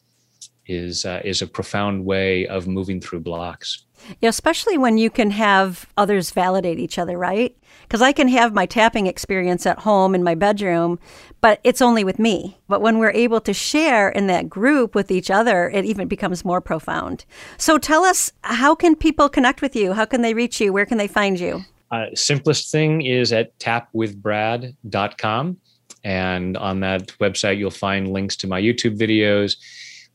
is 0.67 1.05
uh, 1.05 1.21
is 1.23 1.41
a 1.41 1.47
profound 1.47 2.05
way 2.05 2.45
of 2.47 2.67
moving 2.67 2.99
through 3.01 3.21
blocks. 3.21 3.85
Yeah, 4.21 4.29
especially 4.29 4.77
when 4.77 4.97
you 4.97 5.09
can 5.09 5.31
have 5.31 5.87
others 5.97 6.31
validate 6.31 6.79
each 6.79 6.99
other, 6.99 7.17
right? 7.17 7.57
Because 7.81 8.01
I 8.01 8.11
can 8.11 8.27
have 8.27 8.53
my 8.53 8.65
tapping 8.65 9.07
experience 9.07 9.65
at 9.65 9.79
home 9.79 10.13
in 10.13 10.23
my 10.23 10.35
bedroom, 10.35 10.99
but 11.41 11.59
it's 11.63 11.81
only 11.81 12.03
with 12.03 12.19
me. 12.19 12.59
But 12.67 12.81
when 12.81 12.99
we're 12.99 13.11
able 13.11 13.41
to 13.41 13.53
share 13.53 14.09
in 14.09 14.27
that 14.27 14.49
group 14.49 14.93
with 14.93 15.09
each 15.09 15.31
other, 15.31 15.69
it 15.69 15.85
even 15.85 16.07
becomes 16.07 16.45
more 16.45 16.61
profound. 16.61 17.25
So 17.57 17.77
tell 17.77 18.03
us, 18.03 18.31
how 18.41 18.75
can 18.75 18.95
people 18.95 19.29
connect 19.29 19.61
with 19.61 19.75
you? 19.75 19.93
How 19.93 20.05
can 20.05 20.21
they 20.21 20.33
reach 20.33 20.61
you? 20.61 20.71
Where 20.73 20.85
can 20.85 20.97
they 20.99 21.07
find 21.07 21.39
you? 21.39 21.63
Uh, 21.89 22.07
simplest 22.13 22.71
thing 22.71 23.01
is 23.01 23.31
at 23.33 23.57
tapwithbrad.com. 23.59 25.57
And 26.03 26.57
on 26.57 26.79
that 26.81 27.07
website, 27.19 27.57
you'll 27.57 27.71
find 27.71 28.11
links 28.11 28.35
to 28.37 28.47
my 28.47 28.61
YouTube 28.61 28.97
videos 28.97 29.57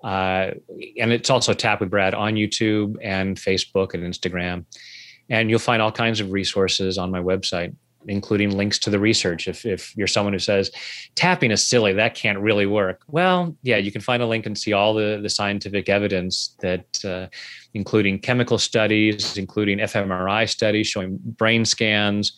uh, 0.03 0.51
and 0.99 1.13
it's 1.13 1.31
also 1.31 1.55
Tap 1.55 1.81
with 1.81 1.91
Brad 1.91 2.15
on 2.15 2.35
YouTube 2.35 2.97
and 3.03 3.37
Facebook 3.37 3.95
and 3.95 4.03
Instagram. 4.03 4.65
And 5.31 5.49
you'll 5.49 5.61
find 5.61 5.81
all 5.81 5.93
kinds 5.93 6.21
of 6.21 6.33
resources 6.33 6.99
on 6.99 7.11
my 7.11 7.21
website, 7.21 7.75
including 8.09 8.57
links 8.57 8.79
to 8.81 8.91
the 8.91 8.99
research. 8.99 9.47
If, 9.47 9.65
if 9.65 9.97
you're 9.97 10.09
someone 10.09 10.33
who 10.33 10.41
says 10.41 10.73
tapping 11.15 11.53
is 11.53 11.65
silly, 11.65 11.93
that 11.93 12.15
can't 12.15 12.39
really 12.39 12.67
work. 12.67 13.03
Well, 13.07 13.57
yeah, 13.63 13.77
you 13.77 13.93
can 13.93 14.01
find 14.01 14.23
a 14.23 14.27
link 14.27 14.45
and 14.45 14.59
see 14.59 14.73
all 14.73 14.93
the, 14.93 15.21
the 15.23 15.31
scientific 15.31 15.89
evidence 15.89 16.57
that, 16.61 17.05
uh, 17.05 17.29
including 17.73 18.19
chemical 18.19 18.59
studies, 18.59 19.39
including 19.39 19.79
fMRI 19.79 20.49
studies 20.49 20.89
showing 20.89 21.19
brain 21.23 21.65
scans, 21.65 22.37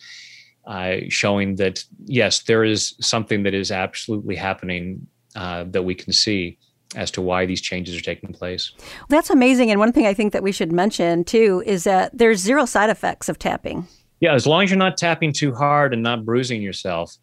uh, 0.67 0.97
showing 1.09 1.55
that 1.55 1.83
yes, 2.05 2.43
there 2.43 2.63
is 2.63 2.95
something 3.01 3.43
that 3.43 3.55
is 3.55 3.71
absolutely 3.71 4.35
happening 4.35 5.07
uh, 5.35 5.65
that 5.67 5.83
we 5.83 5.95
can 5.95 6.13
see 6.13 6.57
as 6.95 7.11
to 7.11 7.21
why 7.21 7.45
these 7.45 7.61
changes 7.61 7.95
are 7.95 8.01
taking 8.01 8.33
place. 8.33 8.71
That's 9.09 9.29
amazing. 9.29 9.69
And 9.71 9.79
one 9.79 9.91
thing 9.91 10.07
I 10.07 10.13
think 10.13 10.33
that 10.33 10.43
we 10.43 10.51
should 10.51 10.71
mention 10.71 11.23
too 11.23 11.63
is 11.65 11.83
that 11.83 12.17
there's 12.17 12.39
zero 12.39 12.65
side 12.65 12.89
effects 12.89 13.29
of 13.29 13.37
tapping. 13.37 13.87
Yeah, 14.21 14.33
as 14.33 14.47
long 14.47 14.63
as 14.63 14.71
you're 14.71 14.79
not 14.79 14.97
tapping 14.97 15.33
too 15.33 15.53
hard 15.53 15.93
and 15.93 16.01
not 16.01 16.25
bruising 16.25 16.61
yourself, 16.61 17.15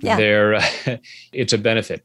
yeah. 0.00 0.16
there 0.16 0.58
it's 1.32 1.52
a 1.52 1.58
benefit. 1.58 2.02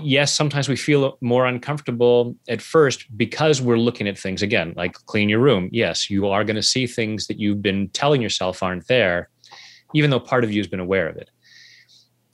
Yes, 0.00 0.32
sometimes 0.32 0.68
we 0.68 0.76
feel 0.76 1.18
more 1.20 1.46
uncomfortable 1.46 2.34
at 2.48 2.62
first 2.62 3.06
because 3.16 3.60
we're 3.60 3.76
looking 3.76 4.08
at 4.08 4.18
things 4.18 4.40
again, 4.40 4.72
like 4.76 4.94
clean 4.94 5.28
your 5.28 5.40
room. 5.40 5.68
Yes, 5.70 6.08
you 6.08 6.26
are 6.28 6.44
going 6.44 6.56
to 6.56 6.62
see 6.62 6.86
things 6.86 7.26
that 7.26 7.38
you've 7.38 7.60
been 7.60 7.88
telling 7.90 8.22
yourself 8.22 8.62
aren't 8.62 8.86
there, 8.88 9.28
even 9.94 10.10
though 10.10 10.18
part 10.18 10.44
of 10.44 10.52
you 10.52 10.60
has 10.60 10.66
been 10.66 10.80
aware 10.80 11.08
of 11.08 11.16
it. 11.16 11.30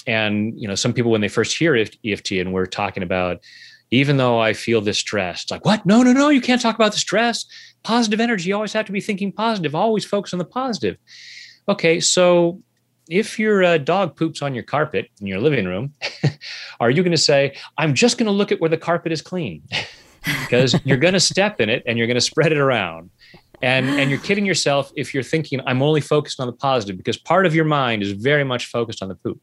And 0.07 0.59
you 0.59 0.69
know, 0.69 0.75
some 0.75 0.93
people 0.93 1.11
when 1.11 1.21
they 1.21 1.29
first 1.29 1.57
hear 1.57 1.77
EFT 1.77 2.33
and 2.33 2.53
we're 2.53 2.67
talking 2.67 3.03
about 3.03 3.43
even 3.91 4.17
though 4.17 4.39
I 4.39 4.53
feel 4.53 4.81
this 4.81 4.99
stress. 4.99 5.43
It's 5.43 5.51
like, 5.51 5.65
what? 5.65 5.85
No, 5.87 6.03
no, 6.03 6.13
no, 6.13 6.29
you 6.29 6.41
can't 6.41 6.61
talk 6.61 6.75
about 6.75 6.93
the 6.93 6.99
stress. 6.99 7.45
Positive 7.83 8.21
energy, 8.21 8.49
you 8.49 8.55
always 8.55 8.73
have 8.73 8.87
to 8.87 8.93
be 8.93 9.01
thinking 9.01 9.33
positive, 9.33 9.75
always 9.75 10.05
focus 10.05 10.33
on 10.33 10.39
the 10.39 10.45
positive. 10.45 10.97
Okay, 11.69 12.01
so 12.01 12.61
if 13.09 13.39
your 13.39 13.65
uh, 13.65 13.79
dog 13.79 14.17
poops 14.17 14.43
on 14.43 14.55
your 14.55 14.65
carpet 14.65 15.09
in 15.21 15.27
your 15.27 15.41
living 15.41 15.67
room, 15.67 15.95
are 16.81 16.91
you 16.91 17.03
going 17.03 17.13
to 17.13 17.17
say, 17.17 17.57
I'm 17.79 17.95
just 17.95 18.19
going 18.19 18.27
to 18.27 18.33
look 18.33 18.53
at 18.53 18.61
where 18.61 18.71
the 18.71 18.77
carpet 18.77 19.13
is 19.13 19.23
clean? 19.23 19.63
because 20.25 20.75
you're 20.85 20.99
going 20.99 21.15
to 21.15 21.21
step 21.21 21.61
in 21.61 21.69
it 21.69 21.83
and 21.87 21.99
you're 21.99 22.07
going 22.07 22.17
to 22.17 22.21
spread 22.21 22.53
it 22.53 22.59
around. 22.59 23.11
And, 23.61 23.89
and 23.89 24.09
you're 24.09 24.21
kidding 24.21 24.47
yourself 24.47 24.93
if 24.97 25.13
you're 25.13 25.23
thinking, 25.23 25.61
I'm 25.67 25.83
only 25.83 26.01
focused 26.01 26.39
on 26.39 26.47
the 26.47 26.53
positive, 26.53 26.97
because 26.97 27.17
part 27.17 27.45
of 27.45 27.55
your 27.55 27.65
mind 27.65 28.03
is 28.03 28.13
very 28.13 28.45
much 28.45 28.67
focused 28.67 29.03
on 29.03 29.09
the 29.09 29.17
poop. 29.17 29.41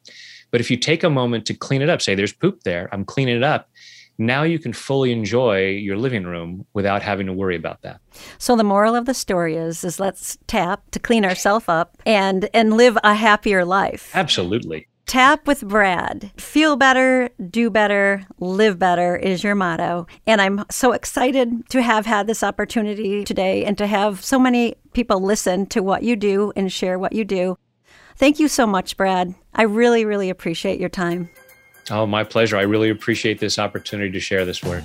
But 0.51 0.61
if 0.61 0.71
you 0.71 0.77
take 0.77 1.03
a 1.03 1.09
moment 1.09 1.45
to 1.47 1.53
clean 1.53 1.81
it 1.81 1.89
up, 1.89 2.01
say, 2.01 2.15
there's 2.15 2.31
poop 2.31 2.61
there, 2.63 2.87
I'm 2.93 3.03
cleaning 3.03 3.35
it 3.35 3.43
up, 3.43 3.69
now 4.17 4.43
you 4.43 4.59
can 4.59 4.73
fully 4.73 5.11
enjoy 5.11 5.69
your 5.69 5.97
living 5.97 6.23
room 6.23 6.65
without 6.73 7.01
having 7.01 7.27
to 7.27 7.33
worry 7.33 7.55
about 7.55 7.81
that. 7.81 7.99
So 8.37 8.55
the 8.55 8.63
moral 8.63 8.95
of 8.95 9.05
the 9.05 9.13
story 9.13 9.55
is 9.55 9.83
is 9.83 9.99
let's 9.99 10.37
tap 10.47 10.89
to 10.91 10.99
clean 10.99 11.25
ourselves 11.25 11.65
up 11.67 11.97
and 12.05 12.49
and 12.53 12.77
live 12.77 12.97
a 13.03 13.13
happier 13.13 13.65
life. 13.65 14.11
Absolutely. 14.13 14.87
Tap 15.05 15.45
with 15.45 15.67
Brad. 15.67 16.31
Feel 16.35 16.75
better, 16.77 17.29
do 17.49 17.69
better, 17.69 18.25
live 18.39 18.79
better 18.79 19.15
is 19.15 19.43
your 19.43 19.53
motto. 19.53 20.07
And 20.25 20.41
I'm 20.41 20.65
so 20.71 20.93
excited 20.93 21.69
to 21.69 21.83
have 21.83 22.07
had 22.07 22.25
this 22.25 22.41
opportunity 22.41 23.23
today 23.23 23.65
and 23.65 23.77
to 23.77 23.85
have 23.85 24.23
so 24.23 24.39
many 24.39 24.75
people 24.93 25.21
listen 25.21 25.67
to 25.67 25.81
what 25.81 26.01
you 26.01 26.15
do 26.15 26.51
and 26.55 26.71
share 26.71 26.97
what 26.97 27.13
you 27.13 27.23
do. 27.23 27.57
Thank 28.17 28.39
you 28.39 28.47
so 28.47 28.65
much, 28.65 28.97
Brad. 28.97 29.35
I 29.53 29.63
really, 29.63 30.05
really 30.05 30.31
appreciate 30.31 30.79
your 30.79 30.89
time. 30.89 31.29
Oh, 31.91 32.05
my 32.05 32.23
pleasure. 32.23 32.57
I 32.57 32.63
really 32.63 32.89
appreciate 32.89 33.39
this 33.39 33.59
opportunity 33.59 34.11
to 34.11 34.19
share 34.19 34.43
this 34.43 34.63
work. 34.63 34.83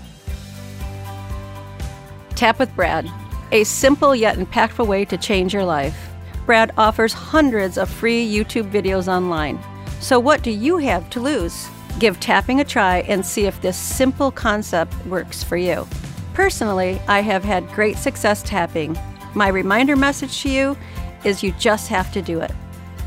Tap 2.34 2.58
with 2.58 2.74
Brad, 2.76 3.10
a 3.52 3.64
simple 3.64 4.14
yet 4.14 4.36
impactful 4.36 4.86
way 4.86 5.04
to 5.06 5.16
change 5.16 5.54
your 5.54 5.64
life. 5.64 6.10
Brad 6.46 6.72
offers 6.76 7.12
hundreds 7.12 7.78
of 7.78 7.88
free 7.88 8.28
YouTube 8.28 8.70
videos 8.70 9.08
online. 9.08 9.58
So, 10.00 10.18
what 10.18 10.42
do 10.42 10.50
you 10.50 10.78
have 10.78 11.08
to 11.10 11.20
lose? 11.20 11.68
Give 11.98 12.18
tapping 12.18 12.60
a 12.60 12.64
try 12.64 12.98
and 13.00 13.24
see 13.24 13.46
if 13.46 13.60
this 13.60 13.76
simple 13.76 14.30
concept 14.30 14.94
works 15.06 15.44
for 15.44 15.56
you. 15.56 15.86
Personally, 16.34 17.00
I 17.08 17.20
have 17.20 17.44
had 17.44 17.68
great 17.72 17.98
success 17.98 18.42
tapping. 18.42 18.98
My 19.34 19.48
reminder 19.48 19.96
message 19.96 20.42
to 20.42 20.50
you 20.50 20.76
is 21.24 21.42
you 21.42 21.52
just 21.52 21.88
have 21.88 22.12
to 22.12 22.22
do 22.22 22.40
it. 22.40 22.52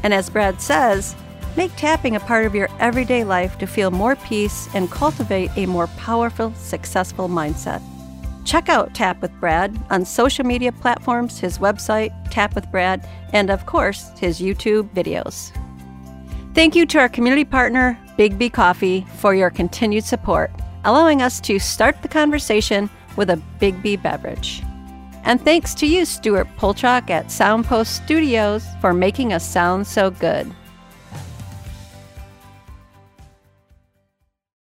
And 0.03 0.13
as 0.13 0.29
Brad 0.29 0.61
says, 0.61 1.15
Make 1.55 1.75
tapping 1.75 2.15
a 2.15 2.19
part 2.19 2.45
of 2.45 2.55
your 2.55 2.67
everyday 2.79 3.23
life 3.23 3.59
to 3.59 3.67
feel 3.67 3.91
more 3.91 4.15
peace 4.15 4.67
and 4.73 4.89
cultivate 4.89 5.51
a 5.55 5.67
more 5.67 5.85
powerful, 5.97 6.51
successful 6.55 7.29
mindset. 7.29 7.81
Check 8.43 8.69
out 8.69 8.95
Tap 8.95 9.21
with 9.21 9.31
Brad 9.39 9.77
on 9.91 10.03
social 10.03 10.45
media 10.45 10.71
platforms, 10.71 11.39
his 11.39 11.59
website, 11.59 12.11
Tap 12.31 12.55
with 12.55 12.69
Brad, 12.71 13.07
and 13.33 13.51
of 13.51 13.67
course, 13.67 14.09
his 14.19 14.39
YouTube 14.41 14.89
videos. 14.95 15.51
Thank 16.55 16.75
you 16.75 16.87
to 16.87 16.99
our 16.99 17.09
community 17.09 17.45
partner, 17.45 17.99
Big 18.17 18.37
B 18.37 18.49
Coffee, 18.49 19.05
for 19.17 19.35
your 19.35 19.49
continued 19.49 20.03
support, 20.03 20.51
allowing 20.85 21.21
us 21.21 21.39
to 21.41 21.59
start 21.59 22.01
the 22.01 22.07
conversation 22.07 22.89
with 23.15 23.29
a 23.29 23.37
Big 23.59 23.81
B 23.83 23.95
beverage. 23.95 24.63
And 25.23 25.39
thanks 25.39 25.73
to 25.75 25.85
you, 25.85 26.03
Stuart 26.03 26.47
Polchak 26.57 27.09
at 27.09 27.27
Soundpost 27.27 28.03
Studios, 28.03 28.65
for 28.81 28.93
making 28.93 29.33
us 29.33 29.47
sound 29.47 29.87
so 29.87 30.09
good. 30.09 30.51